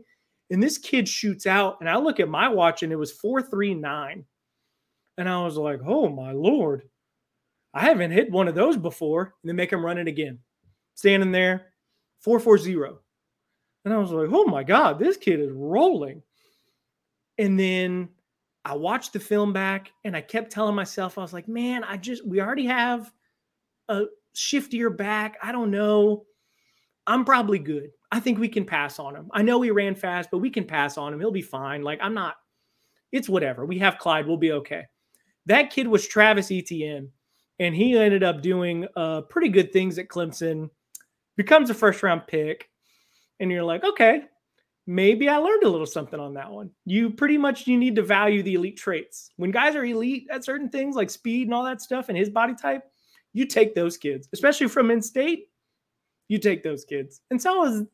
And 0.50 0.62
this 0.62 0.78
kid 0.78 1.08
shoots 1.08 1.46
out. 1.46 1.78
And 1.80 1.88
I 1.88 1.96
look 1.96 2.20
at 2.20 2.28
my 2.28 2.48
watch 2.48 2.82
and 2.82 2.92
it 2.92 2.96
was 2.96 3.12
439. 3.12 4.24
And 5.16 5.28
I 5.28 5.42
was 5.42 5.56
like, 5.56 5.80
oh 5.86 6.08
my 6.08 6.32
Lord, 6.32 6.82
I 7.74 7.80
haven't 7.80 8.12
hit 8.12 8.30
one 8.30 8.48
of 8.48 8.54
those 8.54 8.76
before. 8.76 9.34
And 9.42 9.48
then 9.48 9.56
make 9.56 9.72
him 9.72 9.84
run 9.84 9.98
it 9.98 10.08
again. 10.08 10.38
Standing 10.94 11.32
there, 11.32 11.72
440. 12.20 12.98
And 13.84 13.94
I 13.94 13.98
was 13.98 14.10
like, 14.10 14.28
oh 14.32 14.44
my 14.44 14.62
God, 14.64 14.98
this 14.98 15.16
kid 15.16 15.40
is 15.40 15.52
rolling. 15.52 16.22
And 17.38 17.58
then 17.58 18.08
I 18.64 18.74
watched 18.74 19.12
the 19.12 19.20
film 19.20 19.52
back 19.52 19.92
and 20.04 20.16
I 20.16 20.20
kept 20.20 20.52
telling 20.52 20.74
myself, 20.74 21.16
I 21.16 21.22
was 21.22 21.32
like, 21.32 21.48
man, 21.48 21.84
I 21.84 21.96
just, 21.96 22.26
we 22.26 22.40
already 22.40 22.66
have 22.66 23.10
a 23.88 24.04
shiftier 24.34 24.96
back. 24.96 25.38
I 25.42 25.52
don't 25.52 25.70
know. 25.70 26.24
I'm 27.06 27.24
probably 27.24 27.58
good. 27.58 27.90
I 28.10 28.20
think 28.20 28.38
we 28.38 28.48
can 28.48 28.64
pass 28.64 28.98
on 28.98 29.16
him. 29.16 29.28
I 29.32 29.42
know 29.42 29.60
he 29.60 29.70
ran 29.70 29.94
fast, 29.94 30.30
but 30.30 30.38
we 30.38 30.50
can 30.50 30.64
pass 30.64 30.98
on 30.98 31.12
him. 31.12 31.20
He'll 31.20 31.30
be 31.30 31.42
fine. 31.42 31.82
Like, 31.82 31.98
I'm 32.02 32.14
not, 32.14 32.36
it's 33.12 33.28
whatever. 33.28 33.64
We 33.64 33.78
have 33.78 33.98
Clyde. 33.98 34.26
We'll 34.26 34.36
be 34.36 34.52
okay. 34.52 34.84
That 35.46 35.70
kid 35.70 35.88
was 35.88 36.06
Travis 36.06 36.50
Etienne, 36.50 37.10
and 37.58 37.74
he 37.74 37.96
ended 37.96 38.22
up 38.22 38.42
doing 38.42 38.86
uh, 38.96 39.22
pretty 39.22 39.48
good 39.48 39.72
things 39.72 39.98
at 39.98 40.08
Clemson, 40.08 40.70
becomes 41.36 41.70
a 41.70 41.74
first 41.74 42.02
round 42.02 42.26
pick. 42.26 42.68
And 43.40 43.50
you're 43.50 43.64
like, 43.64 43.84
okay, 43.84 44.22
maybe 44.86 45.28
I 45.28 45.36
learned 45.36 45.62
a 45.62 45.68
little 45.68 45.86
something 45.86 46.18
on 46.18 46.34
that 46.34 46.50
one. 46.50 46.70
You 46.84 47.10
pretty 47.10 47.38
much 47.38 47.66
you 47.66 47.78
need 47.78 47.96
to 47.96 48.02
value 48.02 48.42
the 48.42 48.54
elite 48.54 48.76
traits. 48.76 49.30
When 49.36 49.50
guys 49.50 49.76
are 49.76 49.84
elite 49.84 50.26
at 50.30 50.44
certain 50.44 50.68
things 50.68 50.96
like 50.96 51.10
speed 51.10 51.46
and 51.46 51.54
all 51.54 51.64
that 51.64 51.80
stuff 51.80 52.08
and 52.08 52.18
his 52.18 52.30
body 52.30 52.54
type, 52.54 52.82
you 53.32 53.46
take 53.46 53.74
those 53.74 53.96
kids, 53.96 54.28
especially 54.32 54.68
from 54.68 54.90
in 54.90 55.02
state. 55.02 55.48
You 56.28 56.38
take 56.38 56.62
those 56.62 56.84
kids. 56.84 57.20
And 57.30 57.40
so 57.40 57.64
is, 57.64 57.84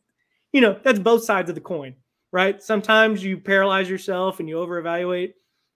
you 0.52 0.60
know, 0.60 0.78
that's 0.82 0.98
both 0.98 1.24
sides 1.24 1.48
of 1.48 1.54
the 1.54 1.60
coin, 1.60 1.94
right? 2.32 2.62
Sometimes 2.62 3.22
you 3.22 3.38
paralyze 3.38 3.88
yourself 3.88 4.40
and 4.40 4.48
you 4.48 4.58
over 4.58 4.78
evaluate 4.78 5.34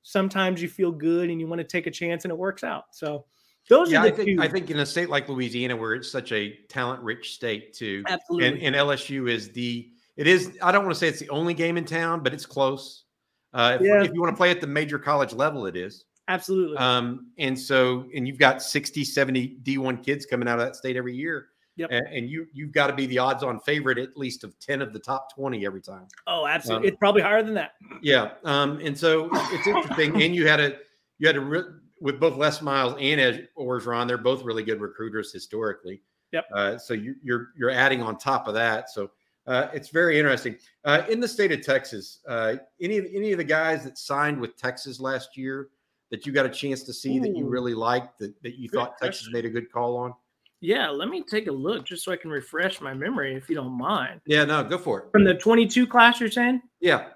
sometimes 0.09 0.63
you 0.63 0.69
feel 0.69 0.91
good 0.91 1.29
and 1.29 1.39
you 1.39 1.47
want 1.47 1.59
to 1.59 1.65
take 1.65 1.87
a 1.87 1.91
chance 1.91 2.25
and 2.25 2.33
it 2.33 2.39
works 2.39 2.65
out. 2.65 2.85
So 2.93 3.27
those 3.69 3.93
yeah, 3.93 4.01
are 4.01 4.03
the 4.05 4.13
I 4.13 4.17
think, 4.17 4.29
two. 4.29 4.43
I 4.43 4.49
think 4.49 4.71
in 4.71 4.79
a 4.79 4.87
state 4.87 5.11
like 5.11 5.29
Louisiana, 5.29 5.77
where 5.77 5.95
it's 5.95 6.11
such 6.11 6.33
a 6.33 6.57
talent 6.69 7.03
rich 7.03 7.35
state 7.35 7.75
too, 7.75 8.03
Absolutely. 8.09 8.49
and, 8.49 8.75
and 8.75 8.75
LSU 8.75 9.31
is 9.31 9.51
the 9.51 9.91
it 10.17 10.27
is. 10.27 10.57
I 10.63 10.73
don't 10.73 10.85
want 10.85 10.95
to 10.95 10.99
say 10.99 11.09
it's 11.09 11.21
the 11.21 11.29
only 11.29 11.55
game 11.55 11.77
in 11.77 11.85
town, 11.85 12.23
but 12.23 12.33
it's 12.33 12.47
close. 12.47 13.05
Uh, 13.53 13.77
if, 13.79 13.87
Yeah. 13.87 14.03
if 14.03 14.13
you 14.13 14.21
want 14.21 14.33
to 14.33 14.37
play 14.37 14.51
at 14.51 14.61
the 14.61 14.67
major 14.67 14.99
college 14.99 15.33
level, 15.35 15.67
it 15.67 15.77
is. 15.77 16.05
Absolutely. 16.29 16.77
Um, 16.77 17.29
and 17.39 17.59
so, 17.59 18.05
and 18.15 18.29
you've 18.29 18.39
got 18.39 18.63
60, 18.63 19.03
70 19.05 19.59
D1 19.63 20.05
kids 20.05 20.27
coming 20.27 20.47
out 20.47 20.61
of 20.61 20.67
that 20.67 20.77
state 20.77 20.97
every 20.97 21.17
year. 21.17 21.49
Yep. 21.77 21.91
And, 21.93 22.07
and 22.09 22.31
you, 22.31 22.47
you've 22.53 22.73
got 22.73 22.89
to 22.89 22.93
be 22.93 23.07
the 23.07 23.19
odds 23.19 23.43
on 23.43 23.61
favorite 23.61 23.99
at 23.99 24.17
least 24.17 24.45
of 24.45 24.59
10 24.59 24.83
of 24.83 24.93
the 24.93 24.99
top 24.99 25.35
20 25.35 25.65
every 25.65 25.81
time. 25.81 26.07
oh, 26.27 26.47
absolutely. 26.47 26.89
um, 26.89 26.93
it's 26.93 26.99
probably 26.99 27.23
higher 27.23 27.43
than 27.43 27.55
that. 27.55 27.73
Yeah. 28.03 28.33
Um, 28.45 28.79
and 28.83 28.97
so 28.97 29.31
it's 29.33 29.67
interesting. 29.67 30.21
and 30.23 30.35
you 30.35 30.47
had 30.47 30.61
a, 30.61 30.77
you 31.19 31.27
had 31.27 31.37
a, 31.37 31.41
re- 31.41 31.63
with 32.01 32.21
both 32.21 32.37
Les 32.37 32.61
Miles 32.61 32.95
and 33.01 33.21
Ed 33.21 33.49
Orgeron, 33.57 34.07
they're 34.07 34.19
both 34.19 34.45
really 34.45 34.63
good 34.63 34.81
recruiters 34.81 35.33
historically. 35.33 36.03
Yep. 36.33 36.45
Uh, 36.53 36.79
so 36.79 36.95
you, 36.95 37.15
you're, 37.23 37.49
you're 37.57 37.71
adding 37.71 38.03
on 38.03 38.19
top 38.19 38.49
of 38.49 38.55
that. 38.55 38.91
So 38.91 39.11
uh, 39.47 39.69
it's 39.73 39.89
very 39.89 40.19
interesting. 40.19 40.57
Uh, 40.85 41.03
in 41.09 41.21
the 41.21 41.29
state 41.29 41.53
of 41.53 41.63
Texas, 41.63 42.19
uh, 42.29 42.57
any, 42.81 42.99
of 42.99 43.07
any 43.15 43.33
of 43.33 43.39
the 43.39 43.45
guys 43.45 43.85
that 43.85 43.97
signed 43.97 44.39
with 44.39 44.57
Texas 44.57 45.01
last 45.01 45.37
year 45.37 45.69
that 46.11 46.27
you 46.27 46.33
got 46.33 46.47
a 46.47 46.51
chance 46.51 46.83
to 46.85 46.93
see 46.93 47.19
that 47.19 47.37
you 47.37 47.47
really 47.47 47.75
liked 47.75 48.19
that, 48.19 48.35
that 48.43 48.59
you 48.59 48.69
Good 48.69 48.79
thought 48.79 48.99
Texas 48.99 49.29
made 49.33 49.45
a 49.45 49.51
good 49.51 49.71
call 49.71 49.97
on? 49.97 50.15
Yeah, 50.61 50.89
let 50.89 51.09
me 51.09 51.23
take 51.23 51.47
a 51.47 51.53
look 51.53 51.85
just 51.85 52.05
so 52.05 52.11
I 52.11 52.17
can 52.17 52.31
refresh 52.31 52.81
my 52.81 52.93
memory 52.93 53.35
if 53.37 53.49
you 53.49 53.55
don't 53.55 53.77
mind. 53.79 54.21
Yeah, 54.27 54.45
no, 54.45 54.65
go 54.65 54.77
for 54.77 55.01
it. 55.01 55.13
From 55.13 55.25
the 55.25 55.35
22 55.35 55.87
class, 55.87 56.19
you're 56.19 56.31
saying? 56.31 56.63
Yeah. 56.81 57.11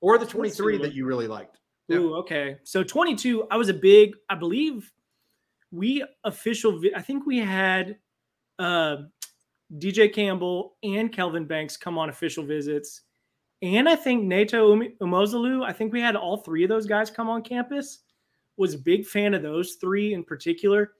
Or 0.00 0.16
the 0.16 0.24
23 0.24 0.78
that 0.78 0.94
you 0.94 1.04
really 1.04 1.26
liked. 1.26 1.58
Yeah. 1.88 1.98
Ooh, 1.98 2.14
okay. 2.16 2.56
So 2.64 2.82
22, 2.82 3.46
I 3.50 3.56
was 3.56 3.68
a 3.68 3.74
big, 3.74 4.14
I 4.30 4.34
believe 4.34 4.90
we 5.70 6.04
official, 6.24 6.80
I 6.94 7.02
think 7.02 7.26
we 7.26 7.38
had 7.38 7.98
uh, 8.58 8.96
DJ 9.74 10.12
Campbell 10.12 10.76
and 10.82 11.12
Kelvin 11.12 11.44
Banks 11.44 11.76
come 11.76 11.98
on 11.98 12.08
official 12.08 12.44
visits. 12.44 13.02
And 13.62 13.88
I 13.88 13.96
think 13.96 14.24
Neto 14.24 14.70
Umi- 14.70 14.94
Umeozulu, 15.00 15.64
I 15.64 15.72
think 15.72 15.92
we 15.92 16.00
had 16.00 16.16
all 16.16 16.38
three 16.38 16.62
of 16.62 16.68
those 16.68 16.86
guys 16.86 17.10
come 17.10 17.28
on 17.28 17.42
campus. 17.42 18.00
Was 18.56 18.74
a 18.74 18.78
big 18.78 19.06
fan 19.06 19.34
of 19.34 19.42
those 19.42 19.74
three 19.74 20.14
in 20.14 20.24
particular 20.24 20.92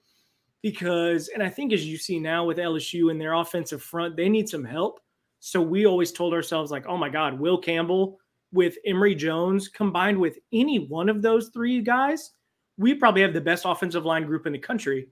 because, 0.61 1.29
and 1.29 1.41
I 1.41 1.49
think 1.49 1.73
as 1.73 1.85
you 1.85 1.97
see 1.97 2.19
now 2.19 2.45
with 2.45 2.57
LSU 2.57 3.11
and 3.11 3.19
their 3.19 3.33
offensive 3.33 3.81
front, 3.81 4.15
they 4.15 4.29
need 4.29 4.49
some 4.49 4.63
help. 4.63 4.99
So 5.39 5.61
we 5.61 5.85
always 5.85 6.11
told 6.11 6.33
ourselves, 6.33 6.71
like, 6.71 6.85
oh 6.87 6.97
my 6.97 7.09
God, 7.09 7.39
Will 7.39 7.57
Campbell 7.57 8.19
with 8.51 8.77
Emery 8.85 9.15
Jones 9.15 9.67
combined 9.67 10.17
with 10.19 10.37
any 10.51 10.79
one 10.79 11.09
of 11.09 11.21
those 11.21 11.49
three 11.49 11.81
guys, 11.81 12.31
we 12.77 12.93
probably 12.93 13.21
have 13.21 13.33
the 13.33 13.41
best 13.41 13.65
offensive 13.65 14.05
line 14.05 14.25
group 14.25 14.45
in 14.45 14.53
the 14.53 14.59
country. 14.59 15.09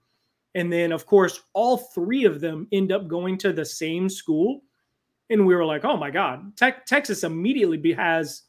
And 0.55 0.71
then, 0.71 0.91
of 0.91 1.05
course, 1.05 1.41
all 1.53 1.77
three 1.77 2.25
of 2.25 2.39
them 2.39 2.67
end 2.71 2.91
up 2.91 3.07
going 3.07 3.37
to 3.39 3.51
the 3.51 3.65
same 3.65 4.09
school. 4.09 4.61
And 5.29 5.45
we 5.45 5.55
were 5.55 5.65
like, 5.65 5.83
oh 5.83 5.97
my 5.97 6.11
God, 6.11 6.55
Tex- 6.55 6.89
Texas 6.89 7.23
immediately 7.23 7.93
has 7.93 8.43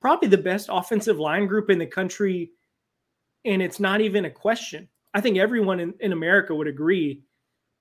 probably 0.00 0.28
the 0.28 0.38
best 0.38 0.68
offensive 0.70 1.18
line 1.18 1.46
group 1.46 1.70
in 1.70 1.78
the 1.78 1.86
country. 1.86 2.50
And 3.44 3.62
it's 3.62 3.80
not 3.80 4.00
even 4.00 4.24
a 4.24 4.30
question. 4.30 4.88
I 5.14 5.20
think 5.20 5.36
everyone 5.36 5.80
in, 5.80 5.94
in 6.00 6.12
America 6.12 6.54
would 6.54 6.68
agree 6.68 7.24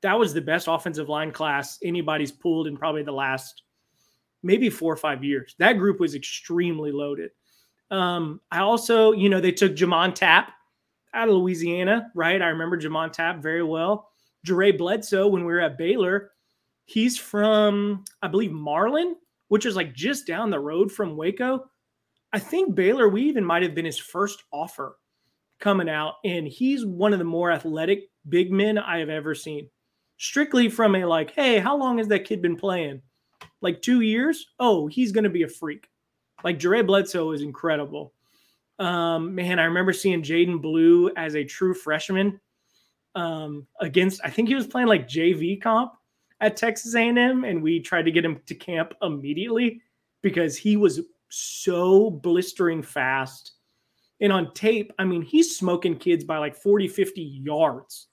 that 0.01 0.17
was 0.17 0.33
the 0.33 0.41
best 0.41 0.67
offensive 0.67 1.09
line 1.09 1.31
class 1.31 1.77
anybody's 1.83 2.31
pulled 2.31 2.67
in 2.67 2.75
probably 2.75 3.03
the 3.03 3.11
last 3.11 3.63
maybe 4.43 4.69
four 4.69 4.91
or 4.91 4.97
five 4.97 5.23
years. 5.23 5.55
That 5.59 5.77
group 5.77 5.99
was 5.99 6.15
extremely 6.15 6.91
loaded. 6.91 7.31
Um, 7.91 8.41
I 8.51 8.59
also, 8.59 9.11
you 9.11 9.29
know, 9.29 9.39
they 9.39 9.51
took 9.51 9.75
Jamon 9.75 10.15
Tapp 10.15 10.53
out 11.13 11.29
of 11.29 11.35
Louisiana, 11.35 12.09
right? 12.15 12.41
I 12.41 12.47
remember 12.47 12.79
Jamon 12.79 13.11
Tapp 13.11 13.41
very 13.41 13.63
well. 13.63 14.09
Jere 14.43 14.71
Bledsoe, 14.71 15.27
when 15.27 15.45
we 15.45 15.53
were 15.53 15.59
at 15.59 15.77
Baylor, 15.77 16.31
he's 16.85 17.17
from, 17.17 18.03
I 18.23 18.27
believe, 18.27 18.51
Marlin, 18.51 19.15
which 19.49 19.65
is 19.65 19.75
like 19.75 19.93
just 19.93 20.25
down 20.25 20.49
the 20.49 20.59
road 20.59 20.91
from 20.91 21.17
Waco. 21.17 21.65
I 22.33 22.39
think 22.39 22.73
Baylor, 22.73 23.09
we 23.09 23.23
even 23.23 23.45
might 23.45 23.61
have 23.61 23.75
been 23.75 23.85
his 23.85 23.99
first 23.99 24.41
offer 24.51 24.95
coming 25.61 25.89
out, 25.89 26.15
and 26.25 26.47
he's 26.47 26.85
one 26.85 27.13
of 27.13 27.19
the 27.19 27.25
more 27.25 27.51
athletic 27.51 28.09
big 28.27 28.51
men 28.51 28.77
I 28.77 28.99
have 28.99 29.09
ever 29.09 29.33
seen. 29.33 29.69
Strictly 30.17 30.69
from 30.69 30.95
a 30.95 31.05
like, 31.05 31.31
hey, 31.31 31.59
how 31.59 31.77
long 31.77 31.97
has 31.97 32.07
that 32.09 32.25
kid 32.25 32.41
been 32.41 32.55
playing? 32.55 33.01
Like 33.61 33.81
two 33.81 34.01
years? 34.01 34.47
Oh, 34.59 34.87
he's 34.87 35.11
going 35.11 35.23
to 35.23 35.29
be 35.29 35.43
a 35.43 35.47
freak. 35.47 35.89
Like 36.43 36.59
Jere 36.59 36.83
Bledsoe 36.83 37.31
is 37.31 37.41
incredible. 37.41 38.13
Um, 38.79 39.35
man, 39.35 39.59
I 39.59 39.65
remember 39.65 39.93
seeing 39.93 40.23
Jaydon 40.23 40.61
Blue 40.61 41.11
as 41.15 41.35
a 41.35 41.43
true 41.43 41.73
freshman 41.73 42.39
um, 43.15 43.67
against. 43.79 44.21
I 44.23 44.29
think 44.29 44.47
he 44.47 44.55
was 44.55 44.67
playing 44.67 44.87
like 44.87 45.07
JV 45.07 45.61
comp 45.61 45.93
at 46.39 46.57
Texas 46.57 46.95
A&M, 46.95 47.43
and 47.43 47.61
we 47.61 47.79
tried 47.79 48.05
to 48.05 48.11
get 48.11 48.25
him 48.25 48.41
to 48.47 48.55
camp 48.55 48.93
immediately 49.01 49.81
because 50.21 50.57
he 50.57 50.77
was 50.77 51.01
so 51.29 52.09
blistering 52.09 52.81
fast. 52.81 53.53
And 54.21 54.31
on 54.31 54.53
tape, 54.53 54.93
I 54.99 55.03
mean, 55.03 55.23
he's 55.23 55.57
smoking 55.57 55.97
kids 55.97 56.23
by 56.23 56.37
like 56.37 56.55
40, 56.55 56.87
50 56.87 57.21
yards 57.21 58.07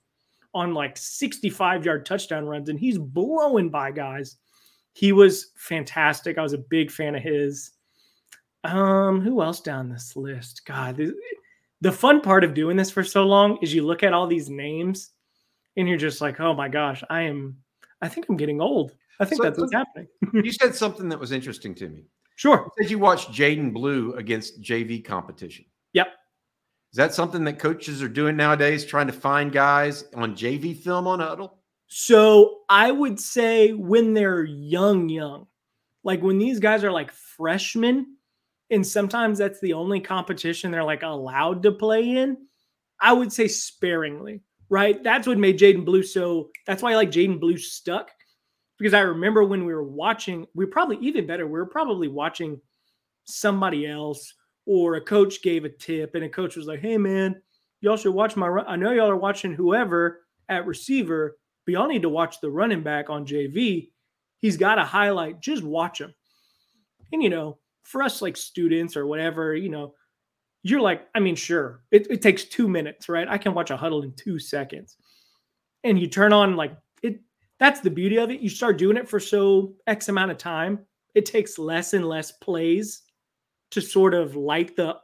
on 0.54 0.72
like 0.72 0.96
65 0.96 1.84
yard 1.84 2.06
touchdown 2.06 2.46
runs, 2.46 2.68
and 2.70 2.78
he's 2.80 2.98
blowing 2.98 3.68
by 3.68 3.90
guys. 3.92 4.36
He 4.94 5.12
was 5.12 5.52
fantastic. 5.56 6.38
I 6.38 6.42
was 6.42 6.54
a 6.54 6.58
big 6.58 6.90
fan 6.90 7.14
of 7.14 7.22
his. 7.22 7.72
Um, 8.64 9.20
who 9.20 9.42
else 9.42 9.60
down 9.60 9.88
this 9.88 10.16
list? 10.16 10.62
God, 10.66 10.96
the, 10.96 11.14
the 11.80 11.92
fun 11.92 12.20
part 12.20 12.42
of 12.42 12.54
doing 12.54 12.76
this 12.76 12.90
for 12.90 13.04
so 13.04 13.24
long 13.24 13.58
is 13.62 13.72
you 13.72 13.86
look 13.86 14.02
at 14.02 14.12
all 14.12 14.26
these 14.26 14.50
names 14.50 15.10
and 15.76 15.88
you're 15.88 15.96
just 15.98 16.20
like, 16.20 16.40
oh 16.40 16.54
my 16.54 16.68
gosh, 16.68 17.04
I 17.08 17.22
am, 17.22 17.58
I 18.02 18.08
think 18.08 18.26
I'm 18.28 18.36
getting 18.36 18.60
old. 18.60 18.94
I 19.20 19.24
think 19.24 19.42
So- 19.42 19.44
that's 19.44 19.58
what's 19.60 19.72
happening. 19.72 20.08
you 20.32 20.50
said 20.52 20.74
something 20.74 21.08
that 21.10 21.20
was 21.20 21.30
interesting 21.32 21.74
to 21.76 21.88
me. 21.88 22.04
Sure. 22.34 22.68
You 22.76 22.82
said 22.84 22.90
you 22.90 22.98
watched 22.98 23.30
Jaydon 23.30 23.72
Blue 23.72 24.14
against 24.14 24.60
JV 24.60 25.04
competition. 25.04 25.64
Is 26.92 26.96
that 26.96 27.14
something 27.14 27.44
that 27.44 27.58
coaches 27.58 28.02
are 28.02 28.08
doing 28.08 28.36
nowadays, 28.36 28.84
trying 28.84 29.08
to 29.08 29.12
find 29.12 29.52
guys 29.52 30.04
on 30.14 30.34
JV 30.34 30.76
film 30.76 31.06
on 31.06 31.18
Hudl? 31.18 31.50
So 31.88 32.60
I 32.68 32.90
would 32.90 33.20
say 33.20 33.72
when 33.72 34.14
they're 34.14 34.44
young, 34.44 35.08
young, 35.08 35.46
Like 36.04 36.22
when 36.22 36.38
these 36.38 36.60
guys 36.60 36.84
are 36.84 36.92
like 36.92 37.12
freshmen, 37.12 38.16
and 38.70 38.86
sometimes 38.86 39.38
that's 39.38 39.60
the 39.60 39.74
only 39.74 40.00
competition 40.00 40.70
they're 40.70 40.84
like 40.84 41.02
allowed 41.02 41.62
to 41.62 41.72
play 41.72 42.16
in, 42.16 42.36
I 43.00 43.12
would 43.12 43.32
say 43.32 43.48
sparingly, 43.48 44.40
right? 44.68 45.02
That's 45.02 45.26
what 45.26 45.38
made 45.38 45.58
Jaydon 45.58 45.84
Blue 45.84 46.02
so 46.02 46.50
that's 46.66 46.82
why 46.82 46.92
I 46.92 46.96
like 46.96 47.10
Jaydon 47.10 47.40
Blue 47.40 47.58
stuck. 47.58 48.10
Because 48.78 48.94
I 48.94 49.00
remember 49.00 49.42
when 49.44 49.64
we 49.64 49.74
were 49.74 49.82
watching, 49.84 50.46
we 50.54 50.64
probably 50.66 50.98
even 51.00 51.26
better, 51.26 51.46
we 51.46 51.58
were 51.58 51.66
probably 51.66 52.08
watching 52.08 52.60
somebody 53.24 53.86
else 53.86 54.32
or 54.68 54.96
a 54.96 55.00
coach 55.00 55.40
gave 55.40 55.64
a 55.64 55.68
tip 55.70 56.14
and 56.14 56.24
a 56.24 56.28
coach 56.28 56.54
was 56.54 56.66
like, 56.66 56.80
hey 56.80 56.98
man, 56.98 57.40
y'all 57.80 57.96
should 57.96 58.12
watch 58.12 58.36
my 58.36 58.46
run. 58.46 58.66
I 58.68 58.76
know 58.76 58.92
y'all 58.92 59.08
are 59.08 59.16
watching 59.16 59.54
whoever 59.54 60.20
at 60.50 60.66
receiver, 60.66 61.38
but 61.64 61.72
y'all 61.72 61.88
need 61.88 62.02
to 62.02 62.10
watch 62.10 62.42
the 62.42 62.50
running 62.50 62.82
back 62.82 63.08
on 63.08 63.24
JV. 63.24 63.88
He's 64.40 64.58
got 64.58 64.78
a 64.78 64.84
highlight. 64.84 65.40
Just 65.40 65.62
watch 65.62 66.02
him. 66.02 66.12
And 67.14 67.22
you 67.22 67.30
know, 67.30 67.56
for 67.84 68.02
us 68.02 68.20
like 68.20 68.36
students 68.36 68.94
or 68.94 69.06
whatever, 69.06 69.56
you 69.56 69.70
know, 69.70 69.94
you're 70.62 70.82
like, 70.82 71.08
I 71.14 71.20
mean, 71.20 71.34
sure, 71.34 71.80
it, 71.90 72.06
it 72.10 72.20
takes 72.20 72.44
two 72.44 72.68
minutes, 72.68 73.08
right? 73.08 73.26
I 73.26 73.38
can 73.38 73.54
watch 73.54 73.70
a 73.70 73.76
Hudl 73.76 74.04
in 74.04 74.12
two 74.16 74.38
seconds. 74.38 74.98
And 75.82 75.98
you 75.98 76.08
turn 76.08 76.34
on 76.34 76.56
like 76.56 76.76
it, 77.02 77.20
that's 77.58 77.80
the 77.80 77.88
beauty 77.88 78.18
of 78.18 78.28
it. 78.30 78.40
You 78.40 78.50
start 78.50 78.76
doing 78.76 78.98
it 78.98 79.08
for 79.08 79.18
so 79.18 79.76
X 79.86 80.10
amount 80.10 80.30
of 80.30 80.36
time, 80.36 80.80
it 81.14 81.24
takes 81.24 81.58
less 81.58 81.94
and 81.94 82.06
less 82.06 82.32
plays 82.32 83.04
to 83.72 83.80
sort 83.80 84.14
of 84.14 84.36
light 84.36 84.76
the 84.76 84.96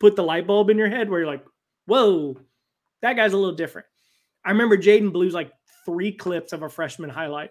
put 0.00 0.16
the 0.16 0.22
light 0.22 0.46
bulb 0.46 0.70
in 0.70 0.78
your 0.78 0.88
head 0.88 1.08
where 1.08 1.20
you're 1.20 1.28
like, 1.28 1.44
whoa, 1.86 2.36
that 3.02 3.14
guy's 3.16 3.32
a 3.32 3.36
little 3.36 3.54
different. 3.54 3.86
I 4.44 4.50
remember 4.50 4.76
Jaydon 4.76 5.12
Blue's 5.12 5.34
like 5.34 5.52
three 5.84 6.12
clips 6.12 6.52
of 6.52 6.62
a 6.62 6.68
freshman 6.68 7.10
highlight, 7.10 7.50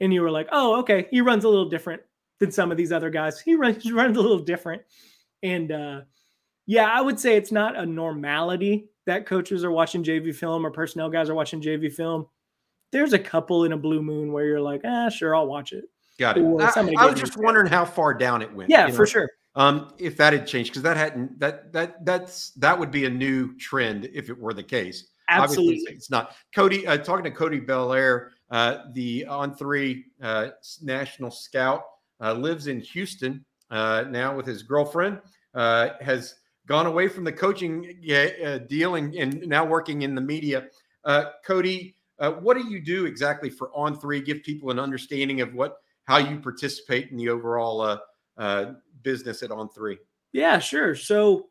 and 0.00 0.12
you 0.12 0.22
were 0.22 0.30
like, 0.30 0.48
oh, 0.52 0.80
okay, 0.80 1.06
he 1.10 1.20
runs 1.20 1.44
a 1.44 1.48
little 1.48 1.68
different 1.68 2.02
than 2.40 2.50
some 2.50 2.70
of 2.70 2.76
these 2.76 2.92
other 2.92 3.10
guys. 3.10 3.40
He 3.40 3.54
runs, 3.54 3.82
he 3.82 3.92
runs 3.92 4.16
a 4.16 4.20
little 4.20 4.38
different. 4.38 4.82
And 5.42 5.70
uh, 5.70 6.00
yeah, 6.66 6.86
I 6.86 7.00
would 7.00 7.20
say 7.20 7.36
it's 7.36 7.52
not 7.52 7.76
a 7.76 7.84
normality 7.84 8.88
that 9.06 9.26
coaches 9.26 9.64
are 9.64 9.70
watching 9.70 10.02
JV 10.02 10.34
film 10.34 10.64
or 10.64 10.70
personnel 10.70 11.10
guys 11.10 11.28
are 11.28 11.34
watching 11.34 11.60
JV 11.60 11.92
film. 11.92 12.26
There's 12.92 13.12
a 13.12 13.18
couple 13.18 13.64
in 13.64 13.72
a 13.72 13.76
blue 13.76 14.02
moon 14.02 14.32
where 14.32 14.46
you're 14.46 14.60
like, 14.60 14.82
ah, 14.84 15.08
sure, 15.08 15.34
I'll 15.34 15.46
watch 15.46 15.72
it. 15.72 15.84
Got 16.18 16.38
it. 16.38 16.44
I, 16.44 16.92
I 16.96 17.06
was 17.06 17.18
just 17.18 17.36
wondering 17.36 17.66
how 17.66 17.84
far 17.84 18.14
down 18.14 18.40
it 18.40 18.52
went. 18.54 18.70
Yeah, 18.70 18.86
you 18.86 18.92
know? 18.92 18.96
for 18.96 19.06
sure. 19.06 19.28
Um, 19.56 19.92
if 19.98 20.16
that 20.16 20.32
had 20.32 20.46
changed, 20.46 20.70
because 20.70 20.82
that 20.82 20.96
hadn't 20.96 21.38
that 21.38 21.72
that 21.72 22.04
that's 22.04 22.50
that 22.52 22.76
would 22.76 22.90
be 22.90 23.04
a 23.04 23.10
new 23.10 23.56
trend 23.56 24.10
if 24.12 24.28
it 24.28 24.38
were 24.38 24.52
the 24.52 24.64
case. 24.64 25.06
Absolutely, 25.28 25.74
Obviously, 25.74 25.94
it's 25.94 26.10
not. 26.10 26.34
Cody, 26.54 26.86
uh, 26.86 26.98
talking 26.98 27.24
to 27.24 27.30
Cody 27.30 27.60
Bellaire, 27.60 28.30
uh, 28.50 28.78
the 28.92 29.24
on 29.26 29.54
three 29.54 30.06
uh, 30.22 30.48
national 30.82 31.30
scout, 31.30 31.84
uh, 32.20 32.32
lives 32.34 32.66
in 32.66 32.80
Houston 32.80 33.44
uh, 33.70 34.04
now 34.08 34.34
with 34.34 34.46
his 34.46 34.62
girlfriend. 34.62 35.20
Uh, 35.54 35.90
has 36.00 36.34
gone 36.66 36.86
away 36.86 37.06
from 37.06 37.22
the 37.22 37.32
coaching 37.32 37.94
deal 38.66 38.96
and, 38.96 39.14
and, 39.14 39.46
now 39.46 39.64
working 39.64 40.02
in 40.02 40.16
the 40.16 40.20
media. 40.20 40.66
Cody, 41.46 41.94
what 42.18 42.56
do 42.56 42.68
you 42.68 42.80
do 42.80 43.06
exactly 43.06 43.48
for 43.48 43.70
on 43.72 43.96
three? 43.98 44.20
Give 44.20 44.42
people 44.42 44.70
an 44.70 44.80
understanding 44.80 45.40
of 45.42 45.54
what 45.54 45.76
how 46.06 46.18
you 46.18 46.40
participate 46.40 47.10
in 47.12 47.16
the 47.16 47.28
overall 47.28 48.00
business 49.04 49.44
at 49.44 49.52
On 49.52 49.68
Three? 49.68 49.98
Yeah, 50.32 50.58
sure. 50.58 50.96
So 50.96 51.46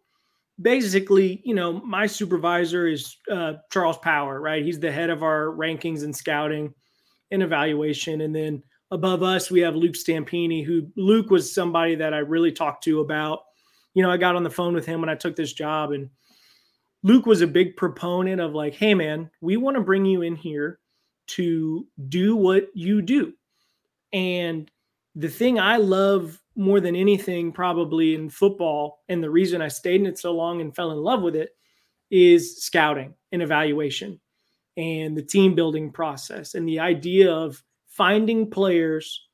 basically, 0.62 1.42
you 1.46 1.56
know, 1.56 1.74
my 1.74 2.06
supervisor 2.06 2.88
is 2.88 3.16
uh, 3.32 3.54
Charles 3.72 3.98
Power, 4.00 4.42
right? 4.42 4.64
He's 4.64 4.80
the 4.80 4.92
head 4.92 5.10
of 5.10 5.24
our 5.24 5.46
rankings 5.48 6.04
and 6.04 6.16
scouting 6.16 6.74
and 7.32 7.42
evaluation. 7.42 8.22
And 8.22 8.36
then 8.36 8.62
above 8.92 9.24
us, 9.24 9.50
we 9.50 9.62
have 9.62 9.76
Luke 9.76 9.96
Stampini, 9.96 10.64
who 10.66 10.88
Luke 10.98 11.30
was 11.30 11.54
somebody 11.54 11.96
that 11.96 12.14
I 12.14 12.20
really 12.20 12.52
talked 12.52 12.84
to 12.84 13.00
about. 13.00 13.40
You 13.94 14.04
know, 14.04 14.12
I 14.12 14.18
got 14.18 14.36
on 14.36 14.44
the 14.44 14.50
phone 14.50 14.74
with 14.74 14.86
him 14.86 15.00
when 15.00 15.10
I 15.10 15.16
took 15.16 15.36
this 15.36 15.54
job, 15.54 15.92
and 15.92 16.10
Luke 17.04 17.26
was 17.26 17.42
a 17.42 17.48
big 17.48 17.76
proponent 17.76 18.42
of 18.42 18.54
like, 18.54 18.74
hey, 18.74 18.94
man, 18.94 19.30
we 19.40 19.58
want 19.58 19.76
to 19.78 19.82
bring 19.82 20.06
you 20.06 20.24
in 20.24 20.36
here 20.36 20.80
to 21.28 21.88
do 22.10 22.36
what 22.36 22.68
you 22.74 23.02
do. 23.02 23.34
And 24.12 24.70
the 25.16 25.30
thing 25.30 25.60
I 25.60 25.78
love 25.78 26.40
more 26.56 26.80
than 26.80 26.96
anything, 26.96 27.52
probably 27.52 28.16
in 28.16 28.30
football, 28.30 29.04
and 29.10 29.24
the 29.24 29.30
reason 29.30 29.62
I 29.62 29.68
stayed 29.68 30.02
in 30.02 30.08
it 30.08 30.20
so 30.20 30.32
long 30.32 30.62
and 30.62 30.76
fell 30.76 30.92
in 30.92 31.00
love 31.00 31.22
with 31.22 31.36
it 31.36 31.50
is 32.12 32.64
scouting 32.64 33.14
and 33.32 33.42
evaluation 33.42 34.20
and 34.78 35.18
the 35.18 35.24
team 35.24 35.56
building 35.56 35.92
process 35.92 36.56
and 36.56 36.68
the 36.68 36.80
idea 36.80 37.32
of 37.32 37.64
finding 37.88 38.50
players, 38.50 39.28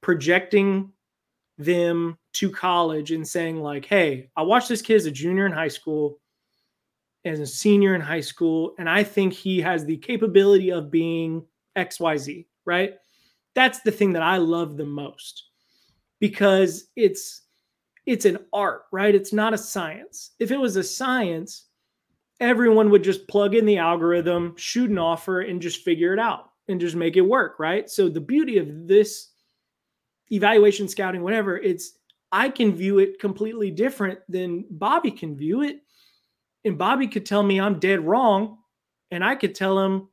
projecting 0.00 0.92
them 1.58 2.16
to 2.32 2.50
college 2.50 3.10
and 3.10 3.26
saying, 3.26 3.60
like, 3.60 3.84
hey, 3.84 4.30
I 4.36 4.42
watched 4.42 4.68
this 4.68 4.82
kid 4.82 4.96
as 4.96 5.06
a 5.06 5.10
junior 5.10 5.46
in 5.46 5.52
high 5.52 5.68
school, 5.68 6.20
as 7.24 7.40
a 7.40 7.46
senior 7.46 7.94
in 7.94 8.00
high 8.00 8.20
school, 8.20 8.74
and 8.78 8.88
I 8.88 9.04
think 9.04 9.32
he 9.32 9.60
has 9.60 9.84
the 9.84 9.98
capability 9.98 10.70
of 10.70 10.90
being 10.90 11.44
XYZ, 11.76 12.46
right? 12.64 12.94
That's 13.54 13.80
the 13.82 13.90
thing 13.90 14.12
that 14.14 14.22
I 14.22 14.38
love 14.38 14.76
the 14.76 14.86
most 14.86 15.49
because 16.20 16.88
it's 16.96 17.42
it's 18.06 18.24
an 18.24 18.38
art, 18.52 18.82
right? 18.92 19.14
It's 19.14 19.32
not 19.32 19.54
a 19.54 19.58
science. 19.58 20.32
If 20.38 20.50
it 20.50 20.58
was 20.58 20.76
a 20.76 20.84
science, 20.84 21.66
everyone 22.40 22.90
would 22.90 23.04
just 23.04 23.28
plug 23.28 23.54
in 23.54 23.66
the 23.66 23.78
algorithm, 23.78 24.54
shoot 24.56 24.90
an 24.90 24.98
offer, 24.98 25.42
and 25.42 25.60
just 25.60 25.84
figure 25.84 26.12
it 26.12 26.18
out 26.18 26.50
and 26.68 26.80
just 26.80 26.96
make 26.96 27.16
it 27.16 27.20
work, 27.20 27.58
right? 27.58 27.90
So 27.90 28.08
the 28.08 28.20
beauty 28.20 28.58
of 28.58 28.86
this 28.86 29.32
evaluation, 30.30 30.88
scouting, 30.88 31.22
whatever, 31.22 31.58
it's 31.58 31.98
I 32.32 32.48
can 32.48 32.74
view 32.74 33.00
it 33.00 33.18
completely 33.18 33.70
different 33.70 34.20
than 34.28 34.64
Bobby 34.70 35.10
can 35.10 35.36
view 35.36 35.62
it. 35.62 35.80
And 36.64 36.78
Bobby 36.78 37.08
could 37.08 37.26
tell 37.26 37.42
me 37.42 37.60
I'm 37.60 37.78
dead 37.78 38.00
wrong, 38.00 38.58
and 39.10 39.24
I 39.24 39.34
could 39.34 39.54
tell 39.54 39.78
him, 39.78 40.08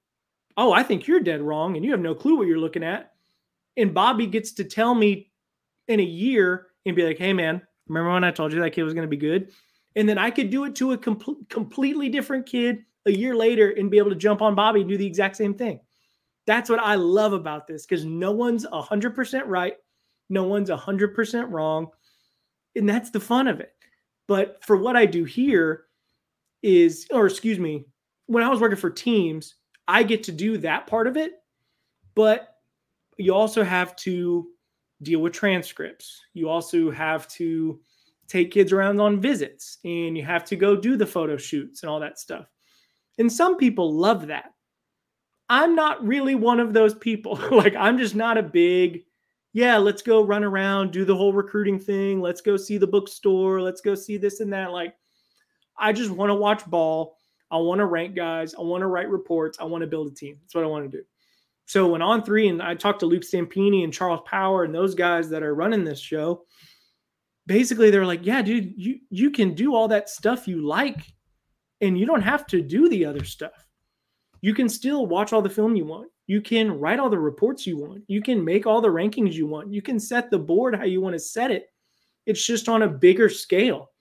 Oh, 0.60 0.72
I 0.74 0.82
think 0.82 1.06
you're 1.06 1.20
dead 1.20 1.42
wrong, 1.42 1.76
and 1.76 1.86
you 1.86 1.92
have 1.92 2.00
no 2.00 2.16
clue 2.16 2.36
what 2.38 2.48
you're 2.48 2.58
looking 2.58 2.84
at. 2.84 3.14
And 3.76 3.94
Bobby 3.94 4.26
gets 4.26 4.54
to 4.54 4.64
tell 4.64 4.96
me 4.96 5.32
in 5.88 6.00
a 6.00 6.04
year 6.04 6.68
and 6.86 6.96
be 6.96 7.04
like, 7.04 7.18
hey, 7.18 7.34
man, 7.34 7.62
remember 7.88 8.12
when 8.12 8.24
I 8.24 8.32
told 8.32 8.54
you 8.54 8.60
that 8.62 8.72
kid 8.72 8.84
was 8.84 8.94
going 8.94 9.08
to 9.08 9.10
be 9.10 9.18
good? 9.18 9.52
And 9.96 10.08
then 10.08 10.18
I 10.18 10.30
could 10.30 10.50
do 10.50 10.66
it 10.66 10.76
to 10.76 10.92
a 10.94 10.98
com- 10.98 11.46
completely 11.50 12.10
different 12.10 12.46
kid 12.46 12.84
a 13.06 13.12
year 13.12 13.36
later 13.36 13.72
and 13.72 13.90
be 13.90 13.98
able 13.98 14.10
to 14.10 14.16
jump 14.16 14.42
on 14.42 14.56
Bobby 14.56 14.82
and 14.82 14.90
do 14.90 14.98
the 14.98 15.06
exact 15.06 15.38
same 15.38 15.54
thing. 15.54 15.80
That's 16.46 16.70
what 16.70 16.80
I 16.80 16.96
love 16.96 17.34
about 17.34 17.68
this 17.68 17.86
because 17.86 18.06
no 18.06 18.32
one's 18.32 18.66
100% 18.66 19.44
right. 19.48 19.76
No 20.30 20.44
one's 20.44 20.70
100% 20.70 21.52
wrong. 21.52 21.88
And 22.76 22.88
that's 22.88 23.10
the 23.10 23.20
fun 23.20 23.48
of 23.48 23.60
it. 23.60 23.74
But 24.28 24.64
for 24.64 24.78
what 24.78 24.96
I 24.96 25.06
do 25.06 25.24
here 25.24 25.86
is, 26.62 27.08
or 27.12 27.26
excuse 27.26 27.60
me, 27.60 27.86
when 28.28 28.44
I 28.44 28.50
was 28.50 28.60
working 28.60 28.78
for 28.78 28.90
teams, 28.90 29.56
I 29.88 30.04
get 30.04 30.24
to 30.24 30.32
do 30.32 30.58
that 30.60 30.88
part 30.88 31.08
of 31.08 31.18
it. 31.18 31.34
But 32.14 32.56
you 33.18 33.34
also 33.34 33.64
have 33.64 33.96
to 33.98 34.48
deal 35.02 35.20
with 35.20 35.34
transcripts. 35.34 36.22
You 36.34 36.50
also 36.50 36.92
have 36.92 37.28
to 37.30 37.80
take 38.28 38.52
kids 38.52 38.74
around 38.74 39.00
on 39.00 39.22
visits 39.22 39.78
and 39.86 40.18
you 40.18 40.24
have 40.24 40.44
to 40.46 40.56
go 40.56 40.76
do 40.76 40.98
the 40.98 41.06
photo 41.06 41.38
shoots 41.38 41.84
and 41.84 41.90
all 41.90 42.00
that 42.00 42.20
stuff. 42.20 42.46
And 43.18 43.32
some 43.32 43.58
people 43.58 43.94
love 43.94 44.28
that. 44.28 44.54
I'm 45.50 45.76
not 45.76 46.06
really 46.06 46.36
one 46.36 46.60
of 46.60 46.74
those 46.74 46.94
people. 46.94 47.40
like, 47.52 47.76
I'm 47.76 47.98
just 47.98 48.16
not 48.16 48.38
a 48.38 48.44
big, 48.44 49.04
yeah, 49.54 49.78
let's 49.78 50.02
go 50.02 50.24
run 50.24 50.44
around, 50.44 50.92
do 50.92 51.06
the 51.06 51.16
whole 51.16 51.34
recruiting 51.34 51.80
thing. 51.80 52.22
Let's 52.22 52.42
go 52.42 52.58
see 52.58 52.78
the 52.78 52.88
bookstore. 52.88 53.62
Let's 53.62 53.82
go 53.82 53.96
see 53.96 54.18
this 54.18 54.40
and 54.40 54.52
that. 54.54 54.72
Like, 54.72 54.96
I 55.78 55.94
just 55.94 56.12
want 56.12 56.30
to 56.30 56.36
watch 56.36 56.66
ball. 56.66 57.18
I 57.50 57.58
want 57.58 57.80
to 57.80 57.86
rank 57.86 58.14
guys. 58.14 58.54
I 58.56 58.62
want 58.62 58.82
to 58.82 58.88
write 58.88 59.10
reports. 59.10 59.58
I 59.60 59.64
want 59.64 59.82
to 59.82 59.88
build 59.88 60.12
a 60.12 60.16
team. 60.16 60.38
That's 60.42 60.54
what 60.54 60.66
I 60.66 60.68
want 60.68 60.92
to 60.92 60.98
do. 60.98 61.04
So 61.68 61.90
when 61.90 62.02
on 62.02 62.24
three, 62.24 62.48
and 62.48 62.62
I 62.62 62.76
talked 62.76 63.02
to 63.02 63.06
Luke 63.06 63.24
Stampini 63.24 63.84
and 63.84 63.94
Charles 63.94 64.22
Power 64.26 64.64
and 64.64 64.74
those 64.74 64.96
guys 64.96 65.30
that 65.30 65.44
are 65.44 65.54
running 65.54 65.84
this 65.84 66.00
show, 66.00 66.46
basically 67.46 67.92
they're 67.92 68.06
like, 68.06 68.26
yeah, 68.26 68.42
dude, 68.42 68.74
you 68.78 69.00
you 69.10 69.30
can 69.30 69.54
do 69.54 69.76
all 69.76 69.90
that 69.90 70.10
stuff 70.10 70.48
you 70.48 70.66
like, 70.66 71.00
and 71.82 72.00
you 72.00 72.06
don't 72.06 72.22
have 72.22 72.48
to 72.48 72.62
do 72.62 72.88
the 72.88 73.06
other 73.06 73.26
stuff. 73.26 73.68
You 74.42 74.54
can 74.54 74.70
still 74.70 75.08
watch 75.08 75.34
all 75.34 75.42
the 75.42 75.50
film 75.50 75.76
you 75.76 75.86
want. 75.86 76.10
You 76.26 76.42
can 76.42 76.72
write 76.72 77.00
all 77.00 77.10
the 77.10 77.20
reports 77.20 77.68
you 77.68 77.78
want. 77.78 78.04
You 78.08 78.22
can 78.22 78.44
make 78.44 78.66
all 78.66 78.80
the 78.80 78.88
rankings 78.88 79.34
you 79.34 79.46
want. 79.46 79.74
You 79.74 79.82
can 79.82 80.00
set 80.00 80.32
the 80.32 80.40
board 80.40 80.74
how 80.76 80.86
you 80.86 81.02
want 81.02 81.14
to 81.14 81.20
set 81.20 81.52
it. 81.52 81.68
It's 82.26 82.46
just 82.46 82.70
on 82.70 82.84
a 82.84 82.88
bigger 82.88 83.28
scale. 83.28 83.92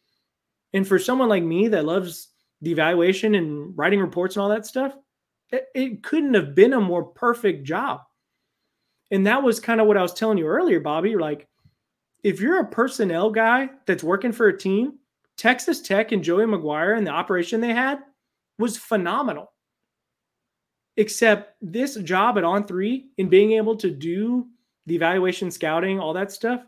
And 0.73 0.87
for 0.87 1.01
someone 1.01 1.29
like 1.29 1.43
me 1.43 1.69
that 1.69 1.85
loves 1.85 2.29
the 2.63 2.71
evaluation 2.71 3.35
and 3.35 3.77
writing 3.77 4.01
reports 4.01 4.37
and 4.37 4.43
all 4.43 4.49
that 4.51 4.67
stuff, 4.67 4.95
it, 5.51 6.03
couldn't 6.03 6.35
have 6.35 6.55
been 6.55 6.73
a 6.73 6.81
more 6.81 7.05
perfect 7.05 7.65
job. 7.65 8.01
And 9.11 9.27
that 9.27 9.43
was 9.43 9.61
kind 9.61 9.81
of 9.81 9.87
what 9.87 9.97
I 9.97 10.03
was 10.03 10.13
telling 10.13 10.39
you 10.39 10.47
earlier, 10.47 10.81
Bobby. 10.81 11.17
Like, 11.17 11.47
if 12.25 12.41
you're 12.41 12.61
a 12.61 12.69
personnel 12.69 13.31
guy 13.31 13.71
that's 13.87 14.03
working 14.03 14.33
for 14.33 14.49
a 14.49 14.59
team, 14.59 14.99
Texas 15.37 15.81
Tech 15.81 16.13
and 16.13 16.25
Joey 16.25 16.45
McGuire 16.45 16.97
and 16.97 17.07
the 17.07 17.13
operation 17.13 17.61
they 17.61 17.73
had 17.73 18.01
was 18.59 18.77
phenomenal. 18.77 19.53
Except 20.97 21.55
this 21.61 21.97
job 21.97 22.39
at 22.39 22.45
On 22.45 22.67
Three 22.67 23.11
in 23.19 23.29
being 23.29 23.53
able 23.53 23.77
to 23.77 23.91
do 23.91 24.47
the 24.87 24.97
evaluation, 24.97 25.51
scouting, 25.51 26.01
all 26.01 26.15
that 26.15 26.33
stuff, 26.33 26.63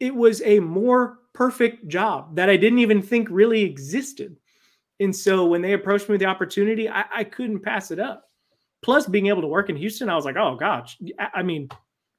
it 0.00 0.14
was 0.14 0.42
a 0.42 0.60
more 0.60 1.18
perfect 1.32 1.88
job 1.88 2.36
that 2.36 2.50
I 2.50 2.56
didn't 2.56 2.80
even 2.80 3.00
think 3.00 3.28
really 3.30 3.62
existed. 3.62 4.36
And 5.02 5.14
so 5.14 5.44
when 5.46 5.62
they 5.62 5.72
approached 5.72 6.08
me 6.08 6.14
with 6.14 6.20
the 6.20 6.26
opportunity, 6.26 6.88
I, 6.88 7.04
I 7.14 7.24
couldn't 7.24 7.60
pass 7.60 7.90
it 7.90 7.98
up. 7.98 8.28
Plus, 8.82 9.06
being 9.06 9.26
able 9.26 9.42
to 9.42 9.48
work 9.48 9.70
in 9.70 9.76
Houston, 9.76 10.08
I 10.08 10.16
was 10.16 10.24
like, 10.24 10.36
oh 10.36 10.56
gosh, 10.56 10.98
I 11.34 11.42
mean, 11.42 11.68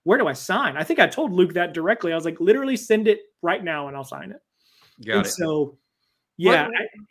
where 0.03 0.17
do 0.17 0.27
I 0.27 0.33
sign? 0.33 0.77
I 0.77 0.83
think 0.83 0.99
I 0.99 1.07
told 1.07 1.31
Luke 1.33 1.53
that 1.53 1.73
directly. 1.73 2.11
I 2.11 2.15
was 2.15 2.25
like, 2.25 2.39
literally 2.39 2.77
send 2.77 3.07
it 3.07 3.19
right 3.41 3.63
now 3.63 3.87
and 3.87 3.97
I'll 3.97 4.03
sign 4.03 4.31
it. 4.31 4.41
Got 5.05 5.17
and 5.17 5.25
it. 5.25 5.29
So, 5.29 5.77
yeah, 6.37 6.67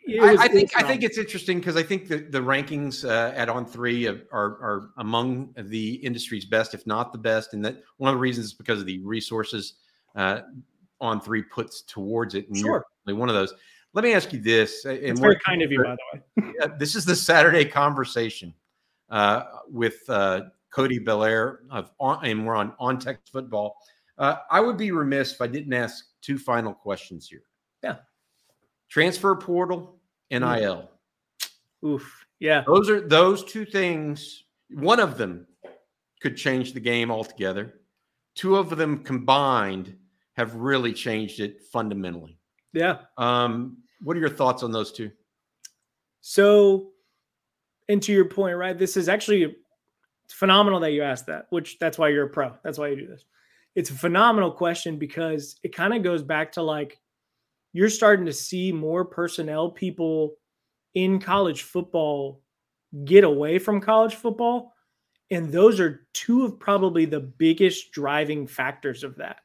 well, 0.07 0.27
I, 0.27 0.31
was, 0.31 0.41
I, 0.41 0.47
think 0.47 0.71
I 0.75 0.83
think 0.83 1.03
it's 1.03 1.17
interesting 1.17 1.59
because 1.59 1.77
I 1.77 1.83
think 1.83 2.07
the, 2.07 2.17
the 2.17 2.39
rankings 2.39 3.07
uh, 3.07 3.33
at 3.35 3.47
On 3.47 3.65
Three 3.65 4.07
are, 4.07 4.25
are 4.31 4.89
among 4.97 5.53
the 5.55 5.95
industry's 5.95 6.45
best, 6.45 6.73
if 6.73 6.85
not 6.85 7.11
the 7.11 7.19
best, 7.19 7.53
and 7.53 7.63
that 7.63 7.81
one 7.97 8.09
of 8.09 8.15
the 8.15 8.19
reasons 8.19 8.47
is 8.47 8.53
because 8.53 8.79
of 8.79 8.85
the 8.85 8.99
resources 8.99 9.75
uh, 10.15 10.41
On 10.99 11.21
Three 11.21 11.43
puts 11.43 11.83
towards 11.83 12.35
it. 12.35 12.47
And 12.49 12.57
sure, 12.57 12.85
you're 13.05 13.15
one 13.15 13.29
of 13.29 13.35
those. 13.35 13.53
Let 13.93 14.03
me 14.03 14.13
ask 14.13 14.33
you 14.33 14.39
this. 14.39 14.85
It's 14.85 15.19
very 15.19 15.37
kind 15.45 15.61
of 15.61 15.71
you, 15.71 15.83
by 15.83 15.95
the 15.95 16.21
way. 16.41 16.67
this 16.79 16.95
is 16.95 17.05
the 17.05 17.15
Saturday 17.15 17.65
conversation 17.65 18.53
uh, 19.09 19.43
with 19.69 20.01
uh, 20.09 20.41
Cody 20.71 20.99
Bellaire 20.99 21.59
of 21.69 21.91
on, 21.99 22.25
and 22.25 22.45
we're 22.45 22.55
on 22.55 22.73
on 22.79 22.97
Texas 22.97 23.29
football. 23.29 23.77
Uh, 24.17 24.37
I 24.49 24.59
would 24.59 24.77
be 24.77 24.91
remiss 24.91 25.33
if 25.33 25.41
I 25.41 25.47
didn't 25.47 25.73
ask 25.73 26.05
two 26.21 26.37
final 26.37 26.73
questions 26.73 27.27
here. 27.27 27.43
Yeah. 27.83 27.97
Transfer 28.89 29.35
portal, 29.35 29.99
NIL. 30.31 30.89
Oof. 31.85 32.25
Yeah. 32.39 32.63
Those 32.65 32.89
are 32.89 33.01
those 33.01 33.43
two 33.43 33.65
things. 33.65 34.43
One 34.71 34.99
of 34.99 35.17
them 35.17 35.47
could 36.21 36.37
change 36.37 36.73
the 36.73 36.79
game 36.79 37.11
altogether. 37.11 37.81
Two 38.35 38.55
of 38.55 38.75
them 38.75 39.03
combined 39.03 39.95
have 40.33 40.55
really 40.55 40.93
changed 40.93 41.39
it 41.39 41.61
fundamentally. 41.61 42.37
Yeah. 42.73 42.99
Um, 43.17 43.82
what 44.03 44.17
are 44.17 44.19
your 44.19 44.29
thoughts 44.29 44.63
on 44.63 44.71
those 44.71 44.91
two? 44.91 45.11
So, 46.21 46.91
and 47.89 48.01
to 48.03 48.13
your 48.13 48.25
point, 48.25 48.57
right? 48.57 48.77
This 48.77 48.95
is 48.97 49.09
actually 49.09 49.55
phenomenal 50.29 50.79
that 50.81 50.91
you 50.91 51.03
asked 51.03 51.25
that, 51.27 51.47
which 51.49 51.79
that's 51.79 51.97
why 51.97 52.09
you're 52.09 52.25
a 52.25 52.29
pro. 52.29 52.53
That's 52.63 52.77
why 52.77 52.89
you 52.89 52.95
do 52.95 53.07
this. 53.07 53.25
It's 53.75 53.89
a 53.89 53.95
phenomenal 53.95 54.51
question 54.51 54.99
because 54.99 55.55
it 55.63 55.75
kind 55.75 55.93
of 55.93 56.03
goes 56.03 56.21
back 56.21 56.51
to 56.53 56.61
like 56.61 56.99
you're 57.73 57.89
starting 57.89 58.25
to 58.25 58.33
see 58.33 58.71
more 58.71 59.03
personnel 59.03 59.71
people 59.71 60.35
in 60.93 61.19
college 61.19 61.63
football 61.63 62.41
get 63.05 63.23
away 63.23 63.57
from 63.57 63.81
college 63.81 64.15
football. 64.15 64.73
And 65.31 65.51
those 65.51 65.79
are 65.79 66.05
two 66.13 66.45
of 66.45 66.59
probably 66.59 67.05
the 67.05 67.19
biggest 67.19 67.91
driving 67.91 68.45
factors 68.45 69.03
of 69.03 69.15
that. 69.15 69.37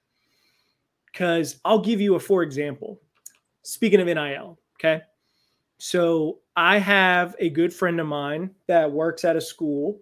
Because 1.10 1.58
I'll 1.64 1.80
give 1.80 2.00
you 2.00 2.16
a 2.16 2.20
for 2.20 2.42
example. 2.42 3.00
Speaking 3.62 4.00
of 4.00 4.06
NIL, 4.06 4.58
okay. 4.76 5.02
So 5.78 6.40
I 6.56 6.78
have 6.78 7.36
a 7.38 7.50
good 7.50 7.72
friend 7.72 8.00
of 8.00 8.06
mine 8.06 8.50
that 8.66 8.90
works 8.90 9.24
at 9.24 9.36
a 9.36 9.40
school, 9.40 10.00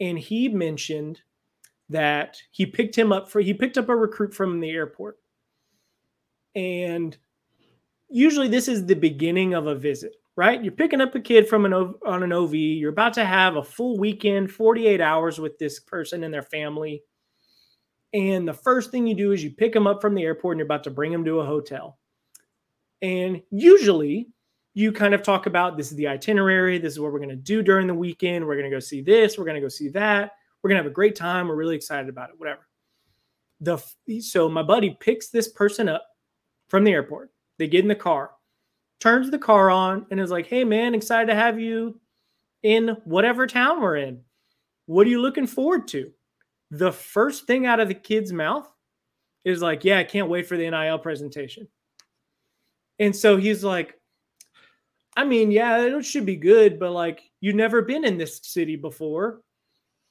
and 0.00 0.18
he 0.18 0.48
mentioned 0.48 1.20
that 1.88 2.36
he 2.50 2.66
picked 2.66 2.96
him 2.96 3.12
up 3.12 3.30
for 3.30 3.40
he 3.40 3.54
picked 3.54 3.78
up 3.78 3.88
a 3.88 3.96
recruit 3.96 4.34
from 4.34 4.60
the 4.60 4.70
airport. 4.70 5.18
And 6.54 7.16
usually 8.08 8.48
this 8.48 8.68
is 8.68 8.86
the 8.86 8.94
beginning 8.94 9.54
of 9.54 9.66
a 9.66 9.74
visit, 9.74 10.16
right? 10.36 10.62
You're 10.62 10.72
picking 10.72 11.00
up 11.00 11.14
a 11.14 11.20
kid 11.20 11.48
from 11.48 11.64
an 11.64 11.72
on 11.72 12.22
an 12.22 12.32
OV, 12.32 12.54
you're 12.54 12.92
about 12.92 13.14
to 13.14 13.24
have 13.24 13.56
a 13.56 13.64
full 13.64 13.98
weekend, 13.98 14.50
48 14.52 15.00
hours 15.00 15.38
with 15.38 15.58
this 15.58 15.80
person 15.80 16.24
and 16.24 16.32
their 16.32 16.42
family. 16.42 17.02
And 18.14 18.48
the 18.48 18.54
first 18.54 18.90
thing 18.90 19.06
you 19.06 19.14
do 19.14 19.32
is 19.32 19.44
you 19.44 19.50
pick 19.50 19.72
them 19.72 19.86
up 19.86 20.00
from 20.00 20.14
the 20.14 20.22
airport 20.22 20.54
and 20.54 20.58
you're 20.58 20.66
about 20.66 20.84
to 20.84 20.90
bring 20.90 21.12
them 21.12 21.24
to 21.24 21.40
a 21.40 21.46
hotel. 21.46 21.97
And 23.02 23.42
usually 23.50 24.28
you 24.74 24.92
kind 24.92 25.14
of 25.14 25.22
talk 25.22 25.46
about 25.46 25.76
this 25.76 25.90
is 25.90 25.96
the 25.96 26.08
itinerary, 26.08 26.78
this 26.78 26.92
is 26.92 27.00
what 27.00 27.12
we're 27.12 27.18
going 27.18 27.28
to 27.30 27.36
do 27.36 27.62
during 27.62 27.86
the 27.86 27.94
weekend, 27.94 28.46
we're 28.46 28.54
going 28.56 28.70
to 28.70 28.76
go 28.76 28.80
see 28.80 29.00
this, 29.00 29.38
we're 29.38 29.44
going 29.44 29.56
to 29.56 29.60
go 29.60 29.68
see 29.68 29.88
that. 29.88 30.32
We're 30.62 30.68
going 30.68 30.78
to 30.78 30.82
have 30.82 30.90
a 30.90 30.94
great 30.94 31.16
time, 31.16 31.48
we're 31.48 31.56
really 31.56 31.76
excited 31.76 32.08
about 32.08 32.30
it, 32.30 32.36
whatever. 32.38 32.66
The 33.60 33.78
so 34.20 34.48
my 34.48 34.62
buddy 34.62 34.96
picks 35.00 35.30
this 35.30 35.48
person 35.48 35.88
up 35.88 36.06
from 36.68 36.84
the 36.84 36.92
airport 36.92 37.32
they 37.58 37.66
get 37.66 37.82
in 37.82 37.88
the 37.88 37.94
car, 37.94 38.30
turns 39.00 39.30
the 39.30 39.38
car 39.38 39.70
on, 39.70 40.06
and 40.10 40.20
is 40.20 40.30
like, 40.30 40.46
hey, 40.46 40.64
man, 40.64 40.94
excited 40.94 41.26
to 41.26 41.34
have 41.34 41.58
you 41.58 42.00
in 42.62 42.96
whatever 43.04 43.46
town 43.46 43.80
we're 43.80 43.96
in. 43.96 44.20
What 44.86 45.06
are 45.06 45.10
you 45.10 45.20
looking 45.20 45.46
forward 45.46 45.88
to? 45.88 46.12
The 46.70 46.92
first 46.92 47.46
thing 47.46 47.66
out 47.66 47.80
of 47.80 47.88
the 47.88 47.94
kid's 47.94 48.32
mouth 48.32 48.72
is 49.44 49.60
like, 49.60 49.84
yeah, 49.84 49.98
I 49.98 50.04
can't 50.04 50.28
wait 50.28 50.46
for 50.46 50.56
the 50.56 50.70
NIL 50.70 50.98
presentation. 50.98 51.68
And 52.98 53.14
so 53.14 53.36
he's 53.36 53.62
like, 53.62 53.94
I 55.16 55.24
mean, 55.24 55.50
yeah, 55.50 55.82
it 55.82 56.04
should 56.04 56.26
be 56.26 56.36
good, 56.36 56.78
but 56.78 56.92
like, 56.92 57.22
you've 57.40 57.56
never 57.56 57.82
been 57.82 58.04
in 58.04 58.18
this 58.18 58.40
city 58.42 58.76
before. 58.76 59.40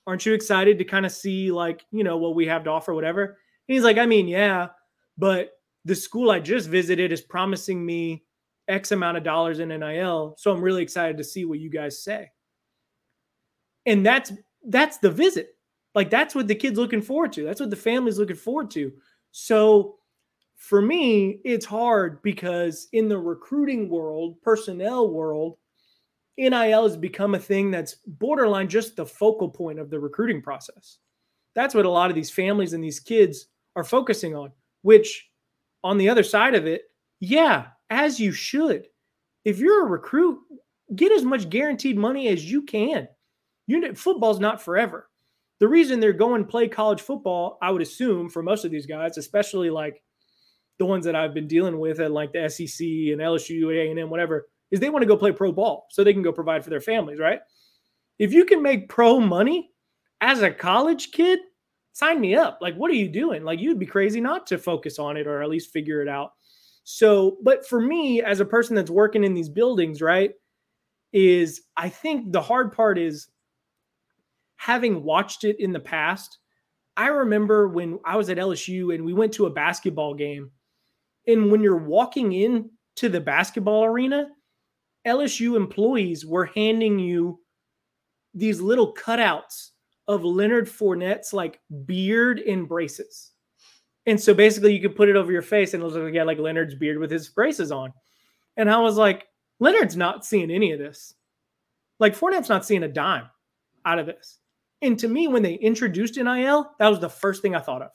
Aren't 0.06 0.26
you 0.26 0.34
excited 0.34 0.78
to 0.78 0.86
kind 0.86 1.06
of 1.06 1.12
see, 1.12 1.52
like, 1.52 1.86
you 1.92 2.04
know, 2.04 2.18
what 2.18 2.36
we 2.36 2.46
have 2.48 2.64
to 2.66 2.70
offer, 2.70 2.94
whatever? 2.94 3.24
And 3.26 3.36
he's 3.76 3.84
like, 3.84 3.98
I 3.98 4.06
mean, 4.06 4.28
yeah, 4.28 4.70
but 5.18 5.52
the 5.86 5.96
school 5.96 6.32
I 6.32 6.40
just 6.40 6.70
visited 6.70 7.12
is 7.12 7.22
promising 7.22 7.86
me 7.86 8.24
X 8.68 8.92
amount 8.92 9.18
of 9.18 9.24
dollars 9.24 9.60
in 9.60 9.70
NIL. 9.70 10.36
So 10.38 10.52
I'm 10.52 10.62
really 10.62 10.84
excited 10.84 11.18
to 11.18 11.24
see 11.24 11.46
what 11.46 11.60
you 11.60 11.70
guys 11.70 12.04
say. 12.04 12.32
And 13.86 14.06
that's 14.06 14.34
that's 14.68 14.98
the 14.98 15.10
visit. 15.10 15.56
Like 15.96 16.10
that's 16.10 16.36
what 16.36 16.48
the 16.48 16.56
kid's 16.56 16.78
looking 16.78 17.02
forward 17.02 17.32
to. 17.34 17.46
That's 17.46 17.62
what 17.62 17.70
the 17.70 17.76
family's 17.76 18.20
looking 18.20 18.36
forward 18.36 18.70
to. 18.72 18.92
So 19.32 19.96
for 20.58 20.82
me, 20.82 21.40
it's 21.46 21.66
hard 21.66 22.22
because 22.24 22.88
in 22.92 23.08
the 23.08 23.18
recruiting 23.18 23.90
world, 23.90 24.42
personnel 24.42 25.10
world, 25.10 25.58
NIL 26.38 26.84
has 26.84 26.98
become 26.98 27.36
a 27.36 27.40
thing 27.40 27.72
that's 27.72 27.96
borderline 28.06 28.68
just 28.68 28.96
the 28.96 29.06
focal 29.06 29.50
point 29.50 29.80
of 29.80 29.90
the 29.90 30.00
recruiting 30.00 30.42
process. 30.42 30.98
That's 31.56 31.76
what 31.76 31.86
a 31.86 31.90
lot 31.90 32.10
of 32.10 32.16
these 32.16 32.32
families 32.32 32.74
and 32.74 32.84
these 32.84 33.00
kids 33.00 33.48
are 33.76 33.84
focusing 33.84 34.36
on, 34.36 34.52
which 34.82 35.30
on 35.84 35.98
the 35.98 36.10
other 36.10 36.24
side 36.24 36.56
of 36.56 36.66
it, 36.66 36.84
yeah, 37.20 37.68
as 37.90 38.20
you 38.20 38.32
should. 38.32 38.88
If 39.46 39.60
you're 39.60 39.86
a 39.86 39.90
recruit, 39.90 40.40
get 40.96 41.12
as 41.12 41.24
much 41.24 41.50
guaranteed 41.50 41.98
money 41.98 42.28
as 42.30 42.50
you 42.50 42.64
can. 42.64 43.08
You 43.68 43.94
football's 43.94 44.40
not 44.40 44.62
forever. 44.62 45.10
The 45.60 45.68
reason 45.68 46.00
they're 46.00 46.14
going 46.14 46.46
play 46.46 46.68
college 46.68 47.02
football, 47.02 47.58
I 47.62 47.72
would 47.72 47.82
assume 47.82 48.30
for 48.30 48.42
most 48.44 48.66
of 48.66 48.72
these 48.72 48.86
guys, 48.86 49.18
especially 49.18 49.70
like 49.70 50.02
the 50.80 50.86
ones 50.86 51.06
that 51.06 51.16
I've 51.16 51.34
been 51.34 51.48
dealing 51.48 51.80
with 51.80 52.00
at 52.00 52.12
like 52.12 52.34
the 52.34 52.50
SEC 52.50 52.86
and 52.86 53.22
LSU, 53.22 53.74
A&M, 53.74 54.10
whatever, 54.10 54.48
is 54.72 54.80
they 54.80 54.90
want 54.90 55.04
to 55.04 55.08
go 55.08 55.18
play 55.18 55.32
pro 55.32 55.52
ball 55.52 55.88
so 55.90 56.04
they 56.04 56.14
can 56.14 56.22
go 56.22 56.32
provide 56.32 56.64
for 56.64 56.70
their 56.70 56.82
families, 56.82 57.20
right? 57.20 57.40
If 58.20 58.34
you 58.34 58.46
can 58.46 58.62
make 58.62 58.90
pro 58.90 59.20
money 59.20 59.72
as 60.22 60.42
a 60.42 60.52
college 60.52 61.12
kid, 61.12 61.40
sign 61.94 62.20
me 62.20 62.36
up. 62.36 62.60
Like, 62.62 62.76
what 62.76 62.92
are 62.92 62.96
you 62.96 63.10
doing? 63.10 63.44
Like, 63.44 63.60
you'd 63.60 63.80
be 63.80 63.86
crazy 63.86 64.22
not 64.22 64.46
to 64.48 64.58
focus 64.58 65.00
on 65.00 65.18
it 65.18 65.28
or 65.28 65.42
at 65.42 65.50
least 65.50 65.72
figure 65.72 66.02
it 66.02 66.08
out. 66.08 66.32
So, 66.84 67.38
but 67.44 67.68
for 67.68 67.82
me, 67.82 68.22
as 68.22 68.40
a 68.40 68.46
person 68.46 68.76
that's 68.76 68.90
working 68.92 69.24
in 69.24 69.34
these 69.34 69.50
buildings, 69.50 70.02
right, 70.02 70.32
is 71.12 71.62
I 71.76 71.90
think 71.90 72.32
the 72.32 72.42
hard 72.42 72.72
part 72.72 72.98
is 72.98 73.28
having 74.58 75.04
watched 75.04 75.44
it 75.44 75.60
in 75.60 75.72
the 75.72 75.80
past. 75.80 76.40
I 76.96 77.08
remember 77.08 77.68
when 77.68 78.00
I 78.06 78.16
was 78.16 78.30
at 78.30 78.38
LSU 78.38 78.94
and 78.94 79.06
we 79.06 79.14
went 79.14 79.34
to 79.34 79.46
a 79.46 79.52
basketball 79.52 80.14
game. 80.14 80.52
And 81.28 81.52
when 81.52 81.62
you're 81.62 81.78
walking 81.78 82.34
in 82.34 82.70
to 82.96 83.10
the 83.10 83.20
basketball 83.20 83.86
arena, 83.86 84.30
LSU 85.06 85.56
employees 85.56 86.26
were 86.26 86.46
handing 86.46 87.00
you 87.00 87.40
these 88.34 88.62
little 88.62 88.94
cutouts 88.94 89.70
of 90.08 90.24
Leonard 90.24 90.68
Fournette's 90.68 91.34
like 91.34 91.60
beard 91.86 92.40
and 92.40 92.68
braces. 92.68 93.32
And 94.06 94.20
so 94.20 94.34
basically 94.34 94.74
you 94.74 94.82
could 94.82 94.96
put 94.96 95.10
it 95.10 95.18
over 95.18 95.32
your 95.32 95.42
face 95.42 95.74
and 95.74 95.84
it 95.84 95.86
looks 95.86 95.98
like 95.98 96.14
yeah, 96.14 96.24
like 96.24 96.40
Leonard's 96.40 96.76
beard 96.76 96.98
with 96.98 97.12
his 97.12 97.30
braces 97.30 97.72
on. 97.72 97.92
And 98.56 98.70
I 98.70 98.80
was 98.80 98.96
like, 98.96 99.28
Leonard's 99.60 99.98
not 99.98 100.26
seeing 100.26 100.50
any 100.50 100.72
of 100.72 100.80
this. 100.80 101.14
Like 102.00 102.16
Fournette's 102.16 102.50
not 102.50 102.66
seeing 102.66 102.84
a 102.84 102.88
dime 102.88 103.30
out 103.86 104.00
of 104.00 104.06
this. 104.06 104.40
And 104.82 104.98
to 105.00 105.08
me, 105.08 105.28
when 105.28 105.42
they 105.44 105.56
introduced 105.56 106.18
NIL, 106.18 106.72
that 106.80 106.88
was 106.88 107.00
the 107.00 107.10
first 107.10 107.42
thing 107.42 107.56
I 107.56 107.60
thought 107.60 107.82
of. 107.82 107.90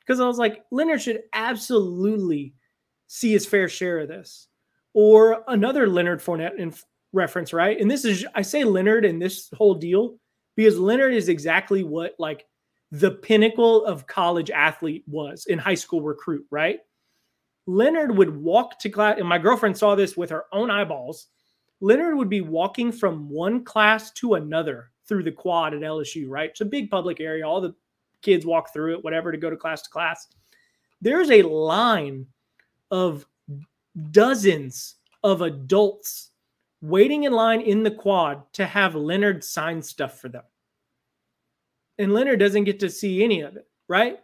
Because 0.00 0.20
I 0.20 0.26
was 0.26 0.38
like, 0.38 0.64
Leonard 0.70 1.00
should 1.00 1.22
absolutely 1.32 2.54
see 3.12 3.32
his 3.32 3.44
fair 3.44 3.68
share 3.68 3.98
of 3.98 4.08
this. 4.08 4.46
Or 4.94 5.42
another 5.48 5.88
Leonard 5.88 6.20
Fournette 6.20 6.58
in 6.58 6.72
reference, 7.12 7.52
right? 7.52 7.78
And 7.80 7.90
this 7.90 8.04
is, 8.04 8.24
I 8.36 8.42
say 8.42 8.62
Leonard 8.62 9.04
in 9.04 9.18
this 9.18 9.50
whole 9.56 9.74
deal 9.74 10.16
because 10.54 10.78
Leonard 10.78 11.12
is 11.12 11.28
exactly 11.28 11.82
what 11.82 12.14
like 12.20 12.46
the 12.92 13.10
pinnacle 13.10 13.84
of 13.84 14.06
college 14.06 14.50
athlete 14.50 15.02
was 15.08 15.46
in 15.46 15.58
high 15.58 15.74
school 15.74 16.02
recruit, 16.02 16.46
right? 16.52 16.78
Leonard 17.66 18.16
would 18.16 18.36
walk 18.36 18.78
to 18.78 18.88
class, 18.88 19.18
and 19.18 19.28
my 19.28 19.38
girlfriend 19.38 19.76
saw 19.76 19.96
this 19.96 20.16
with 20.16 20.30
her 20.30 20.44
own 20.52 20.70
eyeballs. 20.70 21.26
Leonard 21.80 22.16
would 22.16 22.30
be 22.30 22.40
walking 22.40 22.92
from 22.92 23.28
one 23.28 23.64
class 23.64 24.12
to 24.12 24.34
another 24.34 24.92
through 25.08 25.24
the 25.24 25.32
quad 25.32 25.74
at 25.74 25.80
LSU, 25.80 26.28
right? 26.28 26.50
It's 26.50 26.60
a 26.60 26.64
big 26.64 26.90
public 26.90 27.18
area. 27.20 27.46
All 27.46 27.60
the 27.60 27.74
kids 28.22 28.46
walk 28.46 28.72
through 28.72 28.94
it, 28.94 29.04
whatever, 29.04 29.32
to 29.32 29.38
go 29.38 29.50
to 29.50 29.56
class 29.56 29.82
to 29.82 29.90
class. 29.90 30.28
There's 31.00 31.30
a 31.30 31.42
line 31.42 32.26
of 32.90 33.26
dozens 34.10 34.96
of 35.22 35.42
adults 35.42 36.30
waiting 36.82 37.24
in 37.24 37.32
line 37.32 37.60
in 37.60 37.82
the 37.82 37.90
quad 37.90 38.42
to 38.54 38.66
have 38.66 38.94
Leonard 38.94 39.44
sign 39.44 39.82
stuff 39.82 40.18
for 40.18 40.28
them. 40.28 40.44
And 41.98 42.14
Leonard 42.14 42.40
doesn't 42.40 42.64
get 42.64 42.80
to 42.80 42.88
see 42.90 43.22
any 43.22 43.42
of 43.42 43.56
it, 43.56 43.66
right? 43.88 44.20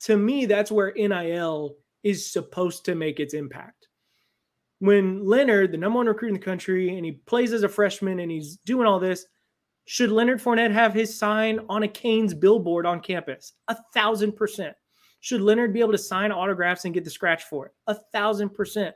To 0.00 0.16
me, 0.16 0.44
that's 0.44 0.70
where 0.70 0.92
NIL 0.92 1.76
is 2.02 2.30
supposed 2.30 2.84
to 2.84 2.94
make 2.94 3.20
its 3.20 3.32
impact. 3.32 3.88
When 4.80 5.24
Leonard, 5.24 5.72
the 5.72 5.78
number 5.78 5.96
one 5.96 6.06
recruit 6.06 6.28
in 6.28 6.34
the 6.34 6.40
country, 6.40 6.94
and 6.94 7.04
he 7.04 7.12
plays 7.12 7.52
as 7.52 7.62
a 7.62 7.68
freshman 7.68 8.20
and 8.20 8.30
he's 8.30 8.58
doing 8.66 8.86
all 8.86 9.00
this, 9.00 9.24
should 9.86 10.10
Leonard 10.10 10.42
Fournette 10.42 10.72
have 10.72 10.92
his 10.92 11.16
sign 11.16 11.60
on 11.68 11.82
a 11.82 11.88
Canes 11.88 12.34
billboard 12.34 12.84
on 12.84 13.00
campus? 13.00 13.54
A 13.68 13.76
thousand 13.94 14.32
percent. 14.32 14.76
Should 15.24 15.40
Leonard 15.40 15.72
be 15.72 15.80
able 15.80 15.92
to 15.92 15.96
sign 15.96 16.32
autographs 16.32 16.84
and 16.84 16.92
get 16.92 17.02
the 17.02 17.08
scratch 17.08 17.44
for 17.44 17.64
it? 17.64 17.72
A 17.86 17.94
thousand 17.94 18.50
percent. 18.50 18.94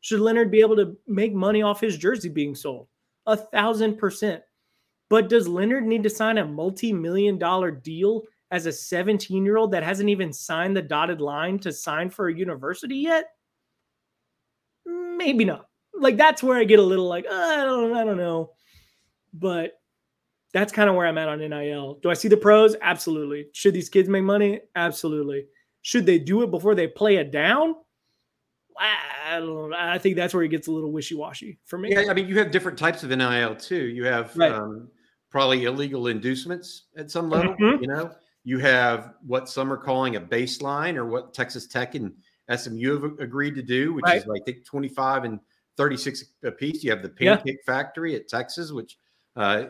Should 0.00 0.18
Leonard 0.18 0.50
be 0.50 0.58
able 0.58 0.74
to 0.74 0.96
make 1.06 1.32
money 1.32 1.62
off 1.62 1.80
his 1.80 1.96
jersey 1.96 2.28
being 2.28 2.56
sold? 2.56 2.88
A 3.26 3.36
thousand 3.36 3.96
percent. 3.96 4.42
But 5.08 5.28
does 5.28 5.46
Leonard 5.46 5.86
need 5.86 6.02
to 6.02 6.10
sign 6.10 6.38
a 6.38 6.44
multi 6.44 6.92
million 6.92 7.38
dollar 7.38 7.70
deal 7.70 8.24
as 8.50 8.66
a 8.66 8.72
17 8.72 9.44
year 9.44 9.56
old 9.56 9.70
that 9.70 9.84
hasn't 9.84 10.08
even 10.08 10.32
signed 10.32 10.76
the 10.76 10.82
dotted 10.82 11.20
line 11.20 11.60
to 11.60 11.72
sign 11.72 12.10
for 12.10 12.26
a 12.26 12.36
university 12.36 12.96
yet? 12.96 13.26
Maybe 14.84 15.44
not. 15.44 15.68
Like 15.94 16.16
that's 16.16 16.42
where 16.42 16.58
I 16.58 16.64
get 16.64 16.80
a 16.80 16.82
little 16.82 17.06
like, 17.06 17.24
uh, 17.30 17.32
I 17.32 17.64
don't 17.64 17.96
I 17.96 18.02
don't 18.02 18.16
know. 18.16 18.50
But 19.32 19.74
that's 20.52 20.72
kind 20.72 20.90
of 20.90 20.96
where 20.96 21.06
I'm 21.06 21.18
at 21.18 21.28
on 21.28 21.38
NIL. 21.38 22.00
Do 22.02 22.10
I 22.10 22.14
see 22.14 22.26
the 22.26 22.36
pros? 22.36 22.74
Absolutely. 22.80 23.46
Should 23.52 23.74
these 23.74 23.88
kids 23.88 24.08
make 24.08 24.24
money? 24.24 24.62
Absolutely. 24.74 25.46
Should 25.82 26.06
they 26.06 26.18
do 26.18 26.42
it 26.42 26.50
before 26.50 26.74
they 26.74 26.86
play 26.86 27.16
it 27.16 27.30
down? 27.30 27.74
I 28.80 29.40
don't 29.40 29.70
know. 29.70 29.76
I 29.76 29.98
think 29.98 30.16
that's 30.16 30.32
where 30.32 30.42
it 30.42 30.48
gets 30.48 30.68
a 30.68 30.72
little 30.72 30.92
wishy 30.92 31.14
washy 31.14 31.58
for 31.64 31.78
me. 31.78 31.90
Yeah, 31.92 32.04
I 32.10 32.14
mean, 32.14 32.28
you 32.28 32.38
have 32.38 32.50
different 32.50 32.78
types 32.78 33.02
of 33.02 33.10
NIL 33.10 33.56
too. 33.56 33.86
You 33.86 34.04
have 34.04 34.36
right. 34.36 34.52
um, 34.52 34.88
probably 35.30 35.64
illegal 35.64 36.06
inducements 36.06 36.84
at 36.96 37.10
some 37.10 37.28
level. 37.28 37.54
Mm-hmm. 37.54 37.82
You 37.82 37.88
know, 37.88 38.12
you 38.44 38.58
have 38.58 39.14
what 39.26 39.48
some 39.48 39.72
are 39.72 39.76
calling 39.76 40.16
a 40.16 40.20
baseline, 40.20 40.96
or 40.96 41.06
what 41.06 41.34
Texas 41.34 41.66
Tech 41.66 41.94
and 41.94 42.12
SMU 42.54 43.00
have 43.00 43.18
agreed 43.18 43.54
to 43.56 43.62
do, 43.62 43.92
which 43.92 44.04
right. 44.04 44.18
is 44.18 44.26
like 44.26 44.42
I 44.42 44.52
think 44.52 44.64
25 44.64 45.24
and 45.24 45.40
36 45.76 46.24
a 46.44 46.50
piece. 46.50 46.82
You 46.84 46.90
have 46.90 47.02
the 47.02 47.08
Pancake 47.08 47.58
yeah. 47.66 47.72
Factory 47.72 48.14
at 48.14 48.28
Texas, 48.28 48.72
which 48.72 48.98
uh, 49.36 49.64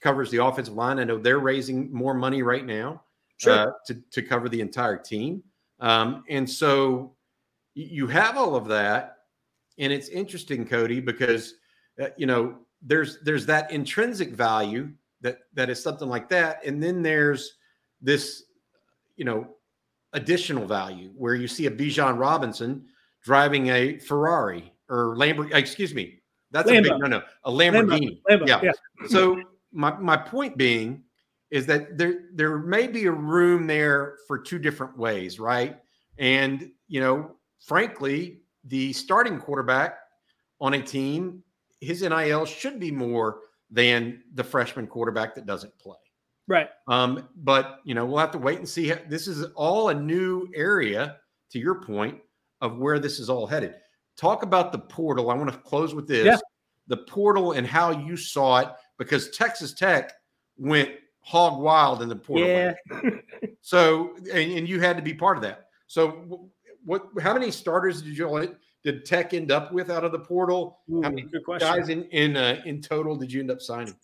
covers 0.00 0.30
the 0.30 0.44
offensive 0.44 0.74
line. 0.74 0.98
I 0.98 1.04
know 1.04 1.18
they're 1.18 1.38
raising 1.38 1.92
more 1.92 2.14
money 2.14 2.42
right 2.42 2.64
now 2.64 3.02
sure. 3.44 3.68
uh, 3.68 3.72
to 3.86 4.02
to 4.10 4.22
cover 4.22 4.48
the 4.48 4.60
entire 4.60 4.96
team, 4.96 5.42
um, 5.80 6.24
and 6.28 6.48
so 6.48 7.14
you 7.74 8.06
have 8.06 8.36
all 8.36 8.54
of 8.56 8.66
that, 8.68 9.18
and 9.78 9.92
it's 9.92 10.08
interesting, 10.08 10.66
Cody, 10.66 11.00
because 11.00 11.54
uh, 12.00 12.08
you 12.16 12.26
know 12.26 12.58
there's 12.82 13.20
there's 13.22 13.46
that 13.46 13.70
intrinsic 13.70 14.30
value 14.30 14.90
that 15.20 15.38
that 15.54 15.70
is 15.70 15.82
something 15.82 16.08
like 16.08 16.28
that, 16.28 16.64
and 16.64 16.82
then 16.82 17.02
there's 17.02 17.54
this, 18.00 18.44
you 19.16 19.24
know, 19.24 19.48
additional 20.12 20.66
value 20.66 21.10
where 21.16 21.34
you 21.34 21.48
see 21.48 21.66
a 21.66 21.70
Bijan 21.70 22.18
Robinson 22.18 22.84
driving 23.22 23.68
a 23.68 23.98
Ferrari 23.98 24.72
or 24.88 25.16
Lamborghini. 25.16 25.54
Excuse 25.54 25.94
me, 25.94 26.20
that's 26.50 26.70
Lambo. 26.70 26.78
a 26.78 26.82
big 26.82 26.92
no 27.00 27.06
no 27.06 27.22
a 27.44 27.50
Lamborghini. 27.50 28.20
Lambo. 28.30 28.42
Lambo. 28.42 28.48
Yeah. 28.48 28.60
yeah. 28.62 29.08
so 29.08 29.40
my 29.72 29.96
my 29.98 30.16
point 30.16 30.56
being 30.56 31.02
is 31.54 31.66
that 31.66 31.96
there 31.96 32.22
there 32.32 32.58
may 32.58 32.88
be 32.88 33.06
a 33.06 33.12
room 33.12 33.68
there 33.68 34.16
for 34.26 34.40
two 34.40 34.58
different 34.58 34.98
ways, 34.98 35.38
right? 35.38 35.78
And 36.18 36.68
you 36.88 36.98
know, 36.98 37.36
frankly, 37.64 38.40
the 38.64 38.92
starting 38.92 39.38
quarterback 39.38 39.98
on 40.60 40.74
a 40.74 40.82
team, 40.82 41.44
his 41.80 42.02
NIL 42.02 42.44
should 42.44 42.80
be 42.80 42.90
more 42.90 43.38
than 43.70 44.24
the 44.34 44.42
freshman 44.42 44.88
quarterback 44.88 45.32
that 45.36 45.46
doesn't 45.46 45.78
play. 45.78 45.96
Right. 46.48 46.68
Um, 46.88 47.28
but 47.36 47.78
you 47.84 47.94
know, 47.94 48.04
we'll 48.04 48.18
have 48.18 48.32
to 48.32 48.38
wait 48.38 48.58
and 48.58 48.68
see. 48.68 48.88
How, 48.88 48.98
this 49.08 49.28
is 49.28 49.44
all 49.54 49.90
a 49.90 49.94
new 49.94 50.48
area, 50.56 51.18
to 51.52 51.60
your 51.60 51.82
point, 51.82 52.18
of 52.62 52.78
where 52.78 52.98
this 52.98 53.20
is 53.20 53.30
all 53.30 53.46
headed. 53.46 53.76
Talk 54.16 54.42
about 54.42 54.72
the 54.72 54.80
portal. 54.80 55.30
I 55.30 55.34
want 55.34 55.52
to 55.52 55.58
close 55.58 55.94
with 55.94 56.08
this: 56.08 56.26
yeah. 56.26 56.38
the 56.88 56.96
portal 56.96 57.52
and 57.52 57.64
how 57.64 57.92
you 57.92 58.16
saw 58.16 58.58
it, 58.58 58.70
because 58.98 59.30
Texas 59.30 59.72
Tech 59.72 60.10
went 60.56 60.90
hog 61.24 61.60
wild 61.60 62.02
in 62.02 62.08
the 62.08 62.16
portal. 62.16 62.46
Yeah. 62.46 62.74
so, 63.60 64.14
and, 64.32 64.52
and 64.52 64.68
you 64.68 64.80
had 64.80 64.96
to 64.96 65.02
be 65.02 65.14
part 65.14 65.36
of 65.36 65.42
that. 65.42 65.68
So, 65.86 66.50
what 66.84 67.06
how 67.20 67.32
many 67.32 67.50
starters 67.50 68.02
did 68.02 68.16
you 68.16 68.56
did 68.84 69.06
Tech 69.06 69.32
end 69.32 69.50
up 69.50 69.72
with 69.72 69.90
out 69.90 70.04
of 70.04 70.12
the 70.12 70.18
portal? 70.18 70.80
Ooh, 70.92 71.02
how 71.02 71.08
many 71.08 71.26
guys 71.58 71.88
in 71.88 72.04
in 72.04 72.36
uh, 72.36 72.60
in 72.66 72.82
total 72.82 73.16
did 73.16 73.32
you 73.32 73.40
end 73.40 73.50
up 73.50 73.60
signing? 73.60 73.94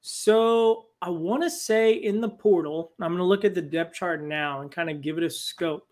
So 0.00 0.86
I 1.02 1.10
want 1.10 1.42
to 1.42 1.50
say 1.50 1.92
in 1.92 2.20
the 2.20 2.28
portal, 2.28 2.92
I'm 3.00 3.08
going 3.08 3.18
to 3.18 3.24
look 3.24 3.44
at 3.44 3.54
the 3.54 3.62
depth 3.62 3.96
chart 3.96 4.22
now 4.22 4.60
and 4.60 4.70
kind 4.70 4.88
of 4.88 5.00
give 5.00 5.18
it 5.18 5.24
a 5.24 5.30
scope. 5.30 5.88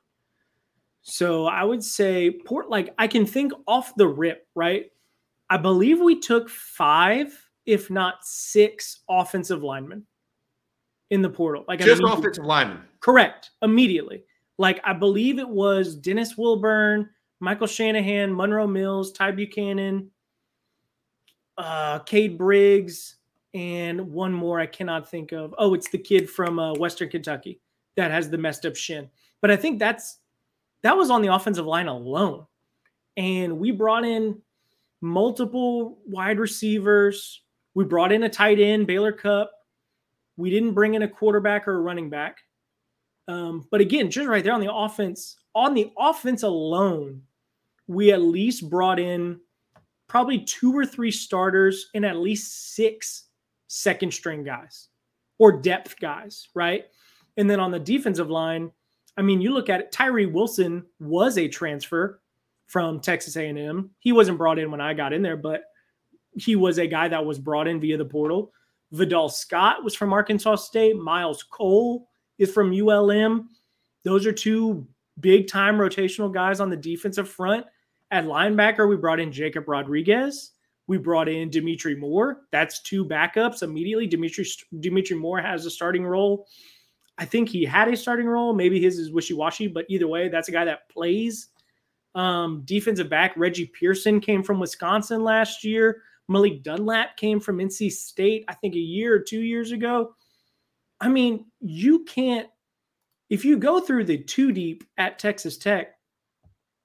So 1.03 1.47
I 1.47 1.65
would 1.65 1.83
say 1.83 2.31
port 2.31 2.71
like 2.71 2.95
I 2.97 3.07
can 3.07 3.27
think 3.27 3.53
off 3.67 3.95
the 3.97 4.07
rip, 4.07 4.47
right? 4.55 4.87
I 5.51 5.59
believe 5.59 6.01
we 6.01 6.21
took 6.21 6.49
five, 6.49 7.37
if 7.67 7.91
not 7.91 8.25
six, 8.25 9.01
offensive 9.09 9.62
linemen 9.62 10.07
in 11.11 11.22
the 11.22 11.30
portal. 11.30 11.64
Like 11.68 11.80
just 11.80 12.02
offensive 12.05 12.44
linemen. 12.44 12.80
Correct. 13.00 13.50
Immediately. 13.62 14.24
Like 14.59 14.80
I 14.84 14.92
believe 14.92 15.38
it 15.38 15.48
was 15.48 15.96
Dennis 15.96 16.36
Wilburn, 16.36 17.09
Michael 17.40 17.66
Shanahan, 17.66 18.34
Monroe 18.34 18.66
Mills, 18.66 19.12
Ty 19.12 19.32
Buchanan, 19.32 20.11
uh, 21.59 21.98
Cade 22.00 22.38
Briggs, 22.38 23.16
and 23.52 24.12
one 24.12 24.32
more 24.32 24.59
I 24.59 24.66
cannot 24.66 25.09
think 25.09 25.32
of. 25.32 25.55
Oh, 25.59 25.74
it's 25.74 25.88
the 25.88 25.98
kid 25.98 26.28
from 26.28 26.59
uh, 26.59 26.74
Western 26.74 27.09
Kentucky 27.09 27.61
that 27.96 28.11
has 28.11 28.28
the 28.28 28.38
messed 28.38 28.66
up 28.66 28.76
shin. 28.76 29.09
But 29.40 29.50
I 29.50 29.57
think 29.57 29.78
that's 29.78 30.18
that 30.82 30.96
was 30.96 31.11
on 31.11 31.22
the 31.22 31.34
offensive 31.34 31.66
line 31.66 31.88
alone. 31.88 32.46
And 33.16 33.59
we 33.59 33.70
brought 33.70 34.05
in 34.05 34.40
multiple 35.00 35.98
wide 36.07 36.38
receivers. 36.38 37.42
We 37.74 37.84
brought 37.84 38.12
in 38.12 38.24
a 38.24 38.28
tight 38.28 38.59
end, 38.59 38.86
Baylor 38.86 39.12
Cupp. 39.12 39.50
We 40.37 40.51
didn't 40.51 40.74
bring 40.74 40.95
in 40.95 41.03
a 41.03 41.09
quarterback 41.09 41.68
or 41.68 41.76
a 41.76 41.80
running 41.80 42.11
back. 42.11 42.39
Um, 43.28 43.66
but 43.70 43.80
again, 43.80 44.11
just 44.11 44.28
right 44.28 44.45
there 44.45 44.53
on 44.53 44.61
the 44.61 44.72
offense, 44.72 45.37
on 45.55 45.74
the 45.74 45.93
offense 45.99 46.43
alone, 46.43 47.22
we 47.87 48.12
at 48.12 48.20
least 48.20 48.68
brought 48.68 48.99
in 48.99 49.41
probably 50.09 50.41
two 50.41 50.76
or 50.76 50.85
three 50.85 51.11
starters 51.11 51.91
and 51.95 52.05
at 52.05 52.16
least 52.16 52.74
six 52.74 53.24
second 53.68 54.12
string 54.12 54.45
guys 54.45 54.89
or 55.39 55.53
depth 55.53 55.99
guys, 56.01 56.49
right? 56.55 56.85
And 57.37 57.49
then 57.49 57.61
on 57.61 57.70
the 57.70 57.80
defensive 57.80 58.30
line, 58.30 58.70
I 59.16 59.22
mean, 59.22 59.41
you 59.41 59.53
look 59.53 59.68
at 59.68 59.80
it, 59.80 59.93
Tyree 59.93 60.26
Wilson 60.26 60.85
was 61.01 61.39
a 61.39 61.49
transfer 61.49 62.20
from 62.66 63.01
Texas 63.01 63.37
A&M. 63.37 63.91
He 64.01 64.12
wasn't 64.12 64.39
brought 64.39 64.59
in 64.59 64.70
when 64.70 64.80
I 64.80 64.95
got 64.95 65.12
in 65.12 65.22
there, 65.22 65.37
but 65.37 65.62
he 66.37 66.57
was 66.57 66.78
a 66.78 66.87
guy 66.87 67.09
that 67.09 67.24
was 67.24 67.39
brought 67.39 67.68
in 67.68 67.80
via 67.80 67.97
the 67.97 68.05
portal. 68.05 68.53
Vidal 68.95 69.28
Scott 69.28 69.82
was 69.82 69.95
from 69.95 70.12
Arkansas 70.12 70.57
State. 70.57 70.97
Myles 70.97 71.42
Cole 71.42 72.09
is 72.38 72.53
from 72.53 72.72
ULM. 72.72 73.49
Those 74.05 74.24
are 74.24 74.32
two 74.32 74.86
big 75.20 75.49
time 75.49 75.76
rotational 75.76 76.32
guys 76.32 76.61
on 76.61 76.70
the 76.70 76.76
defensive 76.76 77.28
front. 77.28 77.66
At 78.12 78.24
linebacker, 78.24 78.88
we 78.88 78.97
brought 78.97 79.18
in 79.18 79.32
Jacob 79.32 79.68
Rodriguez. 79.68 80.53
We 80.86 80.99
brought 80.99 81.28
in 81.28 81.51
Dimitri 81.51 81.97
Moore. 81.97 82.42
That's 82.53 82.82
two 82.82 83.05
backups 83.05 83.62
immediately. 83.62 84.07
Dimitri 84.07 84.47
Dimitri 84.78 85.16
Moore 85.16 85.40
has 85.40 85.66
a 85.66 85.70
starting 85.70 86.07
role. 86.07 86.47
I 87.18 87.24
think 87.24 87.49
he 87.49 87.64
had 87.64 87.88
a 87.88 87.97
starting 87.97 88.26
role. 88.26 88.55
Maybe 88.55 88.80
his 88.80 88.99
is 88.99 89.11
wishy 89.11 89.34
washy, 89.34 89.66
but 89.66 89.86
either 89.88 90.07
way, 90.07 90.28
that's 90.28 90.49
a 90.49 90.53
guy 90.53 90.64
that 90.66 90.88
plays. 90.88 91.49
Um, 92.14 92.62
defensive 92.64 93.09
back 93.09 93.32
Reggie 93.36 93.66
Pearson 93.66 94.20
came 94.20 94.45
from 94.45 94.61
Wisconsin 94.61 95.24
last 95.24 95.64
year. 95.64 96.03
Malik 96.29 96.62
Dunlap 96.62 97.16
came 97.16 97.41
from 97.41 97.59
NC 97.59 97.93
State, 97.93 98.45
I 98.49 98.55
think 98.55 98.75
a 98.75 98.79
year 98.79 99.14
or 99.14 99.18
two 99.18 99.41
years 99.41 99.72
ago. 99.72 100.14
I 101.01 101.09
mean, 101.09 101.47
you 101.61 102.05
can't, 102.05 102.49
if 103.31 103.45
you 103.45 103.59
go 103.59 103.81
through 103.81 104.05
the 104.05 104.18
two 104.18 104.53
deep 104.53 104.85
at 104.97 105.18
Texas 105.18 105.59
Tech, 105.59 105.95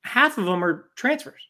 half 0.04 0.38
of 0.38 0.46
them 0.46 0.64
are 0.64 0.90
transfers. 0.96 1.42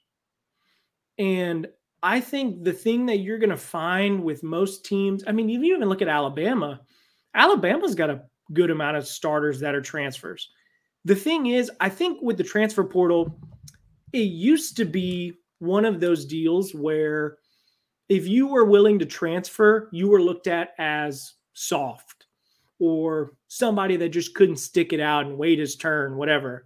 And 1.18 1.68
I 2.02 2.20
think 2.20 2.64
the 2.64 2.74
thing 2.74 3.06
that 3.08 3.18
you're 3.18 3.40
going 3.40 3.50
to 3.50 3.58
find 3.58 4.24
with 4.24 4.44
most 4.44 4.86
teams, 4.86 5.24
I 5.28 5.32
mean, 5.32 5.50
you 5.50 5.62
even 5.64 5.88
look 5.90 6.02
at 6.02 6.08
Alabama, 6.08 6.82
Alabama's 7.34 7.96
got 7.96 8.10
a 8.10 8.24
good 8.54 8.72
amount 8.72 8.98
of 8.98 9.08
starters 9.08 9.60
that 9.60 9.76
are 9.76 9.82
transfers. 9.82 10.50
The 11.06 11.16
thing 11.16 11.48
is, 11.48 11.72
I 11.80 11.90
think 11.90 12.22
with 12.22 12.38
the 12.38 12.44
transfer 12.44 12.84
portal, 12.84 13.40
it 14.14 14.20
used 14.20 14.76
to 14.78 14.86
be 14.86 15.34
one 15.60 15.86
of 15.86 16.00
those 16.00 16.26
deals 16.26 16.74
where 16.74 17.38
if 18.10 18.28
you 18.28 18.48
were 18.48 18.66
willing 18.66 19.00
to 19.00 19.06
transfer, 19.06 19.88
you 19.92 20.10
were 20.10 20.22
looked 20.22 20.48
at 20.48 20.72
as 20.80 21.34
soft 21.54 22.26
or 22.80 23.36
somebody 23.48 23.96
that 23.98 24.10
just 24.10 24.34
couldn't 24.34 24.58
stick 24.58 24.94
it 24.94 25.00
out 25.00 25.26
and 25.26 25.38
wait 25.38 25.60
his 25.60 25.76
turn, 25.76 26.16
whatever. 26.16 26.66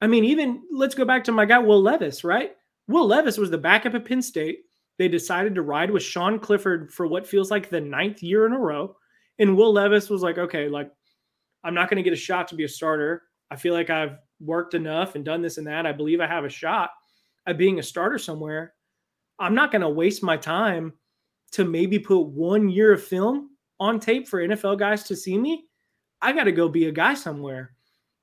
I 0.00 0.06
mean, 0.06 0.24
even 0.24 0.62
let's 0.72 0.94
go 0.94 1.04
back 1.04 1.24
to 1.24 1.32
my 1.32 1.44
guy, 1.44 1.58
Will 1.58 1.80
Levis, 1.80 2.24
right? 2.24 2.52
Will 2.88 3.06
Levis 3.06 3.38
was 3.38 3.50
the 3.50 3.58
backup 3.58 3.94
at 3.94 4.04
Penn 4.04 4.22
State. 4.22 4.60
They 4.98 5.08
decided 5.08 5.54
to 5.54 5.62
ride 5.62 5.90
with 5.90 6.02
Sean 6.02 6.38
Clifford 6.38 6.92
for 6.92 7.06
what 7.06 7.26
feels 7.26 7.50
like 7.50 7.68
the 7.68 7.80
ninth 7.80 8.22
year 8.22 8.46
in 8.46 8.52
a 8.52 8.58
row. 8.58 8.96
And 9.38 9.56
Will 9.56 9.72
Levis 9.72 10.10
was 10.10 10.22
like, 10.22 10.38
okay, 10.38 10.68
like, 10.68 10.90
I'm 11.62 11.74
not 11.74 11.88
going 11.88 11.96
to 11.96 12.02
get 12.02 12.12
a 12.12 12.16
shot 12.16 12.48
to 12.48 12.54
be 12.54 12.64
a 12.64 12.68
starter. 12.68 13.22
I 13.50 13.56
feel 13.56 13.74
like 13.74 13.90
I've 13.90 14.18
worked 14.40 14.74
enough 14.74 15.14
and 15.14 15.24
done 15.24 15.42
this 15.42 15.58
and 15.58 15.66
that. 15.66 15.86
I 15.86 15.92
believe 15.92 16.20
I 16.20 16.26
have 16.26 16.44
a 16.44 16.50
shot 16.50 16.90
at 17.46 17.58
being 17.58 17.78
a 17.78 17.82
starter 17.82 18.18
somewhere. 18.18 18.74
I'm 19.40 19.54
not 19.54 19.72
going 19.72 19.82
to 19.82 19.88
waste 19.88 20.22
my 20.22 20.36
time 20.36 20.92
to 21.52 21.64
maybe 21.64 21.98
put 21.98 22.20
one 22.20 22.68
year 22.68 22.92
of 22.92 23.02
film 23.02 23.50
on 23.80 23.98
tape 23.98 24.28
for 24.28 24.46
NFL 24.46 24.78
guys 24.78 25.02
to 25.04 25.16
see 25.16 25.38
me. 25.38 25.64
I 26.20 26.32
got 26.32 26.44
to 26.44 26.52
go 26.52 26.68
be 26.68 26.86
a 26.86 26.92
guy 26.92 27.14
somewhere. 27.14 27.72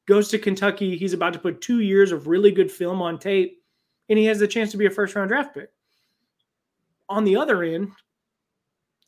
Goes 0.07 0.29
to 0.29 0.39
Kentucky. 0.39 0.95
He's 0.95 1.13
about 1.13 1.33
to 1.33 1.39
put 1.39 1.59
two 1.59 1.81
years 1.81 2.11
of 2.11 2.27
really 2.27 2.51
good 2.51 2.71
film 2.71 3.01
on 3.01 3.17
tape, 3.17 3.61
and 4.07 4.17
he 4.17 4.25
has 4.25 4.39
the 4.39 4.47
chance 4.47 4.71
to 4.71 4.77
be 4.77 4.85
a 4.85 4.91
first 4.91 5.15
round 5.15 5.29
draft 5.29 5.55
pick. 5.55 5.69
On 7.09 7.23
the 7.23 7.35
other 7.35 7.63
end, 7.63 7.91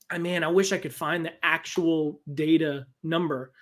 I 0.09 0.17
mean, 0.17 0.43
I 0.43 0.47
wish 0.47 0.73
I 0.73 0.77
could 0.79 0.93
find 0.93 1.23
the 1.23 1.33
actual 1.43 2.19
data 2.33 2.87
number, 3.03 3.53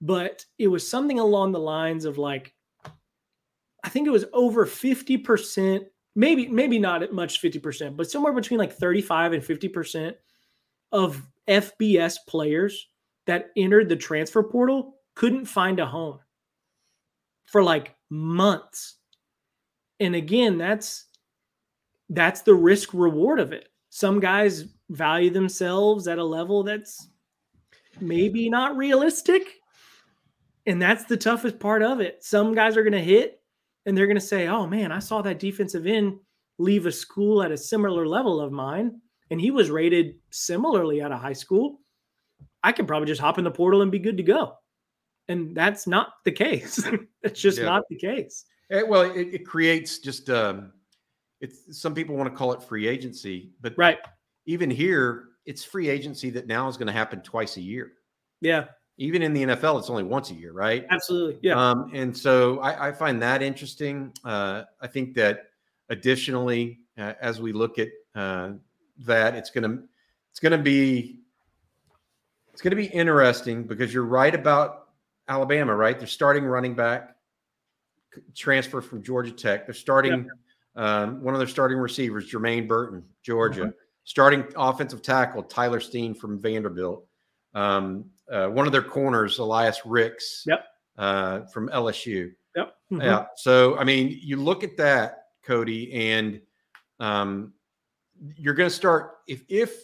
but 0.00 0.44
it 0.58 0.68
was 0.68 0.88
something 0.88 1.18
along 1.18 1.52
the 1.52 1.58
lines 1.58 2.04
of 2.04 2.18
like, 2.18 2.52
I 3.82 3.88
think 3.88 4.06
it 4.06 4.10
was 4.10 4.26
over 4.34 4.66
50%, 4.66 5.86
maybe, 6.14 6.48
maybe 6.48 6.78
not 6.78 7.12
much 7.12 7.40
50%, 7.40 7.96
but 7.96 8.10
somewhere 8.10 8.32
between 8.32 8.58
like 8.58 8.72
35 8.72 9.32
and 9.32 9.42
50% 9.42 10.14
of 10.92 11.26
FBS 11.48 12.16
players 12.26 12.88
that 13.26 13.50
entered 13.56 13.88
the 13.88 13.96
transfer 13.96 14.42
portal 14.42 14.94
couldn't 15.14 15.44
find 15.44 15.78
a 15.80 15.86
home 15.86 16.18
for 17.46 17.62
like 17.62 17.94
months. 18.08 18.96
And 19.98 20.14
again, 20.14 20.58
that's 20.58 21.06
that's 22.08 22.42
the 22.42 22.54
risk 22.54 22.92
reward 22.92 23.38
of 23.38 23.52
it. 23.52 23.68
Some 23.90 24.18
guys 24.20 24.64
value 24.88 25.30
themselves 25.30 26.08
at 26.08 26.18
a 26.18 26.24
level 26.24 26.62
that's 26.62 27.08
maybe 28.00 28.48
not 28.48 28.76
realistic. 28.76 29.42
And 30.66 30.80
that's 30.80 31.04
the 31.04 31.16
toughest 31.16 31.58
part 31.58 31.82
of 31.82 32.00
it. 32.00 32.22
Some 32.24 32.54
guys 32.54 32.76
are 32.76 32.82
going 32.82 32.92
to 32.92 33.00
hit 33.00 33.39
and 33.86 33.96
they're 33.96 34.06
going 34.06 34.16
to 34.16 34.20
say, 34.20 34.48
"Oh 34.48 34.66
man, 34.66 34.92
I 34.92 34.98
saw 34.98 35.22
that 35.22 35.38
defensive 35.38 35.86
end 35.86 36.18
leave 36.58 36.86
a 36.86 36.92
school 36.92 37.42
at 37.42 37.50
a 37.50 37.56
similar 37.56 38.06
level 38.06 38.40
of 38.40 38.52
mine 38.52 39.00
and 39.30 39.40
he 39.40 39.50
was 39.50 39.70
rated 39.70 40.16
similarly 40.30 41.00
out 41.00 41.12
of 41.12 41.20
high 41.20 41.32
school, 41.32 41.80
I 42.62 42.72
could 42.72 42.86
probably 42.86 43.06
just 43.06 43.20
hop 43.20 43.38
in 43.38 43.44
the 43.44 43.50
portal 43.50 43.82
and 43.82 43.90
be 43.90 43.98
good 43.98 44.16
to 44.18 44.22
go. 44.22 44.56
And 45.28 45.56
that's 45.56 45.86
not 45.86 46.14
the 46.24 46.32
case. 46.32 46.86
It's 47.22 47.38
just 47.38 47.58
yeah. 47.58 47.66
not 47.66 47.82
the 47.90 47.96
case. 47.96 48.46
It, 48.70 48.88
well, 48.88 49.02
it, 49.02 49.28
it, 49.34 49.46
creates 49.46 49.98
just 49.98 50.30
um, 50.30 50.72
it's 51.42 51.78
some 51.78 51.94
people 51.94 52.16
want 52.16 52.30
to 52.30 52.34
call 52.34 52.54
it 52.54 52.62
free 52.62 52.88
agency, 52.88 53.52
but 53.60 53.74
right. 53.76 53.98
Even 54.46 54.70
here, 54.70 55.26
it's 55.44 55.62
free 55.62 55.90
agency 55.90 56.30
that 56.30 56.46
now 56.46 56.66
is 56.66 56.78
going 56.78 56.86
to 56.86 56.94
happen 56.94 57.20
twice 57.20 57.58
a 57.58 57.60
year. 57.60 57.92
Yeah. 58.40 58.68
Even 59.00 59.22
in 59.22 59.32
the 59.32 59.42
NFL, 59.44 59.78
it's 59.78 59.88
only 59.88 60.02
once 60.02 60.30
a 60.30 60.34
year, 60.34 60.52
right? 60.52 60.86
Absolutely. 60.90 61.38
Yeah. 61.42 61.54
Um, 61.54 61.90
and 61.94 62.14
so 62.14 62.58
I, 62.58 62.88
I 62.88 62.92
find 62.92 63.20
that 63.22 63.40
interesting. 63.42 64.12
Uh, 64.22 64.64
I 64.78 64.88
think 64.88 65.14
that 65.14 65.48
additionally, 65.88 66.80
uh, 66.98 67.14
as 67.18 67.40
we 67.40 67.52
look 67.52 67.78
at 67.78 67.88
uh, 68.14 68.50
that 68.98 69.34
it's 69.34 69.50
going 69.50 69.64
to 69.64 69.82
it's 70.30 70.38
going 70.38 70.52
to 70.52 70.58
be 70.58 71.20
it's 72.52 72.60
going 72.60 72.72
to 72.72 72.76
be 72.76 72.88
interesting 72.88 73.62
because 73.64 73.94
you're 73.94 74.04
right 74.04 74.34
about 74.34 74.88
Alabama, 75.28 75.74
right? 75.74 75.98
They're 75.98 76.06
starting 76.06 76.44
running 76.44 76.74
back 76.74 77.16
transfer 78.36 78.82
from 78.82 79.02
Georgia 79.02 79.32
Tech. 79.32 79.66
They're 79.66 79.72
starting 79.72 80.28
um, 80.76 81.22
one 81.22 81.32
of 81.32 81.40
their 81.40 81.48
starting 81.48 81.78
receivers, 81.78 82.30
Jermaine 82.30 82.68
Burton, 82.68 83.02
Georgia. 83.22 83.62
Mm-hmm. 83.62 83.70
Starting 84.04 84.44
offensive 84.56 85.02
tackle, 85.02 85.42
Tyler 85.42 85.80
Steen 85.80 86.14
from 86.14 86.38
Vanderbilt. 86.38 87.06
Um, 87.54 88.06
uh, 88.30 88.48
one 88.48 88.66
of 88.66 88.72
their 88.72 88.82
corners, 88.82 89.38
Elias 89.38 89.80
Ricks, 89.84 90.44
yep. 90.46 90.64
uh, 90.98 91.40
from 91.46 91.68
LSU. 91.68 92.32
Yep. 92.56 92.74
Mm-hmm. 92.92 93.02
Yeah. 93.02 93.26
So 93.36 93.76
I 93.78 93.84
mean, 93.84 94.18
you 94.22 94.36
look 94.36 94.64
at 94.64 94.76
that, 94.76 95.24
Cody, 95.44 95.92
and 95.92 96.40
um, 96.98 97.52
you're 98.36 98.54
going 98.54 98.68
to 98.68 98.74
start 98.74 99.18
if 99.26 99.42
if 99.48 99.74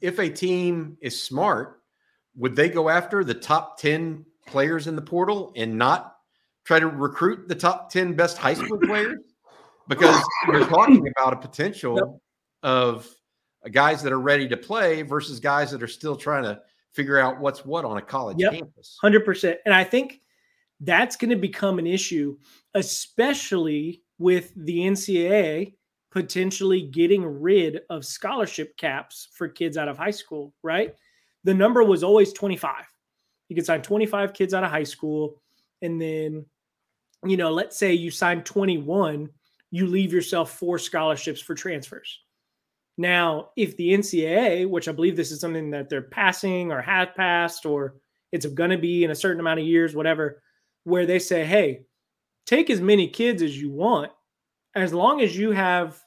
if 0.00 0.18
a 0.18 0.28
team 0.28 0.96
is 1.00 1.20
smart, 1.20 1.82
would 2.36 2.56
they 2.56 2.68
go 2.68 2.88
after 2.88 3.22
the 3.24 3.34
top 3.34 3.78
10 3.78 4.24
players 4.46 4.86
in 4.86 4.96
the 4.96 5.02
portal 5.02 5.52
and 5.56 5.76
not 5.76 6.16
try 6.64 6.80
to 6.80 6.86
recruit 6.86 7.48
the 7.48 7.54
top 7.54 7.90
10 7.90 8.14
best 8.14 8.38
high 8.38 8.54
school 8.54 8.78
players? 8.82 9.18
Because 9.88 10.22
you're 10.46 10.66
talking 10.66 11.06
about 11.18 11.32
a 11.32 11.36
potential 11.36 11.96
yep. 11.96 12.06
of 12.62 13.08
guys 13.72 14.02
that 14.02 14.12
are 14.12 14.20
ready 14.20 14.48
to 14.48 14.56
play 14.56 15.02
versus 15.02 15.40
guys 15.40 15.70
that 15.72 15.82
are 15.82 15.88
still 15.88 16.16
trying 16.16 16.44
to 16.44 16.60
figure 16.92 17.18
out 17.18 17.40
what's 17.40 17.64
what 17.64 17.84
on 17.84 17.96
a 17.96 18.02
college 18.02 18.36
yep. 18.38 18.52
campus. 18.52 18.98
100%. 19.02 19.56
And 19.64 19.74
I 19.74 19.84
think 19.84 20.20
that's 20.80 21.16
going 21.16 21.30
to 21.30 21.36
become 21.36 21.78
an 21.78 21.86
issue, 21.86 22.36
especially 22.74 24.02
with 24.18 24.52
the 24.56 24.78
NCAA 24.78 25.74
potentially 26.10 26.82
getting 26.82 27.24
rid 27.24 27.80
of 27.88 28.04
scholarship 28.04 28.76
caps 28.76 29.28
for 29.32 29.48
kids 29.48 29.76
out 29.76 29.88
of 29.88 29.96
high 29.96 30.10
school, 30.10 30.52
right? 30.62 30.94
The 31.44 31.54
number 31.54 31.84
was 31.84 32.02
always 32.02 32.32
25. 32.32 32.84
You 33.48 33.56
could 33.56 33.66
sign 33.66 33.82
25 33.82 34.32
kids 34.32 34.52
out 34.52 34.64
of 34.64 34.70
high 34.70 34.82
school. 34.84 35.40
And 35.82 36.00
then, 36.00 36.44
you 37.24 37.36
know, 37.36 37.50
let's 37.50 37.76
say 37.76 37.92
you 37.92 38.10
sign 38.10 38.42
21, 38.42 39.28
you 39.70 39.86
leave 39.86 40.12
yourself 40.12 40.58
four 40.58 40.78
scholarships 40.78 41.40
for 41.40 41.54
transfers. 41.54 42.20
Now, 43.00 43.48
if 43.56 43.78
the 43.78 43.94
NCAA, 43.94 44.68
which 44.68 44.86
I 44.86 44.92
believe 44.92 45.16
this 45.16 45.30
is 45.30 45.40
something 45.40 45.70
that 45.70 45.88
they're 45.88 46.02
passing 46.02 46.70
or 46.70 46.82
have 46.82 47.14
passed, 47.14 47.64
or 47.64 47.94
it's 48.30 48.44
going 48.44 48.68
to 48.68 48.76
be 48.76 49.04
in 49.04 49.10
a 49.10 49.14
certain 49.14 49.40
amount 49.40 49.58
of 49.58 49.66
years, 49.66 49.94
whatever, 49.94 50.42
where 50.84 51.06
they 51.06 51.18
say, 51.18 51.46
hey, 51.46 51.86
take 52.44 52.68
as 52.68 52.82
many 52.82 53.08
kids 53.08 53.42
as 53.42 53.58
you 53.58 53.70
want 53.70 54.12
as 54.74 54.92
long 54.92 55.22
as 55.22 55.34
you 55.34 55.52
have 55.52 55.98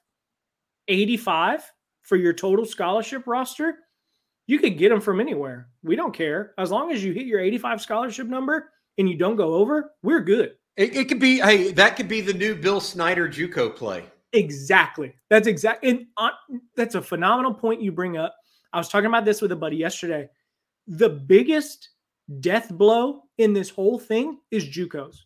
85 0.88 1.64
for 2.04 2.16
your 2.16 2.32
total 2.32 2.64
scholarship 2.64 3.26
roster, 3.26 3.80
you 4.46 4.60
could 4.60 4.78
get 4.78 4.90
them 4.90 5.02
from 5.02 5.20
anywhere. 5.20 5.70
We 5.84 5.96
don't 5.96 6.14
care. 6.14 6.54
As 6.60 6.70
long 6.70 6.92
as 6.92 7.04
you 7.04 7.12
hit 7.12 7.26
your 7.26 7.40
85 7.40 7.82
scholarship 7.82 8.28
number 8.28 8.70
and 9.00 9.10
you 9.10 9.18
don't 9.18 9.36
go 9.36 9.56
over, 9.56 9.94
we're 10.04 10.22
good. 10.22 10.54
It, 10.78 10.96
it 10.96 11.10
could 11.10 11.20
be, 11.20 11.40
hey, 11.40 11.72
that 11.72 11.96
could 11.96 12.08
be 12.08 12.22
the 12.22 12.34
new 12.34 12.54
Bill 12.54 12.80
Snyder 12.80 13.28
Juco 13.28 13.76
play. 13.76 14.04
Exactly. 14.34 15.14
That's 15.30 15.48
exactly. 15.48 15.90
And 15.90 16.06
uh, 16.18 16.30
that's 16.76 16.96
a 16.96 17.02
phenomenal 17.02 17.54
point 17.54 17.82
you 17.82 17.92
bring 17.92 18.18
up. 18.18 18.36
I 18.74 18.78
was 18.78 18.90
talking 18.90 19.06
about 19.06 19.26
this 19.26 19.42
with 19.42 19.52
a 19.52 19.56
buddy 19.56 19.78
yesterday. 19.78 20.28
The 20.88 21.10
biggest 21.10 21.90
death 22.40 22.70
blow 22.74 23.24
in 23.38 23.54
this 23.54 23.70
whole 23.70 24.00
thing 24.00 24.40
is 24.52 24.66
JUCOs 24.66 25.18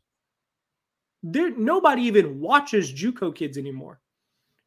there 1.23 1.55
nobody 1.57 2.03
even 2.03 2.39
watches 2.39 2.93
JUCO 2.93 3.35
kids 3.35 3.57
anymore. 3.57 3.99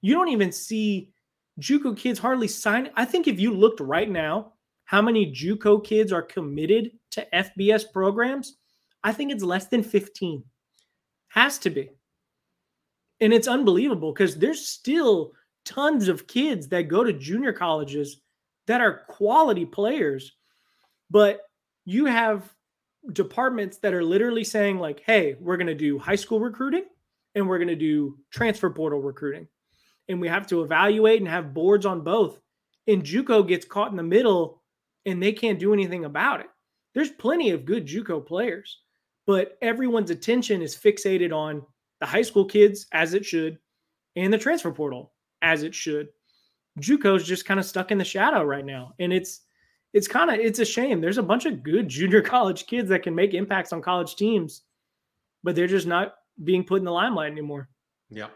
You 0.03 0.15
don't 0.15 0.29
even 0.29 0.53
see 0.53 1.13
JUCO 1.61 1.97
kids 1.97 2.19
hardly 2.19 2.49
sign. 2.49 2.91
I 2.97 3.05
think 3.05 3.29
if 3.29 3.39
you 3.39 3.53
looked 3.55 3.81
right 3.81 4.11
now, 4.11 4.55
how 4.85 5.01
many 5.03 5.33
JUCO 5.33 5.85
kids 5.85 6.13
are 6.13 6.23
committed 6.23 6.91
to 7.13 7.27
FBS 7.33 7.91
programs? 7.93 8.57
I 9.05 9.13
think 9.13 9.33
it's 9.33 9.43
less 9.45 9.67
than 9.67 9.83
15. 9.83 10.45
Has 11.29 11.59
to 11.61 11.71
be. 11.71 11.91
And 13.21 13.33
it's 13.33 13.49
unbelievable 13.49 14.13
because 14.13 14.37
there's 14.37 14.67
still 14.67 15.33
tons 15.65 16.09
of 16.09 16.27
kids 16.27 16.69
that 16.69 16.89
go 16.89 17.05
to 17.05 17.13
junior 17.13 17.53
colleges 17.53 18.21
that 18.67 18.81
are 18.81 19.03
quality 19.09 19.65
players, 19.67 20.33
but 21.11 21.41
you 21.85 22.07
have 22.07 22.55
departments 23.13 23.79
that 23.79 23.95
are 23.95 24.05
literally 24.05 24.45
saying 24.45 24.79
like 24.79 25.03
hey 25.07 25.35
we're 25.41 25.57
going 25.57 25.67
to 25.67 25.75
do 25.75 25.99
high 25.99 26.15
school 26.15 26.39
recruiting 26.39 26.85
and 27.35 27.49
we're 27.49 27.57
going 27.57 27.67
to 27.67 27.75
do 27.75 28.19
transfer 28.31 28.69
portal 28.69 29.01
recruiting. 29.01 29.47
And 30.09 30.21
we 30.21 30.29
have 30.29 30.47
to 30.49 30.63
evaluate 30.63 31.21
and 31.21 31.29
have 31.29 31.55
boards 31.55 31.87
on 31.87 32.03
both. 32.03 32.39
And 32.89 33.05
juco 33.05 33.47
gets 33.47 33.65
caught 33.65 33.91
in 33.91 33.97
the 33.97 34.03
middle 34.03 34.63
and 35.07 35.23
they 35.23 35.33
can't 35.33 35.59
do 35.59 35.73
anything 35.73 36.05
about 36.05 36.41
it. 36.41 36.49
There's 36.95 37.11
plenty 37.11 37.51
of 37.51 37.65
good 37.65 37.87
juco 37.87 38.25
players 38.25 38.79
but 39.31 39.57
everyone's 39.63 40.11
attention 40.11 40.61
is 40.61 40.77
fixated 40.77 41.33
on 41.33 41.63
the 42.01 42.07
high 42.07 42.23
school 42.23 42.45
kids 42.45 42.87
as 42.93 43.15
it 43.15 43.25
should 43.25 43.59
and 44.17 44.33
the 44.33 44.39
transfer 44.39 44.73
portal 44.73 45.13
as 45.43 45.63
it 45.63 45.75
should 45.75 46.09
juco's 46.79 47.27
just 47.27 47.45
kind 47.45 47.61
of 47.61 47.67
stuck 47.67 47.91
in 47.91 47.99
the 47.99 48.05
shadow 48.05 48.43
right 48.43 48.65
now 48.65 48.93
and 48.99 49.13
it's 49.13 49.43
it's 49.93 50.09
kind 50.09 50.31
of 50.31 50.39
it's 50.39 50.59
a 50.59 50.65
shame. 50.65 51.01
There's 51.01 51.19
a 51.19 51.23
bunch 51.23 51.47
of 51.47 51.63
good 51.63 51.89
junior 51.89 52.23
college 52.23 52.67
kids 52.67 52.89
that 52.89 53.03
can 53.03 53.15
make 53.15 53.35
impacts 53.35 53.73
on 53.73 53.83
college 53.83 54.17
teams, 54.17 54.63
but 55.43 55.55
they're 55.55 55.67
just 55.67 55.87
not 55.87 56.15
being 56.45 56.65
put 56.65 56.79
in 56.79 56.85
the 56.85 56.93
limelight 56.93 57.33
anymore. 57.33 57.69
Yeah. 58.09 58.29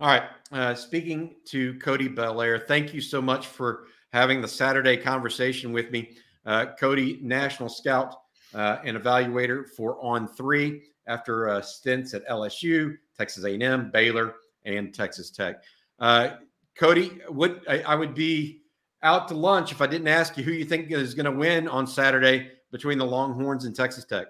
All 0.00 0.08
right. 0.08 0.22
Uh, 0.50 0.74
speaking 0.74 1.36
to 1.46 1.78
Cody 1.78 2.08
Bellaire, 2.08 2.66
thank 2.66 2.94
you 2.94 3.00
so 3.00 3.20
much 3.20 3.46
for 3.46 3.84
having 4.12 4.40
the 4.40 4.48
Saturday 4.48 4.96
conversation 4.96 5.72
with 5.72 5.90
me. 5.90 6.16
Uh, 6.46 6.66
Cody, 6.78 7.20
national 7.22 7.68
scout 7.68 8.14
uh, 8.54 8.78
and 8.82 8.96
evaluator 8.96 9.68
for 9.76 10.02
On 10.02 10.26
Three 10.26 10.82
after 11.06 11.50
uh, 11.50 11.60
stints 11.60 12.14
at 12.14 12.26
LSU, 12.28 12.96
Texas 13.20 13.44
A&M, 13.44 13.90
Baylor, 13.90 14.36
and 14.64 14.94
Texas 14.94 15.30
Tech. 15.30 15.62
Uh, 15.98 16.36
Cody, 16.78 17.20
would 17.28 17.60
I, 17.68 17.82
I 17.82 17.94
would 17.94 18.14
be 18.14 18.62
out 19.02 19.28
to 19.28 19.34
lunch 19.34 19.72
if 19.72 19.82
I 19.82 19.86
didn't 19.86 20.08
ask 20.08 20.38
you 20.38 20.42
who 20.42 20.52
you 20.52 20.64
think 20.64 20.90
is 20.90 21.12
going 21.12 21.26
to 21.26 21.32
win 21.32 21.68
on 21.68 21.86
Saturday 21.86 22.50
between 22.72 22.96
the 22.96 23.04
Longhorns 23.04 23.66
and 23.66 23.76
Texas 23.76 24.06
Tech. 24.06 24.28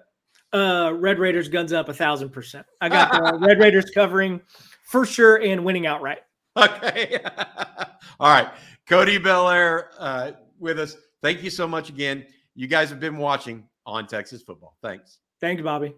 Uh, 0.51 0.91
Red 0.93 1.19
Raiders 1.19 1.47
guns 1.47 1.71
up 1.71 1.87
a 1.87 1.93
thousand 1.93 2.31
percent. 2.31 2.65
I 2.81 2.89
got 2.89 3.13
the 3.13 3.39
Red 3.47 3.59
Raiders 3.59 3.89
covering 3.91 4.41
for 4.83 5.05
sure 5.05 5.41
and 5.41 5.63
winning 5.63 5.87
outright. 5.87 6.19
Okay. 6.57 7.17
All 8.19 8.29
right. 8.29 8.49
Cody 8.89 9.17
Bellaire 9.17 9.85
uh, 9.97 10.31
with 10.59 10.79
us. 10.79 10.97
Thank 11.21 11.43
you 11.43 11.49
so 11.49 11.65
much 11.65 11.87
again. 11.87 12.25
You 12.55 12.67
guys 12.67 12.89
have 12.89 12.99
been 12.99 13.15
watching 13.15 13.63
on 13.85 14.05
Texas 14.05 14.41
football. 14.41 14.75
Thanks. 14.81 15.19
Thanks, 15.39 15.63
Bobby. 15.63 15.95